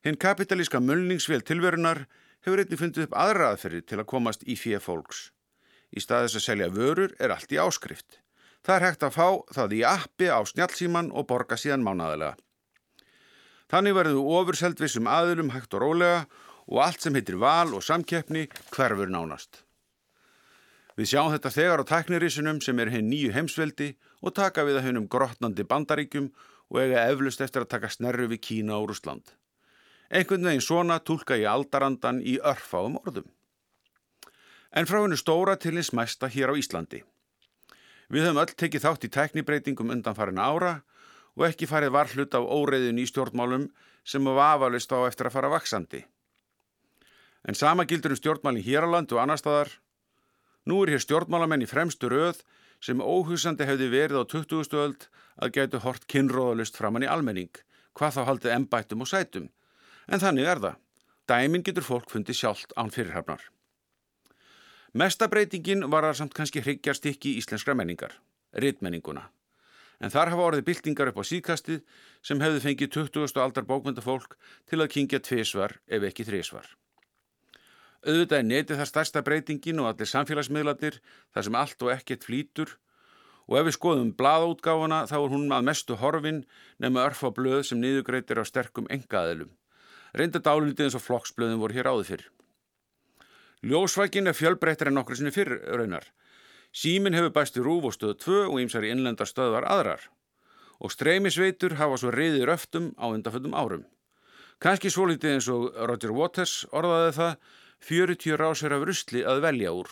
Hinn 0.06 0.16
kapitalíska 0.16 0.78
mulningsvél 0.78 1.42
tilverunar 1.42 2.04
hefur 2.46 2.62
einnig 2.62 2.78
fundið 2.78 3.08
upp 3.08 3.18
aðra 3.18 3.50
aðferði 3.50 3.82
til 3.82 3.98
að 3.98 4.10
komast 4.14 4.46
í 4.46 4.54
fyrir 4.54 4.84
fólks. 4.84 5.32
Í 5.94 6.02
staðis 6.04 6.36
að 6.38 6.44
selja 6.44 6.72
vörur 6.72 7.14
er 7.18 7.32
allt 7.32 7.52
í 7.52 7.60
áskrift. 7.60 8.20
Það 8.64 8.76
er 8.76 8.86
hægt 8.88 9.06
að 9.06 9.14
fá 9.16 9.28
það 9.54 9.76
í 9.78 9.80
appi 9.86 10.28
á 10.28 10.40
snjálfsíman 10.44 11.12
og 11.16 11.28
borga 11.30 11.56
síðan 11.56 11.86
mánadalega. 11.86 12.36
Þannig 13.68 13.96
verður 13.96 14.28
ofurselt 14.40 14.80
vissum 14.80 15.08
aðilum 15.08 15.52
hægt 15.54 15.74
og 15.76 15.84
rólega 15.84 16.26
og 16.68 16.82
allt 16.84 17.04
sem 17.04 17.16
heitir 17.16 17.38
val 17.40 17.72
og 17.76 17.84
samkeppni 17.84 18.46
hverfur 18.72 19.10
nánast. 19.12 19.62
Við 20.98 21.12
sjáum 21.12 21.30
þetta 21.30 21.52
þegar 21.54 21.82
á 21.84 21.90
tæknirísunum 21.92 22.60
sem 22.64 22.80
er 22.82 22.90
henn 22.90 23.08
nýju 23.12 23.32
heimsveldi 23.36 23.92
og 24.18 24.34
taka 24.34 24.64
við 24.66 24.80
að 24.80 24.88
hennum 24.88 25.06
grotnandi 25.06 25.64
bandaríkjum 25.68 26.32
og 26.68 26.80
eiga 26.82 27.04
eflust 27.12 27.44
eftir 27.44 27.64
að 27.64 27.72
taka 27.76 27.90
snerru 27.92 28.26
við 28.32 28.42
Kína 28.48 28.80
og 28.80 28.90
Rúsland. 28.90 29.22
Einhvern 30.10 30.48
veginn 30.48 30.64
svona 30.64 30.98
tólka 30.98 31.36
ég 31.38 31.48
aldarandan 31.48 32.18
í 32.24 32.38
örfáum 32.40 32.98
orðum. 33.04 33.28
En 34.72 34.86
frá 34.86 35.00
hennu 35.00 35.16
stóra 35.16 35.56
til 35.56 35.78
hins 35.78 35.94
mesta 35.96 36.28
hér 36.28 36.52
á 36.52 36.54
Íslandi. 36.60 37.00
Við 38.12 38.24
höfum 38.24 38.40
öll 38.42 38.52
tekið 38.52 38.84
þátt 38.84 39.06
í 39.08 39.12
teknibreitingum 39.12 39.92
undan 39.92 40.16
farin 40.16 40.40
ára 40.40 40.80
og 41.36 41.46
ekki 41.48 41.68
farið 41.70 41.94
varhlut 41.96 42.36
af 42.36 42.44
óreiðin 42.44 43.00
í 43.00 43.06
stjórnmálum 43.08 43.68
sem 44.04 44.24
var 44.24 44.56
afalist 44.56 44.92
á 44.92 45.04
eftir 45.08 45.28
að 45.28 45.36
fara 45.36 45.52
vaksandi. 45.52 46.04
En 47.48 47.54
sama 47.54 47.84
gildur 47.88 48.12
um 48.12 48.20
stjórnmálinn 48.20 48.64
hér 48.64 48.84
á 48.84 48.92
land 48.92 49.12
og 49.12 49.20
annar 49.22 49.40
staðar. 49.40 49.70
Nú 50.68 50.82
er 50.82 50.94
hér 50.94 51.04
stjórnmálamenn 51.04 51.64
í 51.64 51.70
fremstu 51.70 52.10
röð 52.12 52.42
sem 52.80 53.00
óhusandi 53.00 53.66
hefði 53.68 53.88
verið 53.92 54.20
á 54.20 54.24
20. 54.24 54.76
öld 54.84 55.08
að 55.38 55.54
gætu 55.56 55.80
hort 55.84 56.08
kynróðalust 56.10 56.76
framann 56.76 57.06
í 57.06 57.10
almenning, 57.10 57.52
hvað 57.94 58.18
þá 58.18 58.22
haldið 58.28 58.56
embættum 58.56 59.04
og 59.04 59.10
sætum. 59.10 59.48
En 60.08 60.20
þannig 60.20 60.48
er 60.48 60.60
það. 60.64 60.80
Dæmin 61.28 61.64
getur 61.64 61.84
fólk 61.84 62.10
fundið 62.10 62.40
sjálft 62.40 62.72
án 62.76 62.92
fyrirhafnar. 62.92 63.42
Mestabreitingin 64.96 65.84
var 65.92 66.06
það 66.06 66.14
samt 66.22 66.34
kannski 66.36 66.62
hryggjarst 66.64 67.06
ekki 67.10 67.34
íslenskra 67.36 67.74
menningar, 67.76 68.14
rittmenninguna. 68.56 69.26
En 70.00 70.12
þar 70.14 70.30
hafa 70.32 70.46
orðið 70.46 70.64
byltingar 70.64 71.10
upp 71.10 71.18
á 71.20 71.24
síkastið 71.28 71.82
sem 72.24 72.40
hefði 72.40 72.62
fengið 72.64 72.92
20. 72.96 73.40
aldar 73.42 73.66
bókmyndafólk 73.68 74.38
til 74.70 74.80
að 74.80 74.92
kingja 74.94 75.20
tviðsvar 75.20 75.74
ef 75.90 76.06
ekki 76.08 76.24
þriðsvar. 76.24 76.70
Auðvitað 78.06 78.38
er 78.38 78.46
netið 78.46 78.80
þar 78.80 78.90
stærsta 78.92 79.22
breytingin 79.26 79.82
og 79.82 79.90
allir 79.90 80.08
samfélagsmiðlatir 80.08 81.00
þar 81.34 81.46
sem 81.48 81.58
allt 81.58 81.82
og 81.82 81.92
ekkert 81.92 82.24
flýtur 82.24 82.76
og 83.48 83.58
ef 83.58 83.68
við 83.68 83.76
skoðum 83.76 84.14
blaðútgáfana 84.16 85.02
þá 85.10 85.16
er 85.18 85.32
hún 85.34 85.52
að 85.52 85.68
mestu 85.68 85.98
horfin 85.98 86.44
nema 86.78 87.04
örfa 87.10 87.34
blöð 87.34 87.66
sem 87.68 87.82
niðugreitir 87.82 88.40
á 88.40 88.44
sterkum 88.46 88.88
engaðilum. 88.88 89.50
Reynda 90.14 90.40
dálítið 90.40 90.88
eins 90.88 90.96
og 90.96 91.04
flokksblöðum 91.04 91.60
voru 91.60 91.76
hér 91.76 91.90
áður 91.90 92.12
fyrr. 92.12 92.28
Ljósvækin 93.62 94.30
er 94.30 94.36
fjölbreyttir 94.38 94.92
en 94.92 95.00
okkur 95.00 95.18
sinni 95.18 95.32
fyrr 95.34 95.56
raunar. 95.74 96.04
Símin 96.70 97.16
hefur 97.16 97.32
bæst 97.34 97.56
í 97.58 97.62
rúf 97.64 97.88
og 97.88 97.94
stöðu 97.96 98.14
2 98.22 98.40
og 98.52 98.58
ímsar 98.62 98.84
í 98.86 98.92
innlendar 98.94 99.26
stöðvar 99.26 99.66
aðrar. 99.66 100.02
Og 100.78 100.92
streymisveitur 100.94 101.74
hafa 101.80 101.96
svo 101.98 102.12
reyðir 102.14 102.52
öftum 102.54 102.92
á 102.94 103.10
undaföldum 103.10 103.56
árum. 103.56 103.86
Kanski 104.62 104.90
svo 104.90 105.08
litið 105.10 105.34
eins 105.34 105.48
og 105.50 105.72
Roger 105.90 106.12
Waters 106.14 106.66
orðaði 106.70 107.16
það 107.18 107.32
40 107.88 108.38
rásir 108.38 108.74
af 108.74 108.84
rusli 108.86 109.24
að 109.26 109.42
velja 109.42 109.74
úr. 109.74 109.90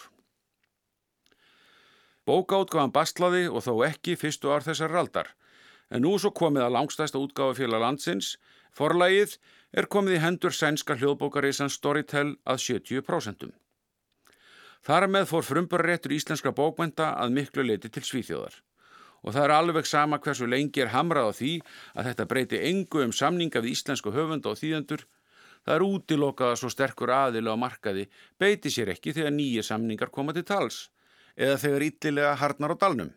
Bókaútgáðan 2.27 2.95
bastlaði 2.95 3.45
og 3.47 3.63
þó 3.67 3.73
ekki 3.87 4.17
fyrstu 4.19 4.51
ár 4.51 4.63
þessar 4.67 4.95
raldar. 4.95 5.29
En 5.91 6.03
nú 6.03 6.17
svo 6.19 6.33
komið 6.35 6.67
að 6.67 6.75
langstæsta 6.75 7.19
útgáðafélag 7.23 7.83
landsins, 7.83 8.33
forlægið 8.75 9.37
er 9.77 9.89
komið 9.93 10.17
í 10.17 10.21
hendur 10.23 10.55
sænska 10.57 10.97
hljóðbókarísan 10.97 11.69
Storytel 11.73 12.39
að 12.49 12.63
70%. 12.65 13.51
Þar 14.87 15.09
með 15.11 15.27
fór 15.29 15.45
frumbarréttur 15.45 16.15
íslenska 16.17 16.53
bókmenta 16.57 17.11
að 17.21 17.35
miklu 17.37 17.65
leiti 17.67 17.91
til 17.93 18.05
svíþjóðar. 18.07 18.55
Og 19.27 19.35
það 19.35 19.45
er 19.45 19.55
alveg 19.57 19.89
sama 19.89 20.21
hversu 20.23 20.47
lengi 20.47 20.85
er 20.85 20.93
hamrað 20.95 21.29
á 21.29 21.33
því 21.37 21.53
að 21.99 22.09
þetta 22.09 22.27
breyti 22.31 22.61
engu 22.71 23.03
um 23.03 23.13
samninga 23.13 23.61
við 23.65 23.75
íslensku 23.75 24.13
höfunda 24.15 24.53
og 24.53 24.61
þýðendur. 24.61 25.03
Það 25.67 25.75
er 25.75 25.85
útilokað 25.87 26.53
að 26.53 26.61
svo 26.61 26.71
sterkur 26.71 27.13
aðila 27.13 27.57
á 27.59 27.59
markaði 27.59 28.07
beiti 28.39 28.71
sér 28.71 28.93
ekki 28.95 29.17
þegar 29.17 29.35
nýja 29.35 29.65
samningar 29.67 30.13
koma 30.15 30.33
til 30.37 30.47
tals 30.47 30.87
eða 31.37 31.59
þegar 31.61 31.87
yllilega 31.89 32.37
harnar 32.41 32.73
á 32.73 32.81
dalnum. 32.81 33.11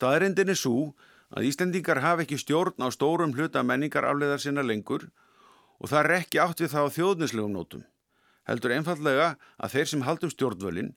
Það 0.00 0.16
er 0.16 0.26
endinni 0.30 0.56
svo 0.56 0.94
að 1.30 1.46
Íslendingar 1.50 2.00
hafa 2.02 2.24
ekki 2.24 2.38
stjórn 2.40 2.82
á 2.82 2.88
stórum 2.94 3.34
hluta 3.36 3.62
menningar 3.66 4.06
afleðar 4.08 4.40
sinna 4.42 4.64
lengur 4.64 5.10
og 5.80 5.90
það 5.90 6.00
er 6.02 6.14
ekki 6.20 6.40
átt 6.42 6.62
við 6.62 6.72
það 6.72 6.88
á 6.88 6.94
þjóðnislegum 6.96 7.54
nótum. 7.56 7.84
Heldur 8.46 8.74
einfallega 8.76 9.28
að 9.58 9.72
þeir 9.74 9.90
sem 9.92 10.04
haldum 10.06 10.32
stjórnvölinn 10.32 10.92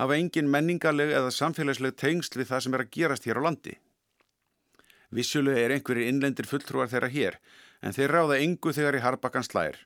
hafa 0.00 0.16
engin 0.16 0.50
menningarleg 0.50 1.12
eða 1.12 1.32
samfélagsleg 1.34 1.96
tengsl 1.98 2.40
við 2.40 2.52
það 2.52 2.64
sem 2.64 2.76
er 2.76 2.84
að 2.84 2.92
gerast 2.96 3.26
hér 3.28 3.42
á 3.42 3.46
landi. 3.46 3.74
Vissulega 5.12 5.60
er 5.60 5.74
einhverjir 5.76 6.08
innlendir 6.08 6.48
fulltrúar 6.48 6.88
þeirra 6.88 7.10
hér, 7.12 7.38
en 7.84 7.92
þeir 7.92 8.14
ráða 8.16 8.38
engu 8.40 8.72
þegar 8.72 8.96
í 8.96 9.02
harbakan 9.04 9.44
slær. 9.44 9.76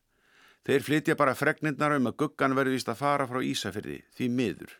Þeir 0.66 0.84
flytja 0.86 1.16
bara 1.18 1.34
fregnindnar 1.34 1.97
um 1.97 2.11
að 2.11 2.18
guggan 2.22 2.55
verði 2.59 2.76
vist 2.76 2.90
að 2.90 3.01
fara 3.01 3.26
frá 3.26 3.40
Ísafyrði, 3.42 4.01
því 4.14 4.28
miður. 4.34 4.76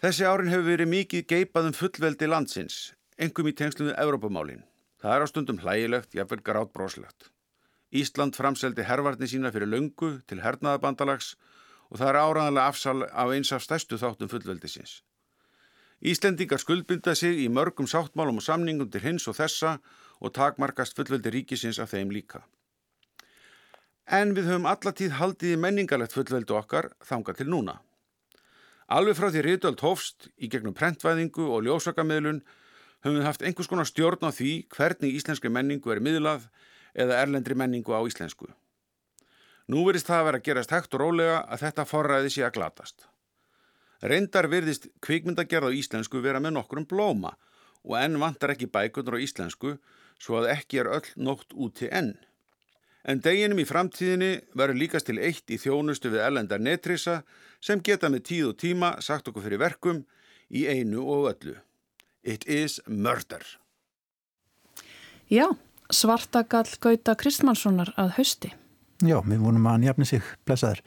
Þessi 0.00 0.24
árin 0.24 0.50
hefur 0.50 0.66
verið 0.70 0.90
mikið 0.90 1.26
geipað 1.28 1.70
um 1.70 1.76
fullveldi 1.76 2.26
landsins, 2.30 2.76
engum 3.20 3.50
í 3.50 3.54
tengslum 3.54 3.90
við 3.90 3.98
Evrópamálinn. 4.00 4.62
Það 5.00 5.14
er 5.14 5.24
á 5.24 5.26
stundum 5.30 5.60
hlægilegt, 5.62 6.14
jáfnvel 6.14 6.42
grátt 6.44 6.72
broslegt. 6.76 7.30
Ísland 7.90 8.36
framseldi 8.36 8.84
hervarni 8.84 9.26
sína 9.26 9.50
fyrir 9.50 9.70
löngu 9.70 10.20
til 10.28 10.42
hernaðabandalags 10.44 11.34
og 11.90 11.98
það 11.98 12.10
er 12.10 12.18
áraðanlega 12.20 12.66
afsal 12.70 13.06
af 13.08 13.32
eins 13.34 13.50
af 13.52 13.64
stærstu 13.64 13.98
þáttum 13.98 14.30
fullveldisins. 14.30 15.00
Íslendingar 16.00 16.60
skuldbynda 16.62 17.14
sig 17.14 17.42
í 17.44 17.48
mörgum 17.52 17.88
sáttmálum 17.90 18.38
og 18.40 18.46
samningum 18.46 18.90
til 18.90 19.02
hins 19.04 19.26
og 19.28 19.36
þessa 19.40 19.78
og 20.20 20.32
takmarkast 20.36 20.96
fullveldi 20.96 21.32
ríkisins 21.34 21.80
af 21.82 21.90
þeim 21.92 22.12
líka. 22.14 22.44
En 24.06 24.32
við 24.36 24.48
höfum 24.50 24.68
allatíð 24.70 25.18
haldið 25.18 25.58
menningalegt 25.60 26.14
fullveldu 26.16 26.56
okkar 26.56 26.92
þanga 27.04 27.34
til 27.36 27.50
núna. 27.50 27.80
Alveg 28.90 29.18
frá 29.18 29.28
því 29.30 29.42
Ríðöld 29.46 29.84
hófst 29.84 30.30
í 30.36 30.48
gegnum 30.50 30.74
prentvæðingu 30.74 31.46
og 31.46 31.62
ljósakameðlun 31.66 32.40
höfum 33.04 33.18
við 33.18 33.26
haft 33.28 33.44
einhvers 33.44 33.70
konar 33.70 33.88
stjórn 33.88 34.26
á 34.26 34.30
því 34.30 34.54
hvernig 34.74 35.16
íslenski 35.16 35.52
menningu 35.52 35.92
er 35.92 36.02
miðlað 36.04 36.48
eða 36.94 37.20
erlendri 37.22 37.56
menningu 37.56 37.94
á 37.96 38.00
íslensku. 38.04 38.50
Nú 39.70 39.84
verist 39.86 40.08
það 40.08 40.20
að 40.20 40.26
vera 40.26 40.40
að 40.40 40.46
gerast 40.48 40.74
hægt 40.74 40.94
og 40.96 41.02
rólega 41.04 41.38
að 41.46 41.62
þetta 41.64 41.86
forræði 41.86 42.32
sé 42.34 42.42
að 42.46 42.56
glatast. 42.58 43.06
Reyndar 44.02 44.48
verðist 44.50 44.88
kvikmyndagerð 45.04 45.70
á 45.70 45.76
íslensku 45.76 46.22
vera 46.24 46.40
með 46.40 46.56
nokkrum 46.56 46.88
blóma 46.88 47.36
og 47.84 47.94
enn 48.00 48.18
vantar 48.20 48.54
ekki 48.54 48.70
bækundur 48.72 49.20
á 49.20 49.24
íslensku 49.24 49.76
svo 50.20 50.40
að 50.40 50.50
ekki 50.56 50.82
er 50.82 50.90
öll 50.90 51.12
nótt 51.16 51.54
úti 51.54 51.88
enn. 51.92 52.16
En 53.04 53.20
deginum 53.24 53.62
í 53.62 53.68
framtíðinni 53.68 54.32
verður 54.52 54.80
líkast 54.82 55.08
til 55.08 55.20
eitt 55.20 55.48
í 55.48 55.56
þjónustu 55.60 56.10
við 56.12 56.24
ellendar 56.26 56.60
netrisa 56.60 57.22
sem 57.60 57.80
geta 57.80 58.10
með 58.12 58.26
tíð 58.28 58.50
og 58.50 58.58
tíma 58.60 58.90
sagt 59.00 59.30
okkur 59.30 59.46
fyrir 59.46 59.62
verkum 59.62 60.02
í 60.50 60.66
einu 60.68 61.06
og 61.06 61.30
öllu. 61.32 61.56
It 62.22 62.44
is 62.46 62.80
murder. 62.86 63.42
Já, 65.30 65.46
svartagall 65.88 66.68
Gauta 66.82 67.14
Kristmannssonar 67.16 67.94
að 67.96 68.16
hausti. 68.18 68.50
Já, 69.00 69.20
við 69.24 69.40
vonum 69.40 69.68
að 69.68 69.76
hann 69.76 69.86
jafni 69.88 70.06
sig 70.10 70.26
blessaður. 70.44 70.82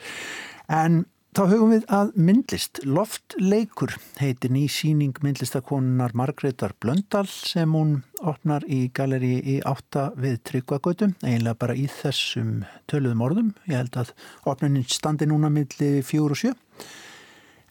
En 0.70 1.06
þá 1.34 1.42
hugum 1.50 1.72
við 1.74 1.88
að 1.90 2.12
myndlist. 2.28 2.82
Loftleikur 2.86 3.96
heitir 4.20 4.54
ný 4.54 4.68
síning 4.70 5.18
myndlistakonunar 5.26 6.14
Margreðar 6.14 6.76
Blöndal 6.78 7.26
sem 7.32 7.74
hún 7.74 7.96
opnar 8.22 8.68
í 8.70 8.86
galeri 8.94 9.40
í 9.56 9.58
átta 9.66 10.12
við 10.20 10.38
Tryggvagautum, 10.46 11.16
eiginlega 11.26 11.58
bara 11.66 11.78
í 11.80 11.88
þessum 11.90 12.62
töluðum 12.92 13.26
orðum. 13.26 13.50
Ég 13.66 13.82
held 13.82 13.98
að 14.04 14.14
opnunin 14.54 14.86
standi 14.86 15.26
núna 15.32 15.50
milli 15.50 15.96
fjóru 16.06 16.38
og 16.38 16.44
sjö. 16.44 16.54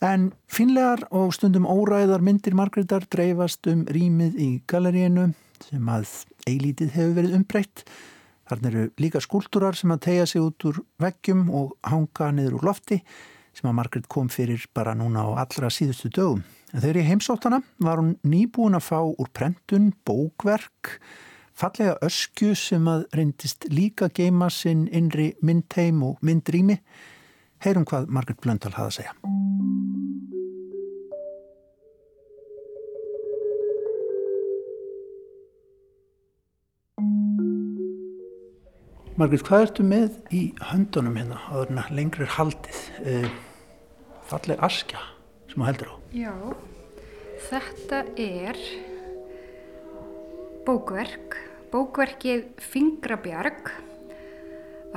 En 0.03 0.32
finlegar 0.50 1.05
og 1.14 1.30
stundum 1.36 1.66
óræðar 1.70 2.24
myndir 2.26 2.57
Margreðar 2.59 3.05
dreifast 3.07 3.68
um 3.70 3.84
rýmið 3.86 4.38
í 4.42 4.48
galeríinu 4.66 5.28
sem 5.62 5.90
að 5.94 6.09
eilítið 6.50 6.90
hefur 6.96 7.12
verið 7.20 7.36
umbreytt. 7.38 7.84
Þarna 8.50 8.72
eru 8.72 8.82
líka 8.98 9.22
skúltúrar 9.22 9.78
sem 9.78 9.94
að 9.94 10.03
tegja 10.09 10.24
sig 10.26 10.42
út 10.42 10.66
úr 10.66 10.80
veggjum 10.98 11.44
og 11.55 11.76
hanga 11.86 12.32
niður 12.34 12.59
úr 12.59 12.66
lofti 12.72 12.98
sem 13.55 13.68
að 13.70 13.76
Margret 13.78 14.09
kom 14.11 14.32
fyrir 14.32 14.64
bara 14.74 14.96
núna 14.98 15.22
á 15.22 15.44
allra 15.44 15.70
síðustu 15.70 16.11
dögum. 16.11 16.42
En 16.72 16.82
þegar 16.82 16.98
ég 16.98 17.09
heimsóttana 17.12 17.62
var 17.78 18.03
hún 18.03 18.16
nýbúin 18.26 18.74
að 18.74 18.88
fá 18.88 18.98
úr 19.07 19.30
prentun, 19.30 19.92
bókverk, 20.03 20.96
fallega 21.55 21.94
öskju 22.03 22.57
sem 22.59 22.90
að 22.90 23.07
reyndist 23.14 23.70
líka 23.70 24.11
geima 24.11 24.50
sinn 24.50 24.88
innri 24.90 25.34
myndheim 25.44 26.03
og 26.09 26.18
myndrými. 26.26 26.80
Heyrum 27.63 27.85
hvað 27.87 28.09
Margret 28.11 28.41
Blöndal 28.43 28.73
hafa 28.75 28.91
að 28.91 28.95
segja. 28.97 29.13
Margrit, 39.15 39.45
hvað 39.47 39.69
ertu 39.69 39.87
með 39.87 40.19
í 40.35 40.43
höndunum 40.73 41.15
hérna 41.21 41.39
á 41.39 41.55
þarna 41.61 41.87
lengri 41.95 42.27
haldið? 42.35 42.83
E, 43.07 43.17
falleg 44.27 44.59
askja 44.67 45.07
sem 45.53 45.61
þú 45.61 45.69
heldur 45.69 45.95
á. 45.95 45.97
Já, 46.19 46.35
þetta 47.47 48.05
er 48.19 48.63
bókverk, 50.67 51.39
bókverkið 51.71 52.49
Fingrabjarg 52.73 53.71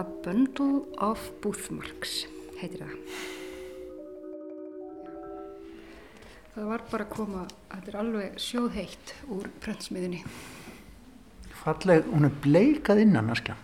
A 0.01 0.07
Bundle 0.25 0.87
of 0.97 1.29
Boothmarks 1.43 2.23
heitir 2.61 2.83
það. 2.85 2.97
Það 6.55 6.67
var 6.71 6.83
bara 6.91 7.03
að 7.03 7.11
koma, 7.11 7.45
þetta 7.71 7.91
er 7.91 7.97
alveg 7.99 8.37
sjóðheitt 8.39 9.13
úr 9.35 9.49
prentsmiðinni. 9.63 10.21
falleg, 11.65 12.05
hún 12.13 12.27
er 12.29 12.35
bleikað 12.43 13.01
innan 13.01 13.31
askjan 13.33 13.57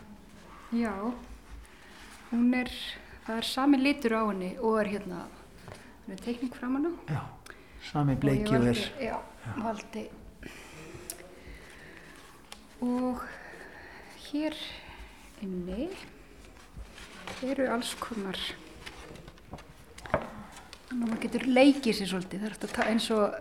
Já, 0.73 0.91
hún 2.31 2.53
er, 2.57 2.71
það 3.27 3.37
er 3.37 3.47
sami 3.47 3.77
litur 3.77 4.15
á 4.17 4.23
henni 4.31 4.49
og 4.59 4.79
er 4.81 4.89
hérna, 4.95 5.21
hún 6.05 6.15
er 6.15 6.23
teikning 6.25 6.51
fram 6.55 6.75
hana. 6.79 6.91
já, 7.07 7.21
sami 7.91 8.15
bleiki 8.15 8.55
og 8.55 8.67
er 8.73 8.81
Já, 8.99 9.17
valdi. 9.57 10.07
Og 12.81 13.21
hér 14.31 14.55
inni 15.41 15.89
eru 17.43 17.67
alls 17.71 17.93
konar, 17.99 18.37
þannig 20.91 21.05
að 21.05 21.09
maður 21.09 21.21
getur 21.25 21.45
leikið 21.55 21.95
sér 21.97 22.09
svolítið, 22.11 22.41
það 22.43 22.51
er 22.67 22.73
ta- 22.75 22.87
eins 22.91 23.07
og 23.15 23.35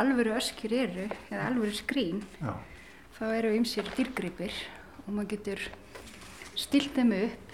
alvöru 0.00 0.34
öskjur 0.36 0.74
eru, 0.76 1.06
eða 1.32 1.46
alvöru 1.48 1.72
skrín, 1.74 2.20
já, 2.40 2.52
þá 3.18 3.22
eru 3.40 3.54
ymsir 3.56 3.88
dýrgripir 3.96 4.52
og 5.06 5.12
maður 5.16 5.30
getur 5.34 5.64
stilt 6.60 6.92
þeim 6.94 7.14
upp 7.16 7.46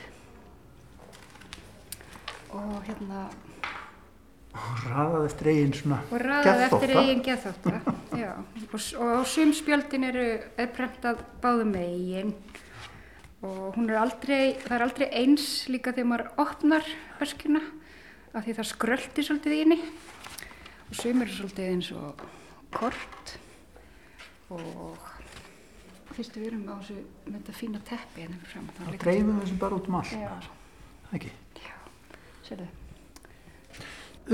og 2.56 2.76
hérna 2.88 3.26
og 4.56 4.84
raðað 4.88 5.24
eftir 5.28 5.50
eigin 5.52 5.74
svona 5.76 5.98
og 6.10 6.20
raðað 6.22 6.62
eftir 6.66 6.92
eigin 6.96 7.22
geðþótta 7.26 7.72
já, 8.16 8.30
og, 8.36 8.76
og 8.76 9.10
á 9.12 9.22
sum 9.28 9.52
spjöldin 9.56 10.06
eru 10.08 10.26
er 10.56 10.70
prentað 10.76 11.20
báðum 11.42 11.74
megin 11.76 12.32
og 13.44 13.76
hún 13.76 13.90
er 13.92 14.00
aldrei 14.00 14.54
það 14.64 14.76
er 14.78 14.86
aldrei 14.86 15.08
eins 15.20 15.48
líka 15.68 15.92
þegar 15.92 16.08
maður 16.12 16.30
opnar 16.46 16.88
öskjuna 17.22 17.60
af 18.36 18.44
því 18.44 18.54
það 18.58 18.68
skröldi 18.70 19.24
svolítið 19.24 19.56
í 19.56 19.60
henni. 19.62 19.78
Og 20.86 20.98
sum 21.00 21.22
eru 21.24 21.34
svolítið 21.34 21.70
eins 21.72 21.90
og 21.96 22.24
kort. 22.74 23.36
Og 24.52 25.06
fyrstu 26.12 26.40
við 26.40 26.50
erum 26.52 26.68
á 26.70 26.76
þessu 26.78 26.98
með 27.26 27.38
þetta 27.38 27.56
fína 27.56 27.82
teppi 27.88 28.22
hérna 28.24 28.38
fyrir 28.40 28.52
fram 28.52 28.68
þá 28.76 29.00
dreifum 29.02 29.40
þessu 29.42 29.58
bara 29.60 29.78
út 29.80 29.88
um 29.90 29.98
allt. 30.00 30.14
Já. 30.16 30.36
ekki? 31.16 31.32
Sérðu. 32.46 32.68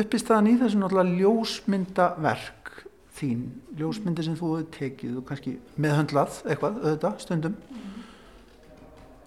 Uppistaðan 0.02 0.50
í 0.50 0.58
þessu 0.60 0.80
náttúrulega 0.80 1.18
ljósmyndaverk 1.20 2.70
þín, 3.16 3.42
ljósmyndir 3.78 4.26
sem 4.26 4.36
þú 4.38 4.52
hefur 4.56 4.70
tekið 4.76 5.18
og 5.20 5.26
kannski 5.28 5.56
meðhöndlað 5.80 6.38
eitthvað, 6.46 6.78
auðvitað, 6.82 7.18
stundum. 7.24 7.58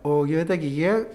Og 0.06 0.30
ég 0.30 0.42
veit 0.42 0.54
ekki, 0.56 0.72
ég 0.84 1.06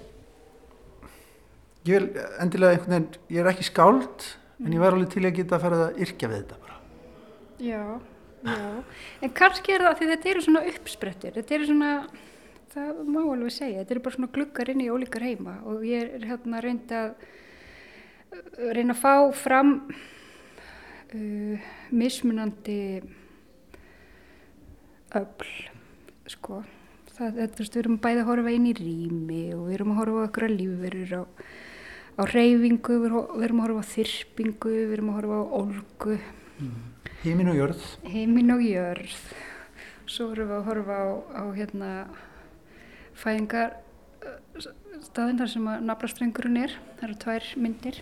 ég 1.89 1.97
vil 1.97 2.25
endilega 2.43 2.77
einhvern 2.77 2.95
veginn, 2.97 3.21
ég 3.33 3.43
er 3.43 3.51
ekki 3.53 3.67
skáld 3.69 4.27
en 4.61 4.75
ég 4.75 4.83
var 4.83 4.97
alveg 4.97 5.13
til 5.15 5.25
að 5.25 5.37
geta 5.39 5.57
að 5.57 5.65
fara 5.65 5.85
að 5.87 6.01
yrkja 6.05 6.31
við 6.31 6.43
þetta 6.43 6.59
bara 6.65 6.79
Já, 7.61 8.01
já. 8.45 8.69
En 9.21 9.33
kannski 9.37 9.75
er 9.75 9.85
það 9.85 9.99
því 9.99 10.11
þetta 10.11 10.31
eru 10.31 10.43
svona 10.47 10.63
uppsprettir, 10.71 11.35
þetta 11.37 11.57
eru 11.57 11.69
svona, 11.69 11.91
það 12.73 13.03
má 13.05 13.21
alveg 13.21 13.53
segja, 13.53 13.83
þetta 13.83 13.95
eru 13.97 14.05
bara 14.07 14.17
svona 14.17 14.33
gluggar 14.37 14.73
inn 14.73 14.85
í 14.85 14.89
ólíkar 14.93 15.27
heima 15.29 15.59
og 15.69 15.85
ég 15.89 16.17
er 16.17 16.25
hérna 16.31 16.63
reynd 16.65 16.95
að 16.97 17.29
reyna 18.77 18.97
að 18.97 19.03
fá 19.03 19.15
fram 19.37 19.75
uh, 21.13 21.71
mismunandi 21.93 22.81
öll, 25.21 25.49
sko. 26.31 26.63
Það, 27.21 27.35
þú 27.37 27.61
veist, 27.61 27.75
við 27.75 27.83
erum 27.83 27.97
bæði 28.01 28.21
að 28.23 28.29
horfa 28.31 28.53
inn 28.57 28.69
í 28.71 28.71
rými 28.79 29.41
og 29.53 29.65
við 29.67 29.75
erum 29.77 29.91
að 29.93 29.99
horfa 30.01 30.21
á 30.21 30.27
okkur 30.31 30.47
lífverur 30.55 31.11
á, 31.21 31.23
á 32.17 32.23
reyfingu, 32.31 32.95
við 33.03 33.45
erum 33.45 33.61
að 33.61 33.67
horfa 33.67 33.83
á 33.85 33.91
þyrpingu, 33.91 34.73
við 34.73 34.95
erum 34.97 35.11
að 35.13 35.19
horfa 35.19 35.37
á 35.37 35.45
ólgu 35.61 36.17
Hímin 37.21 37.51
og 37.53 37.59
jörð, 37.59 37.85
heiminn 38.09 38.53
og 38.55 38.63
jörð. 38.65 39.17
Svo 40.09 40.31
erum 40.33 40.49
við 40.49 40.57
að 40.57 40.67
horfa 40.71 40.97
á, 40.97 41.09
á 41.37 41.45
hérna 41.57 41.91
fæðingar 43.21 43.77
staðin 45.05 45.41
þar 45.41 45.53
sem 45.53 45.69
að 45.69 45.85
naflastrengurinn 45.91 46.63
er. 46.63 46.79
Það 46.97 47.07
eru 47.09 47.19
tvær 47.25 47.51
myndir. 47.61 48.01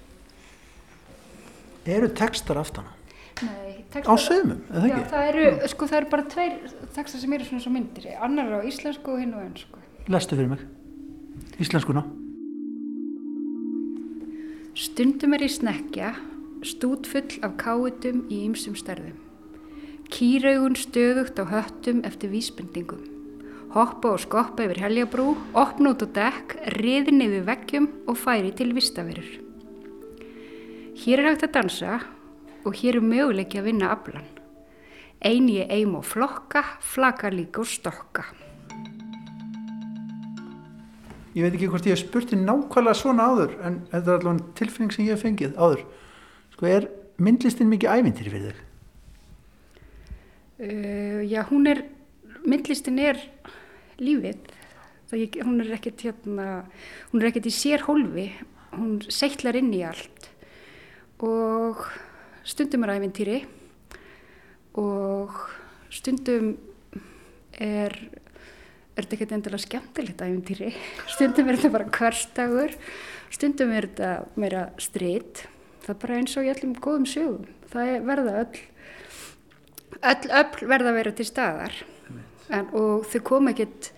Eru 1.88 2.12
textar 2.22 2.62
aftan 2.62 2.86
á 2.86 2.97
Nei, 3.46 3.84
á 3.94 4.14
sömum, 4.18 4.62
eða 4.72 4.88
Já, 4.88 4.94
ekki? 4.94 5.10
það 5.12 5.28
eru, 5.32 5.44
sko, 5.72 5.90
það 5.90 6.00
eru 6.00 6.10
bara 6.14 6.28
tveir 6.34 6.56
textar 6.96 7.20
sem 7.22 7.36
eru 7.36 7.46
svona 7.46 7.64
svo 7.64 7.74
myndir 7.74 8.08
annar 8.18 8.56
á 8.58 8.60
íslensku 8.66 9.14
og 9.14 9.20
hinn 9.22 9.36
á 9.36 9.40
ennsku 9.44 9.84
Lestu 10.08 10.38
fyrir 10.38 10.50
mig 10.54 10.64
Íslenskuna 11.62 12.02
Stundum 14.78 15.34
er 15.34 15.42
í 15.42 15.48
snekja, 15.50 16.12
stútfull 16.62 17.40
af 17.42 17.56
káutum 17.58 18.20
í 18.30 18.44
ýmsum 18.46 18.76
stærðum. 18.78 19.16
Kýraugun 20.06 20.76
stöðugt 20.78 21.40
á 21.42 21.44
höttum 21.50 22.04
eftir 22.06 22.30
vísbendingum. 22.30 23.00
Hoppa 23.74 24.12
og 24.14 24.22
skoppa 24.22 24.68
yfir 24.68 24.78
heljabrú, 24.84 25.32
opna 25.58 25.96
út 25.96 26.04
á 26.06 26.08
dekk, 26.20 26.54
riðin 26.78 27.24
yfir 27.26 27.42
veggjum 27.50 27.88
og 28.06 28.20
færi 28.22 28.54
til 28.54 28.70
vistaverur. 28.76 29.26
Hér 31.02 31.24
er 31.24 31.28
hægt 31.32 31.48
að 31.48 31.56
dansa 31.58 31.98
og 32.68 32.76
hér 32.76 32.98
er 32.98 33.04
möguleiki 33.04 33.60
að 33.60 33.70
vinna 33.70 33.88
aflan. 33.94 34.26
Eini 35.24 35.58
ég 35.62 35.72
eim 35.72 35.96
og 35.98 36.04
flokka, 36.06 36.62
flaka 36.84 37.30
líka 37.32 37.62
og 37.64 37.70
stokka. 37.70 38.26
Ég 41.34 41.44
veit 41.44 41.54
ekki 41.54 41.68
hvort 41.70 41.86
ég 41.86 41.94
hef 41.94 42.02
spurt 42.02 42.32
þér 42.32 42.44
nákvæmlega 42.44 42.98
svona 42.98 43.28
áður 43.30 43.56
en 43.64 43.80
þetta 43.92 44.12
er 44.12 44.20
allavega 44.20 44.54
tilfinning 44.58 44.94
sem 44.94 45.06
ég 45.06 45.14
hef 45.14 45.24
fengið 45.24 45.58
áður. 45.58 45.84
Sko, 46.54 46.68
er 46.68 46.88
myndlistin 47.22 47.70
mikið 47.70 47.94
ævintýri 47.94 48.32
fyrir 48.34 48.48
þig? 48.48 48.64
Uh, 50.58 51.20
já, 51.30 51.44
hún 51.50 51.68
er, 51.70 51.84
myndlistin 52.42 52.98
er 53.02 53.20
lífið. 54.02 54.54
Ég, 55.16 55.38
hún 55.40 55.62
er 55.62 55.70
ekkert 55.78 56.02
hérna, 56.04 56.66
hún 57.12 57.22
er 57.22 57.30
ekkert 57.30 57.48
í 57.48 57.54
sér 57.54 57.86
hólfi, 57.86 58.26
hún 58.74 58.98
seitlar 59.08 59.56
inn 59.56 59.70
í 59.72 59.80
allt 59.86 60.28
og 61.24 61.86
stundum 62.48 62.86
er 62.86 62.94
ævintýri 62.96 63.38
og 64.78 65.36
stundum 65.92 66.54
er, 67.58 67.92
er 67.92 69.02
þetta 69.02 69.18
ekkert 69.18 69.36
endilega 69.36 69.64
skemmtilegt 69.64 70.24
ævintýri, 70.24 70.72
stundum 71.14 71.50
er 71.50 71.60
þetta 71.60 71.74
bara 71.76 71.92
hverstagur, 71.98 72.74
stundum 73.34 73.74
er 73.76 73.90
þetta 73.90 74.40
meira 74.40 74.66
strit, 74.80 75.44
það 75.84 75.94
er 75.94 76.02
bara 76.06 76.18
eins 76.22 76.36
og 76.38 76.48
í 76.48 76.52
öllum 76.54 76.74
góðum 76.82 77.06
sögum, 77.08 77.46
það 77.72 77.94
er 77.94 78.08
verða 78.08 78.40
öll 78.42 78.66
öll 79.98 80.30
öll 80.30 80.68
verða 80.68 80.92
að 80.92 80.98
vera 80.98 81.14
til 81.16 81.26
staðar. 81.26 81.74
En, 82.48 82.68
og 82.72 83.06
þau 83.08 83.20
koma 83.26 83.52
ekkert 83.52 83.90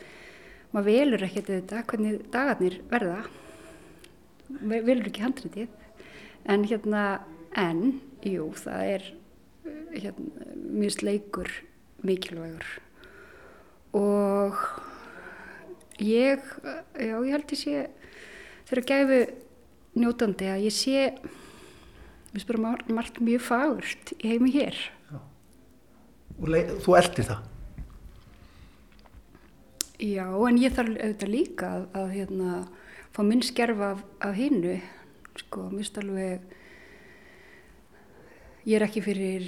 maður 0.75 0.87
velur 0.89 1.25
ekkert 1.27 1.51
þetta 1.51 1.83
hvernig 1.91 2.23
dagarnir 2.33 2.79
verða. 2.91 3.19
Ve- 4.49 4.83
velur 4.87 5.11
ekki 5.11 5.25
handritið. 5.25 5.69
En 6.51 6.65
hérna 6.67 7.05
en, 7.59 8.01
jú, 8.27 8.51
það 8.61 8.85
er 8.95 9.05
hérna, 9.95 10.47
mjög 10.71 10.95
sleikur 10.99 11.51
mikilvægur 12.07 12.67
og 13.97 14.57
ég 16.01 16.41
já, 16.97 17.17
ég 17.21 17.33
held 17.35 17.53
ég 17.55 17.61
sé 17.61 17.87
þegar 18.71 18.87
gæfu 18.91 19.21
njótandi 20.01 20.49
að 20.53 20.65
ég 20.69 20.75
sé 20.77 21.07
við 22.31 22.45
spyrum 22.45 22.63
mar- 22.69 22.85
margt 22.95 23.19
mjög 23.21 23.43
fagurt 23.49 24.13
í 24.21 24.31
heimi 24.35 24.53
hér 24.55 24.79
Og 26.41 26.49
le- 26.49 26.79
Þú 26.81 26.95
eldir 26.97 27.27
það? 27.29 27.41
Já, 30.01 30.25
en 30.49 30.57
ég 30.57 30.73
þarf 30.73 30.95
auðvitað 30.97 31.29
líka 31.35 31.69
að, 31.77 31.83
að 32.01 32.07
hérna, 32.15 32.53
fá 33.13 33.21
minn 33.29 33.43
skerf 33.45 33.83
af, 33.85 33.99
af 34.25 34.39
hinnu. 34.39 34.79
Sko, 35.43 35.67
mér 35.69 35.83
finnst 35.83 35.99
alveg, 36.01 36.47
ég 38.67 38.77
er 38.77 38.85
ekki 38.87 39.03
fyrir 39.05 39.47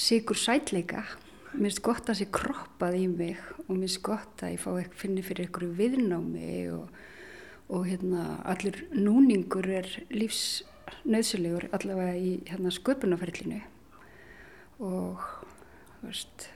sigur 0.00 0.38
sætleika. 0.38 1.04
Mér 1.52 1.70
finnst 1.70 1.82
gott 1.84 2.08
að 2.08 2.20
sé 2.20 2.28
kroppað 2.32 2.96
í 3.00 3.06
mig 3.10 3.40
og 3.66 3.72
mér 3.74 3.88
finnst 3.88 4.02
gott 4.06 4.44
að 4.44 4.54
ég 4.54 4.62
fá 4.62 4.70
ekki 4.78 5.00
finni 5.02 5.24
fyrir 5.26 5.48
einhverju 5.48 5.72
viðnámi 5.80 6.52
og, 6.76 7.00
og 7.74 7.88
hérna, 7.90 8.26
allur 8.48 8.78
núningur 8.94 9.66
er 9.80 9.88
lífsnauðsilegur 10.14 11.68
allavega 11.74 12.14
í 12.16 12.36
hérna, 12.48 12.72
sköpunarferlinu. 12.74 13.60
Og, 14.80 15.26
veist, 16.04 16.48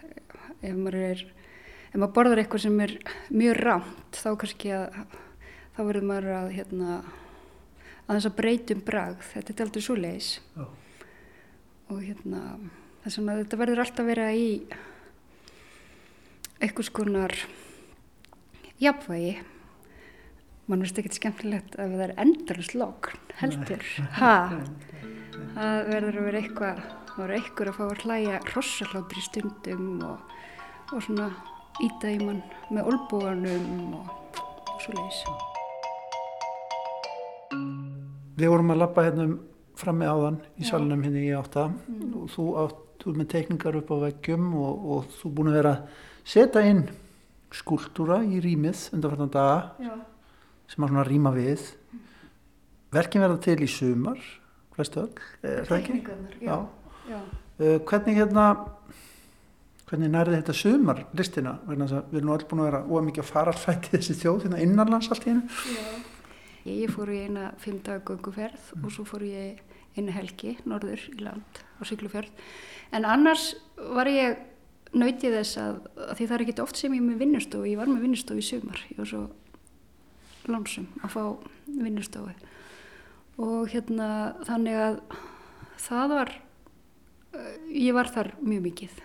ef 0.62 0.78
maður 0.78 1.01
er 1.11 1.26
ef 1.95 2.01
maður 2.01 2.14
borðar 2.16 2.41
eitthvað 2.43 2.64
sem 2.64 2.80
er 2.82 2.95
mjög 3.30 3.61
rámt 3.61 4.18
þá 4.18 4.30
kannski 4.41 4.72
að 4.74 4.97
þá 5.74 5.82
verður 5.82 6.09
maður 6.09 6.32
að 6.39 6.49
hérna 6.57 6.97
að 8.05 8.16
þess 8.16 8.28
að 8.30 8.39
breytum 8.41 8.80
bragð 8.87 9.28
þetta 9.35 9.55
er 9.55 9.62
aldrei 9.66 9.85
svo 9.85 9.97
leiðis 9.99 10.30
Já. 10.55 10.64
Og 11.93 12.01
hérna 12.01 12.43
þess 13.05 13.20
að 13.20 13.41
þetta 13.43 13.61
verður 13.61 13.82
alltaf 13.85 14.05
að 14.05 14.11
vera 14.12 14.28
í 14.32 14.49
einhvers 16.64 16.91
konar 16.95 17.35
jafnvægi. 18.80 19.35
Mann 20.64 20.80
veist 20.80 20.97
ekkert 20.97 21.18
skemmtilegt 21.18 21.74
að 21.76 21.93
það 21.93 22.05
er 22.07 22.14
endalust 22.24 22.76
logn 22.78 23.32
heldur. 23.41 23.89
Ha? 24.20 24.37
Það 25.55 25.89
verður 25.91 26.16
að 26.18 26.28
vera 26.28 26.41
eitthvað 26.41 26.78
það 27.14 27.18
verður 27.20 27.37
eitthvað 27.39 27.68
að 27.70 27.76
fá 27.76 27.82
að 27.85 28.01
hlæja 28.05 28.39
rossalátri 28.49 29.20
stundum 29.22 29.91
og, 30.03 30.32
og 30.91 31.03
svona 31.05 31.28
íta 31.85 32.11
í 32.11 32.18
mann 32.22 32.41
með 32.74 32.89
olbúanum 32.91 33.95
og, 34.01 34.41
og 34.72 34.80
svo 34.82 34.97
leiðis. 34.97 35.20
Við 38.35 38.51
vorum 38.51 38.74
að 38.74 38.80
lappa 38.82 39.05
hérna 39.07 39.28
um 39.28 39.37
frammi 39.79 40.07
áðan 40.07 40.41
í 40.59 40.66
salunum 40.68 41.03
hérna 41.05 41.22
í 41.22 41.31
átta. 41.35 41.68
Og 42.14 42.27
þú 42.33 42.49
átt 42.62 42.81
ert 43.05 43.18
með 43.18 43.31
teikningar 43.33 43.79
upp 43.81 43.91
á 43.93 43.97
veggjum 44.07 44.53
og, 44.57 44.85
og 44.95 45.09
þú 45.18 45.33
búin 45.37 45.51
að 45.53 45.59
vera 45.59 45.72
að 45.75 46.05
setja 46.35 46.62
inn 46.68 46.85
skúltúra 47.55 48.20
í 48.25 48.41
rýmið 48.43 48.89
undanfartan 48.97 49.33
daga 49.35 49.59
Já. 49.83 49.93
sem 50.72 50.87
að 50.87 50.95
svona 50.95 51.07
rýma 51.09 51.35
við. 51.35 51.66
Verkin 52.95 53.25
verða 53.25 53.43
til 53.45 53.59
í 53.62 53.68
sumar 53.70 54.22
veistu 54.75 55.05
öll, 55.05 55.12
já. 56.43 56.57
Já. 57.07 57.20
Uh, 57.61 57.77
hvernig 57.87 58.16
hérna 58.18 58.47
hvernig 59.87 60.11
nærði 60.11 60.41
þetta 60.41 60.57
sumar 60.59 61.05
listina? 61.14 61.59
Að 61.68 61.85
við 62.11 62.18
erum 62.18 62.31
nú 62.31 62.35
öll 62.35 62.49
búin 62.51 62.64
að 62.64 62.70
vera 62.70 62.83
ómikið 62.89 63.22
að 63.22 63.31
fara 63.31 63.55
allfætti 63.55 63.95
þessi 63.99 64.18
þjóð 64.22 64.49
hérna 64.49 64.64
innanlands 64.64 65.12
allt 65.12 65.29
í 65.29 65.35
hennu 65.35 66.14
Ég, 66.65 66.89
fór 66.89 67.11
í 67.12 67.21
eina 67.27 67.51
fimm 67.61 67.83
daga 67.85 68.01
gönguferð 68.09 68.71
og 68.81 68.93
svo 68.93 69.05
fór 69.05 69.27
ég 69.27 69.61
eina 69.99 70.15
helgi 70.15 70.55
norður 70.65 71.03
í 71.12 71.21
land 71.21 71.61
á 71.77 71.83
Siglufjörð. 71.85 72.31
En 72.97 73.05
annars 73.05 73.53
var 73.77 74.09
ég 74.09 74.39
nautið 74.95 75.37
þess 75.39 75.59
að, 75.61 75.83
að 76.07 76.15
því 76.17 76.27
það 76.31 76.37
er 76.37 76.45
ekki 76.47 76.62
oft 76.65 76.81
sem 76.81 76.95
ég 76.95 77.03
er 77.03 77.09
með 77.11 77.21
vinnustofu, 77.25 77.69
ég 77.69 77.81
var 77.81 77.91
með 77.91 78.07
vinnustofu 78.07 78.41
í 78.41 78.47
sumar, 78.47 78.81
ég 78.89 79.01
var 79.03 79.11
svo 79.11 79.23
lánsum 80.49 80.89
að 81.03 81.15
fá 81.15 81.23
vinnustofu. 81.69 82.35
Og 83.45 83.71
hérna 83.75 84.09
þannig 84.47 84.81
að 84.87 84.99
það 85.85 86.17
var, 86.17 86.35
eh, 87.35 87.55
ég 87.85 87.97
var 87.97 88.09
þar 88.15 88.35
mjög 88.41 88.69
mikið. 88.71 89.01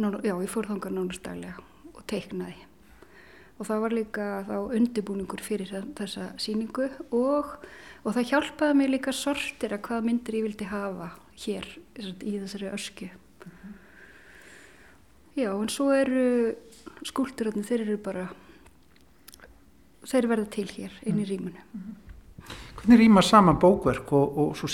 Nú, 0.00 0.14
já, 0.22 0.36
ég 0.38 0.50
fór 0.52 0.70
þangar 0.70 0.94
nánast 0.94 1.24
daglega 1.26 1.58
og 1.92 2.04
teiknaði 2.08 2.69
og 3.60 3.68
það 3.68 3.80
var 3.84 3.92
líka 3.94 4.26
þá 4.48 4.54
undibúningur 4.78 5.42
fyrir 5.44 5.68
þe- 5.68 5.86
þessa 5.98 6.30
síningu 6.40 6.86
og, 7.12 7.50
og 8.04 8.14
það 8.16 8.30
hjálpaði 8.32 8.76
mig 8.80 8.88
líka 8.94 9.12
sortir 9.12 9.74
að 9.76 9.82
hvaða 9.88 10.06
myndir 10.08 10.38
ég 10.40 10.46
vildi 10.48 10.68
hafa 10.70 11.10
hér 11.44 11.66
í 12.00 12.38
þessari 12.40 12.70
ösku. 12.72 13.10
Já, 15.38 15.50
en 15.54 15.68
svo 15.72 15.90
eru 15.94 16.24
skúlturarnir, 17.06 17.64
þeir 17.64 17.84
eru 17.86 17.98
bara, 18.02 18.24
þeir 20.10 20.26
verða 20.32 20.48
til 20.52 20.66
hér 20.74 20.96
inn 21.06 21.20
í 21.22 21.26
rýmunu. 21.28 21.62
hvernig 22.80 22.98
rýma 23.04 23.22
saman 23.22 23.58
bókverk 23.60 24.10
og, 24.16 24.38
og 24.40 24.56
svo 24.58 24.68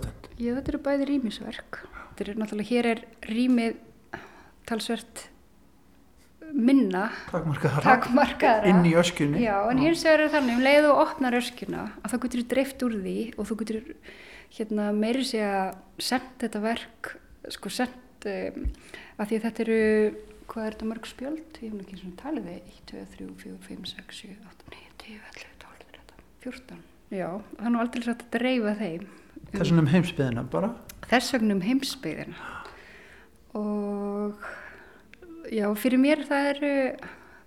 þetta 0.00 0.10
Já, 0.40 0.50
þetta 0.56 0.72
eru 0.72 0.80
bæði 0.84 1.06
rýmisverk. 1.08 1.78
Þetta 2.16 2.24
er 2.32 2.38
náttúrulega, 2.40 2.68
hér 2.72 2.88
er 2.90 3.04
rýmið 3.30 3.76
talsvert 4.68 5.28
minna, 6.54 7.08
takmarkaðara 7.32 7.82
takmarkaðra. 7.98 8.68
inn 8.70 8.84
í 8.86 8.92
öskunni 8.98 9.42
Já, 9.42 9.56
en 9.70 9.80
hins 9.82 10.04
vegar 10.06 10.24
er 10.26 10.32
þannig, 10.34 10.58
um 10.60 10.62
leið 10.64 10.86
og 10.90 11.00
opnar 11.02 11.36
öskuna, 11.38 11.88
að 12.02 12.12
þá 12.12 12.16
getur 12.24 12.42
þú 12.42 12.46
dreift 12.52 12.84
úr 12.86 12.94
því 13.02 13.16
og 13.34 13.48
þú 13.48 13.56
getur 13.62 13.80
hérna, 14.54 14.86
meiri 14.94 15.24
sig 15.26 15.42
að 15.42 15.74
senda 15.98 16.44
þetta 16.44 16.62
verk, 16.62 17.10
sko 17.56 17.72
send, 17.74 18.28
um, 18.30 18.68
að 19.18 19.28
því 19.32 19.40
að 19.40 19.46
þetta 19.48 19.64
eru, 19.66 19.80
hvað 20.52 20.68
er 20.68 20.76
þetta 20.76 20.90
mörg 20.92 21.10
spjöld? 21.10 21.60
Ég 21.60 21.74
hef 21.74 21.84
ekki 21.84 22.00
svona 22.00 22.18
talið 22.22 22.48
þið, 22.50 22.72
1, 22.74 22.80
2, 22.94 23.04
3, 23.18 23.28
4, 23.42 23.58
5, 23.68 23.84
6, 23.94 24.18
7, 24.22 24.34
8, 24.54 24.70
9, 24.78 24.96
10, 25.04 25.20
11, 25.34 25.54
12, 25.66 25.86
13, 25.98 26.26
14. 26.46 26.82
Já, 27.14 27.28
það 27.58 27.66
er 27.68 27.74
nú 27.74 27.82
aldrei 27.82 28.06
satt 28.06 28.24
að 28.24 28.34
dreifa 28.38 28.76
þeim. 28.78 29.06
þessum 29.54 29.82
um 29.82 29.90
heimsbyðina 29.92 30.44
bara 30.50 30.70
Þess 31.04 31.34
vegna 31.34 31.54
um 31.58 31.60
heimsbyðina. 31.60 32.52
Og 33.60 34.46
já, 35.52 35.66
fyrir 35.76 36.00
mér 36.00 36.24
það 36.28 36.48
eru, 36.52 36.72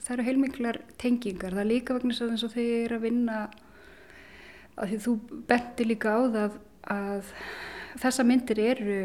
það 0.04 0.14
eru 0.16 0.28
heilmiklar 0.28 0.82
tengingar. 1.02 1.56
Það 1.56 1.64
er 1.64 1.72
líka 1.72 1.98
vegna 1.98 2.14
þess 2.14 2.26
að 2.26 2.34
eins 2.36 2.46
og 2.48 2.54
þegar 2.54 2.70
ég 2.74 2.86
er 2.86 2.96
að 2.98 3.06
vinna, 3.08 3.38
að 4.78 4.92
því 4.92 5.00
þú 5.06 5.16
benti 5.50 5.88
líka 5.88 6.14
á 6.14 6.22
það 6.36 6.60
að 6.98 7.34
þessa 7.98 8.28
myndir 8.28 8.62
eru 8.64 9.00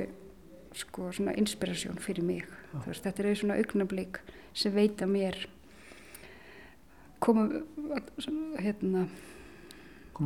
sko 0.76 1.10
svona 1.12 1.36
inspirasjón 1.40 2.00
fyrir 2.00 2.26
mig. 2.26 2.46
Þú 2.72 2.86
Veist, 2.86 3.04
þetta 3.04 3.24
eru 3.24 3.34
svona 3.36 3.58
augnablík 3.60 4.22
sem 4.56 4.72
veita 4.72 5.08
mér 5.08 5.36
koma, 7.22 7.62
hérna, 8.58 9.06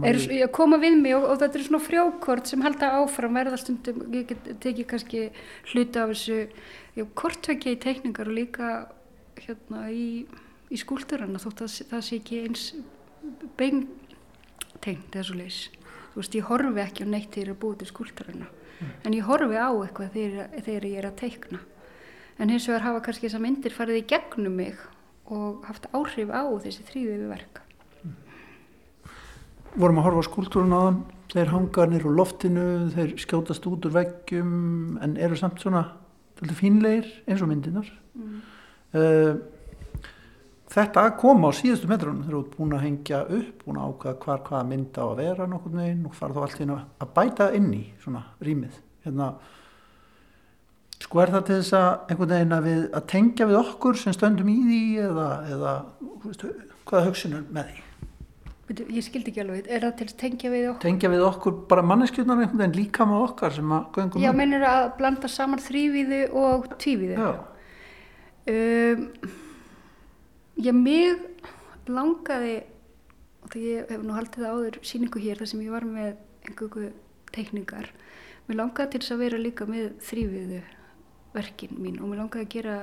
er, 0.04 0.16
við- 0.18 0.50
koma 0.52 0.78
við 0.82 0.96
mig 1.00 1.14
og, 1.16 1.24
og 1.30 1.38
þetta 1.40 1.58
er 1.60 1.64
svona 1.68 1.82
frjókort 1.84 2.46
sem 2.50 2.62
halda 2.64 2.88
áfram 3.00 3.36
verða 3.38 3.58
stundum, 3.60 4.02
ég 4.12 4.26
get 4.32 4.48
tekið 4.64 4.86
kannski 4.92 5.22
hluta 5.72 6.02
af 6.04 6.14
þessu 6.14 7.06
kortvekja 7.14 7.72
í 7.76 7.80
teikningar 7.82 8.28
og 8.30 8.36
líka 8.38 8.70
hérna 9.36 9.86
í, 9.92 10.26
í 10.72 10.76
skúlturana 10.80 11.38
þótt 11.42 11.62
að 11.66 11.74
það 11.92 12.04
sé 12.08 12.18
ekki 12.20 12.42
eins 12.48 12.66
bein 13.58 13.86
tegnd 14.84 15.14
eða 15.16 15.26
svo 15.28 15.36
leis 15.38 15.58
þú 16.14 16.20
veist 16.22 16.36
ég 16.38 16.46
horfi 16.50 16.82
ekki 16.82 17.04
á 17.04 17.08
neitt 17.12 17.30
þegar 17.34 17.42
ég 17.42 17.48
er 17.50 17.54
að 17.54 17.60
búið 17.64 17.78
til 17.82 17.90
skúlturana 17.92 18.48
en 19.04 19.14
ég 19.16 19.24
horfi 19.28 19.56
á 19.60 19.68
eitthvað 19.72 20.12
þegar, 20.16 20.48
þegar 20.66 20.86
ég 20.90 20.98
er 21.00 21.06
að 21.08 21.14
teikna. 21.22 21.60
En 22.36 22.50
hins 22.52 22.66
vegar 22.68 22.82
hafa 22.84 23.00
kannski 23.06 23.24
þessar 23.30 23.40
myndir 23.40 23.72
farið 23.72 24.02
í 24.02 24.06
gegnum 24.12 24.56
mig 24.58 24.76
og 25.32 25.62
haft 25.64 25.86
áhrif 25.96 26.28
á 26.28 26.44
þessi 26.60 26.84
þrýðu 26.90 27.14
við 27.22 27.30
verk 27.32 27.60
vorum 29.76 30.00
að 30.00 30.08
horfa 30.08 30.24
á 30.24 30.28
skúltúrun 30.28 30.76
áðan. 30.76 31.02
Þeir 31.32 31.50
hanga 31.52 31.86
nýr 31.90 32.06
úr 32.06 32.16
loftinu 32.16 32.66
þeir 32.94 33.16
skjótast 33.20 33.66
út 33.68 33.88
úr 33.88 33.96
veggjum 33.96 34.52
en 35.02 35.16
eru 35.20 35.36
samt 35.38 35.60
svona 35.60 35.82
fínlegir 36.36 37.08
eins 37.26 37.42
og 37.42 37.50
myndinar 37.50 37.88
mm. 38.14 38.36
uh, 39.00 39.32
þetta 40.72 41.06
að 41.08 41.16
koma 41.20 41.50
á 41.50 41.58
síðustu 41.58 41.90
metrunum. 41.90 42.24
Þeir 42.24 42.36
eru 42.36 42.42
búin 42.54 42.76
að 42.76 42.84
hengja 42.86 43.22
upp 43.26 43.64
búin 43.64 43.80
að 43.80 43.92
ákvaða 43.92 44.16
hvar 44.24 44.42
hvaða 44.48 44.68
mynd 44.70 45.00
á 45.00 45.04
að 45.06 45.20
vera 45.22 45.48
nokkurn 45.50 45.82
veginn 45.82 46.08
og 46.08 46.16
fara 46.16 46.36
þá 46.36 46.42
allt 46.46 46.62
einu 46.62 46.78
að 46.78 47.14
bæta 47.18 47.50
inn 47.58 47.70
í 47.74 47.84
svona 48.04 48.22
rýmið. 48.46 48.82
Hérna 49.06 49.32
sko 51.02 51.22
er 51.22 51.34
það 51.34 51.48
til 51.48 51.58
þess 51.60 51.74
að 51.76 51.90
einhvern 52.12 52.32
veginn 52.36 52.56
að, 52.56 52.70
við, 52.70 52.86
að 52.96 53.10
tengja 53.12 53.50
við 53.50 53.58
okkur 53.60 54.00
sem 54.00 54.16
stöndum 54.16 54.52
í 54.52 54.56
því 54.62 54.84
eða, 55.10 55.26
eða 55.56 55.74
veist, 56.24 56.46
hvaða 56.86 57.10
hugsun 57.10 57.36
er 57.40 57.50
með 57.52 57.72
því 57.72 57.85
Ég 58.66 59.04
skildi 59.06 59.30
ekki 59.30 59.42
alveg, 59.44 59.66
er 59.70 59.84
það 59.84 59.92
til 60.00 60.06
að 60.08 60.14
tengja 60.18 60.50
við 60.50 60.64
okkur? 60.72 60.82
tengja 60.82 61.10
við 61.12 61.20
okkur 61.22 61.52
bara 61.70 61.82
manneskjurnar 61.86 62.40
einhvern 62.42 62.58
veginn 62.64 62.78
líka 62.80 63.04
með 63.06 63.20
okkar 63.28 63.52
sem 63.54 63.74
að 63.76 63.84
göngum 63.94 64.24
Já, 64.24 64.32
mennur 64.34 64.64
að 64.66 64.86
blanda 64.98 65.28
saman 65.30 65.62
þrývíðu 65.62 66.22
og 66.34 66.66
tvívíðu. 66.82 67.18
Já, 67.20 67.34
Um, 68.46 69.08
já, 70.54 70.70
mig 70.70 71.16
langaði, 71.90 72.60
og 73.42 73.48
því 73.50 73.62
ég 73.66 73.88
hef 73.90 74.04
nú 74.06 74.14
haldið 74.14 74.44
áður 74.46 74.76
síningu 74.86 75.18
hér 75.18 75.40
þar 75.40 75.50
sem 75.50 75.64
ég 75.64 75.72
var 75.74 75.82
með 75.82 76.12
einhverju 76.46 76.92
teikningar, 77.34 77.88
mér 78.46 78.60
langaði 78.60 78.92
til 78.92 79.00
þess 79.02 79.14
að 79.16 79.22
vera 79.24 79.40
líka 79.42 79.66
með 79.66 79.88
þrývíðu 80.06 80.60
verkin 81.34 81.74
mín 81.82 81.98
og 81.98 82.12
mér 82.12 82.22
langaði 82.22 82.46
að 82.46 82.54
gera 82.54 82.76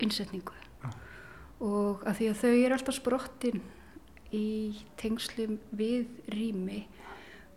innsetningu. 0.00 0.56
Og 1.60 2.00
að 2.08 2.16
því 2.22 2.30
að 2.32 2.40
þau 2.40 2.52
eru 2.54 2.78
alltaf 2.78 2.96
sprottin 2.96 3.60
í 4.32 4.74
tengslum 5.00 5.58
við 5.76 6.08
rými 6.32 6.84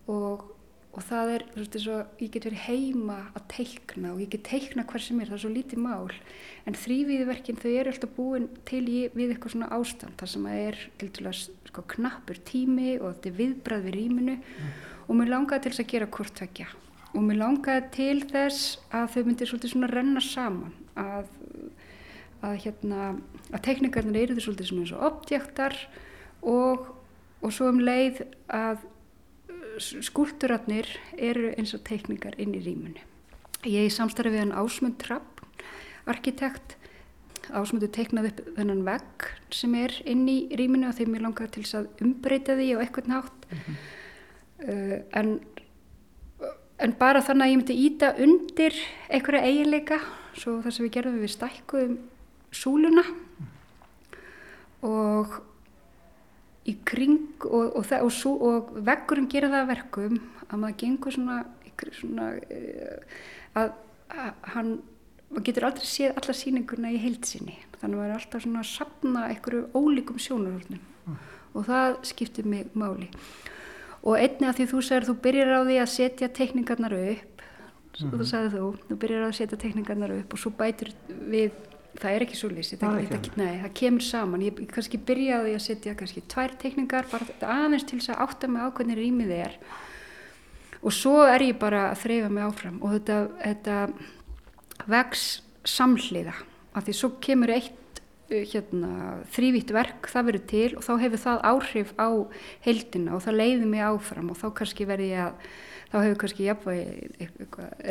og, 0.08 0.44
og 0.92 1.04
það 1.04 1.32
er, 1.34 1.44
þú 1.52 1.62
veist, 1.62 1.78
og 1.92 2.22
ég 2.22 2.32
get 2.34 2.48
verið 2.48 2.64
heima 2.66 3.18
að 3.32 3.46
teikna 3.54 4.14
og 4.14 4.22
ég 4.24 4.32
get 4.32 4.46
teikna 4.48 4.86
hver 4.88 5.04
sem 5.04 5.20
er, 5.20 5.30
það 5.30 5.38
er 5.38 5.44
svo 5.44 5.52
lítið 5.54 5.82
mál. 5.84 6.10
En 6.68 6.78
þrýviðverkin 6.78 7.60
þau 7.62 7.70
eru 7.70 7.94
alltaf 7.94 8.16
búin 8.16 8.50
til 8.68 8.82
í, 8.88 8.98
við 9.14 9.34
eitthvað 9.34 9.54
svona 9.54 9.70
ástand 9.78 10.18
þar 10.20 10.32
sem 10.34 10.50
að 10.50 10.64
er 10.66 10.82
til 11.00 11.12
dæmis 11.20 11.46
sko, 11.70 11.86
knappur 11.94 12.42
tími 12.48 12.98
og 12.98 13.14
þetta 13.14 13.32
er 13.32 13.40
viðbrað 13.42 13.88
við 13.88 13.98
rýminu. 14.00 14.36
Og 15.08 15.16
mér 15.16 15.32
langaði 15.32 15.64
til 15.64 15.74
þess 15.74 15.84
að 15.86 15.90
gera 15.94 16.12
hvort 16.18 16.36
tvekja 16.36 16.68
og 17.16 17.24
mér 17.24 17.40
langaði 17.40 17.86
til 17.94 18.18
þess 18.28 18.76
að 18.94 19.14
þau 19.14 19.22
myndir 19.26 19.50
svolítið 19.50 19.72
svona 19.72 19.90
renna 19.90 20.22
saman 20.22 20.74
að, 20.98 21.30
að 22.44 22.58
hérna 22.64 23.06
að 23.48 23.64
teikningarnir 23.64 24.20
eru 24.22 24.36
þau 24.36 24.44
svolítið 24.48 24.70
svona 24.70 24.84
eins 24.84 24.94
og 24.96 25.06
objektar 25.08 25.78
og, 26.42 26.86
og 27.42 27.52
svo 27.54 27.70
um 27.72 27.80
leið 27.82 28.22
að 28.52 28.84
skúlturarnir 29.78 30.88
eru 31.14 31.52
eins 31.54 31.74
og 31.76 31.84
teikningar 31.86 32.36
inn 32.40 32.54
í 32.56 32.62
rýmunu. 32.64 33.04
Ég 33.66 33.90
samstarfi 33.94 34.34
við 34.34 34.44
hann 34.44 34.56
Ásmund 34.58 34.98
Trapp, 35.02 35.42
arkitekt. 36.08 36.76
Ásmundur 37.48 37.90
teiknaði 37.94 38.34
upp 38.34 38.50
þennan 38.58 38.82
vegg 38.84 39.28
sem 39.56 39.72
er 39.78 39.94
inn 40.08 40.26
í 40.28 40.38
rýmunu 40.58 40.90
og 40.90 40.98
þeim 40.98 41.14
ég 41.16 41.24
langaði 41.24 41.54
til 41.54 41.64
þess 41.64 41.78
að 41.78 42.02
umbreyta 42.04 42.58
því 42.58 42.68
á 42.76 42.82
eitthvað 42.82 43.10
nátt. 43.14 43.46
uh, 44.68 44.96
en, 45.16 45.32
en 46.84 46.94
bara 47.00 47.24
þannig 47.24 47.46
að 47.46 47.52
ég 47.52 47.60
myndi 47.62 47.78
íta 47.86 48.12
undir 48.20 48.78
einhverja 49.08 49.48
eiginleika, 49.48 50.00
svo 50.36 50.58
það 50.62 50.76
sem 50.76 50.86
við 50.86 50.94
gerðum 50.98 51.20
við 51.22 51.34
stækkuðum 51.34 51.98
súluna 52.54 53.04
og 54.86 55.40
í 56.68 56.74
kring 56.88 57.46
og, 57.48 57.72
og, 57.78 57.82
það, 57.88 58.04
og, 58.04 58.12
sú, 58.14 58.34
og 58.44 58.72
veggurinn 58.86 59.30
gerir 59.30 59.52
það 59.52 59.64
að 59.64 59.72
verkum 59.72 60.20
að 60.48 60.62
maður 60.62 60.78
gengur 60.82 61.16
svona, 61.16 61.38
svona 62.00 62.28
uh, 62.36 63.18
að, 63.58 63.74
að 64.12 64.48
hann 64.54 64.72
maður 65.28 65.46
getur 65.48 65.68
aldrei 65.68 65.88
séð 65.88 66.16
alla 66.16 66.36
sýninguna 66.36 66.92
í 66.94 67.00
heilsinni 67.02 67.56
þannig 67.78 67.94
að 67.94 67.98
maður 67.98 68.10
er 68.10 68.18
alltaf 68.18 68.44
svona 68.44 68.62
að 68.64 68.70
sapna 68.72 69.24
einhverju 69.28 69.64
ólíkum 69.76 70.20
sjónarhóllnum 70.24 70.80
mm. 70.80 71.18
og 71.52 71.68
það 71.68 71.98
skiptir 72.08 72.48
mig 72.48 72.72
máli 72.78 73.10
og 74.02 74.14
einni 74.16 74.48
að 74.48 74.60
því 74.60 74.68
þú 74.72 74.84
segir 74.88 75.08
þú 75.08 75.16
byrjar 75.26 75.52
á 75.52 75.62
því 75.68 75.80
að 75.82 75.90
setja 75.94 76.28
tekningarnar 76.40 76.94
upp 76.96 77.42
mm 77.42 78.10
-hmm. 78.10 78.18
þú 78.18 78.24
sagði 78.24 78.48
þú, 78.56 78.70
þú 78.88 78.96
byrjar 79.02 79.24
á 79.24 79.28
að 79.28 79.38
setja 79.40 79.58
tekningarnar 79.58 80.12
upp 80.18 80.32
og 80.32 80.38
svo 80.38 80.50
bætur 80.50 80.92
við 81.08 81.50
það 81.96 82.14
er 82.14 82.24
ekki 82.26 82.38
svo 82.38 82.50
lýs 82.52 82.72
það, 82.78 82.98
kemur 83.78 84.04
saman, 84.04 84.44
ég 84.44 84.60
kannski 84.72 85.00
byrja 85.08 85.40
á 85.40 85.46
því 85.46 85.54
að 85.56 85.64
setja 85.64 85.96
kannski 85.98 86.22
tvær 86.30 86.54
tekningar 86.60 87.08
bara 87.10 87.56
aðeins 87.56 87.86
til 87.88 87.98
þess 88.00 88.12
að 88.14 88.22
átta 88.26 88.50
mig 88.52 88.62
á 88.62 88.68
hvernig 88.76 88.98
rýmið 88.98 89.34
er. 89.38 89.58
Og 90.78 90.94
svo 90.94 91.24
er 91.26 91.42
ég 91.48 91.58
bara 91.58 91.88
að 91.90 92.04
þreyfa 92.04 92.30
mig 92.30 92.46
áfram 92.46 92.78
og 92.84 92.94
þetta, 92.94 93.18
þetta 93.42 94.86
vex 94.92 95.28
samhliða. 95.66 96.36
Af 96.76 96.86
því 96.86 96.94
svo 96.94 97.10
kemur 97.24 97.52
eitt 97.56 98.02
uh, 98.30 98.44
hérna, 98.52 98.92
þrývítt 99.34 99.72
verk, 99.74 100.10
það 100.12 100.28
verður 100.30 100.44
til 100.52 100.68
og 100.78 100.84
þá 100.86 100.92
hefur 101.02 101.24
það 101.24 101.42
áhrif 101.50 101.96
á 101.98 102.08
heildina 102.66 103.16
og 103.16 103.24
það 103.24 103.40
leiði 103.40 103.72
mig 103.72 103.82
áfram 103.88 104.30
og 104.30 104.38
þá 104.38 104.46
kannski 104.60 104.86
verði 104.88 105.10
ég 105.16 105.24
að, 105.24 105.50
þá 105.88 105.98
hefur 106.04 106.20
kannski 106.22 106.46
jafnvægi 106.46 107.28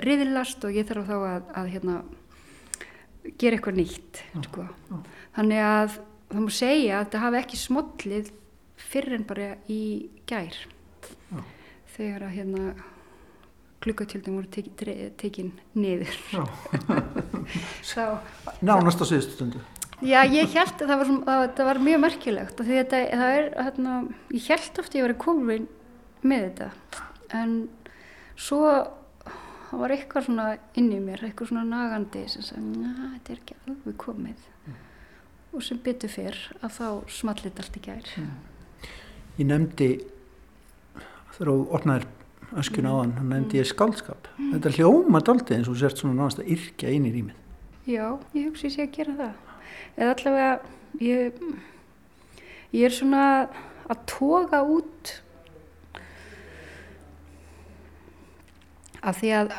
riðilast 0.05 0.63
og 0.63 0.79
ég 0.79 0.87
þarf 0.87 1.11
þá 1.11 1.17
að, 1.17 1.51
að 1.59 1.69
hérna, 1.75 1.99
gera 3.39 3.57
eitthvað 3.57 3.79
nýtt 3.81 4.21
sko. 4.47 4.67
þannig 5.37 5.63
að 5.67 5.97
það 6.31 6.43
múið 6.43 6.57
segja 6.57 6.97
að 6.97 7.05
þetta 7.05 7.23
hafi 7.23 7.39
ekki 7.41 7.61
smollið 7.61 8.31
fyrir 8.87 9.17
en 9.17 9.25
bara 9.27 9.47
í 9.71 9.81
gær 10.29 10.57
Já. 11.31 11.39
þegar 11.95 12.27
að 12.27 12.35
hérna 12.37 12.63
klukkatjöldum 13.83 14.37
voru 14.39 14.49
tekin, 14.51 15.13
tekin 15.21 15.51
niður. 15.77 16.15
Nánast 18.65 19.01
á 19.01 19.05
síðustu 19.05 19.37
stundu. 19.37 19.61
Já, 20.05 20.19
ég 20.29 20.51
held 20.53 20.81
að 20.83 20.91
það 20.91 20.99
var, 20.99 21.09
að 21.33 21.43
það 21.57 21.67
var 21.71 21.79
mjög 21.81 22.01
merkilegt 22.03 22.59
þetta, 22.67 22.99
það 23.17 23.37
er, 23.39 23.47
hérna, 23.65 23.93
ég 24.33 24.49
held 24.51 24.81
ofta 24.83 24.99
ég 24.99 25.07
var 25.07 25.13
að 25.15 25.23
koma 25.23 25.57
með 26.27 26.43
þetta. 26.45 26.67
En 27.37 27.55
svo 28.37 28.61
það 29.69 29.81
var 29.83 29.93
eitthvað 29.95 30.27
svona 30.27 30.49
inn 30.79 30.91
í 30.93 30.99
mér, 31.03 31.23
eitthvað 31.27 31.51
svona 31.51 31.65
nagandi 31.67 32.25
sem 32.31 32.45
sagði, 32.45 32.83
næ, 32.83 32.91
þetta 33.15 33.33
er 33.33 33.41
ekki 33.41 33.57
alveg 33.65 33.97
komið. 34.03 34.45
Mm. 34.67 34.83
og 35.57 35.63
sem 35.63 35.79
byttu 35.81 36.09
fyrr 36.11 36.37
að 36.61 36.75
þá 36.75 36.87
smallit 37.09 37.59
allt 37.61 37.77
í 37.79 37.81
gær. 37.81 38.13
Mm. 38.19 38.31
Ég 39.37 39.47
nefndi 39.47 39.89
þegar 41.33 41.51
þú 41.51 41.57
opnaðir 41.77 42.07
öskun 42.57 42.87
á 42.87 42.93
hann, 42.93 43.13
hann 43.17 43.31
nefndi 43.33 43.59
ég 43.59 43.67
skaldskap 43.67 44.29
þetta 44.37 44.73
hljóma 44.77 45.21
daldi 45.25 45.57
eins 45.57 45.69
og 45.71 45.79
sért 45.79 45.99
svona 45.99 46.15
náðast 46.21 46.43
að 46.43 46.51
yrkja 46.55 46.93
inn 46.95 47.07
í 47.09 47.13
rýmið. 47.15 47.43
Já, 47.87 48.05
ég 48.35 48.49
hugsi 48.49 48.71
sé 48.71 48.85
að 48.87 48.93
gera 48.97 49.15
það. 49.17 49.33
Eða 49.97 50.13
allavega 50.13 50.51
ég, 51.03 51.41
ég 52.75 52.87
er 52.87 52.95
svona 52.95 53.23
að 53.87 54.03
toga 54.11 54.61
út 54.67 55.13
af 59.07 59.21
því 59.21 59.33
að 59.39 59.53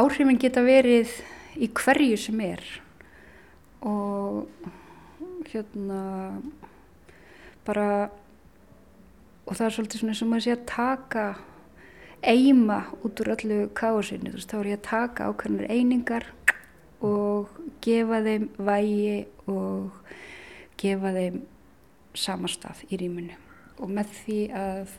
áhrifin 0.00 0.40
geta 0.40 0.62
verið 0.66 1.12
í 1.60 1.68
hverju 1.76 2.18
sem 2.18 2.40
er. 2.44 2.64
Og 3.86 4.50
hérna 5.50 6.00
bara 7.66 8.10
og 9.46 9.56
það 9.56 9.66
er 9.66 9.74
svolítið 9.74 10.02
svona 10.02 10.18
sem 10.18 10.34
að 10.34 10.44
sé 10.44 10.54
að 10.54 10.66
taka 10.70 11.24
eima 12.20 12.82
út 13.00 13.22
úr 13.22 13.32
öllu 13.34 13.60
káasinu, 13.74 14.30
þú 14.30 14.36
veist, 14.36 14.50
þá 14.52 14.58
er 14.60 14.68
ég 14.70 14.78
að 14.78 14.88
taka 14.90 15.30
ákveðnar 15.30 15.72
einingar 15.72 16.26
og 17.00 17.54
gefa 17.80 18.20
þeim 18.26 18.48
vægi 18.60 19.14
og 19.48 19.96
gefa 20.80 21.14
þeim 21.16 21.40
samastað 22.14 22.84
í 22.90 22.98
rýmunu 23.00 23.38
og 23.80 23.92
með 23.96 24.12
því 24.20 24.40
að 24.60 24.94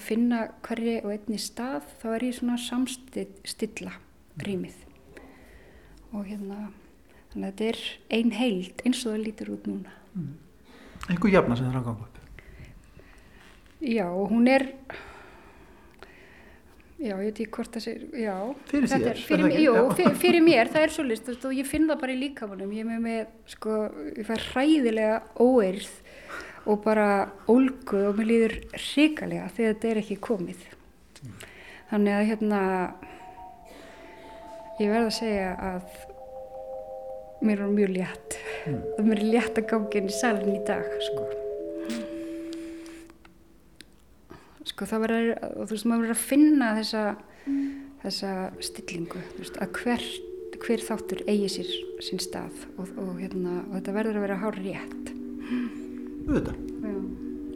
finna 0.00 0.48
hverju 0.66 0.96
og 1.04 1.12
einni 1.14 1.38
stað 1.38 1.86
þá 2.00 2.08
er 2.14 2.26
ég 2.28 2.38
svona 2.38 2.56
samstilla 2.60 3.94
rýmið 4.42 4.80
og 6.14 6.26
hérna 6.26 6.68
þannig 7.32 7.46
að 7.46 7.52
þetta 7.52 7.68
er 7.70 7.80
ein 8.18 8.34
heild 8.34 8.84
eins 8.84 9.04
og 9.04 9.14
það 9.14 9.24
lítur 9.28 9.54
út 9.54 9.70
núna 9.70 9.94
mm. 10.14 10.34
Einhver 11.10 11.34
jafna 11.34 11.56
sem 11.58 11.66
það 11.66 11.74
er 11.74 11.80
að 11.80 11.88
ganga 11.90 12.08
upp 12.08 12.14
Já, 13.84 14.06
hún 14.08 14.48
er 14.48 14.70
Já, 17.04 17.18
ég 17.18 17.26
veit 17.26 17.40
ekki 17.42 17.52
hvort 17.52 17.74
það 17.74 17.82
sé, 17.84 17.92
já. 18.22 18.34
Fyrir 18.70 18.88
þér? 18.88 19.02
Er, 19.10 19.18
fyrir, 19.28 19.54
jú, 19.60 19.72
fyrir, 19.98 20.14
fyrir 20.22 20.44
mér, 20.46 20.70
það 20.72 20.84
er 20.86 20.92
svo 20.94 21.04
list 21.04 21.26
og 21.34 21.52
ég 21.52 21.66
finn 21.68 21.88
það 21.90 21.98
bara 22.00 22.14
í 22.14 22.20
líkamanum. 22.20 22.70
Ég 22.72 22.86
með 22.88 23.00
með, 23.04 23.32
sko, 23.50 23.80
ég 24.14 24.28
fær 24.28 24.44
hræðilega 24.52 25.18
óeirð 25.42 25.90
og 26.64 26.80
bara 26.84 27.08
ólgu 27.50 28.06
og 28.08 28.16
mér 28.18 28.30
líður 28.30 28.54
hrikalega 28.72 29.50
þegar 29.52 29.74
þetta 29.74 29.90
er 29.90 30.00
ekki 30.00 30.16
komið. 30.24 30.64
Þannig 31.90 32.16
að 32.16 32.26
hérna, 32.30 32.60
ég 34.80 34.90
verða 34.90 35.08
að 35.10 35.16
segja 35.18 35.50
að 35.60 36.04
mér 37.44 37.64
er 37.64 37.72
mjög 37.76 37.94
létt. 37.98 38.36
Mm. 38.64 38.82
Það 38.96 39.08
mér 39.10 39.20
er 39.20 39.32
létt 39.34 39.60
að 39.60 39.66
gangi 39.72 40.00
inn 40.00 40.08
í 40.08 40.16
salin 40.16 40.54
í 40.54 40.60
dag, 40.66 40.92
sko. 41.08 41.26
sko 44.64 44.88
það 44.88 45.04
verður, 45.04 45.32
og 45.50 45.66
þú 45.68 45.76
veist, 45.76 45.88
maður 45.90 46.06
verður 46.06 46.16
að 46.16 46.22
finna 46.30 46.70
þessa, 46.80 47.02
mm. 47.44 47.66
þessa 48.06 48.30
stillingu, 48.70 49.24
veist, 49.36 49.60
að 49.60 49.82
hver, 49.82 50.06
hver 50.64 50.86
þáttur 50.88 51.24
eigi 51.28 51.52
sér 51.58 51.74
sín 52.02 52.22
stað 52.22 52.64
og, 52.78 52.88
og, 52.96 53.12
hérna, 53.20 53.60
og 53.68 53.76
þetta 53.76 53.98
verður 54.00 54.22
að 54.22 54.26
vera 54.28 54.40
hár 54.40 54.62
rétt. 54.64 55.14
Það. 56.24 56.54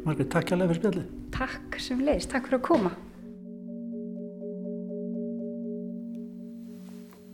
Margrið, 0.05 0.29
takk 0.33 0.53
alveg 0.55 0.71
fyrir 0.71 0.81
spjallið. 0.83 1.07
Takk 1.35 1.79
sem 1.83 2.03
leiðist, 2.05 2.31
takk 2.33 2.49
fyrir 2.49 2.61
að 2.61 2.67
koma. 2.69 2.93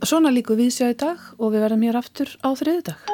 Svona 0.05 0.31
líku 0.35 0.57
við 0.59 0.71
sjá 0.77 0.91
í 0.93 0.97
dag 1.01 1.21
og 1.39 1.55
við 1.55 1.65
verðum 1.65 1.85
hér 1.89 2.01
aftur 2.03 2.35
á 2.45 2.49
þriðu 2.55 2.87
dag. 2.91 3.14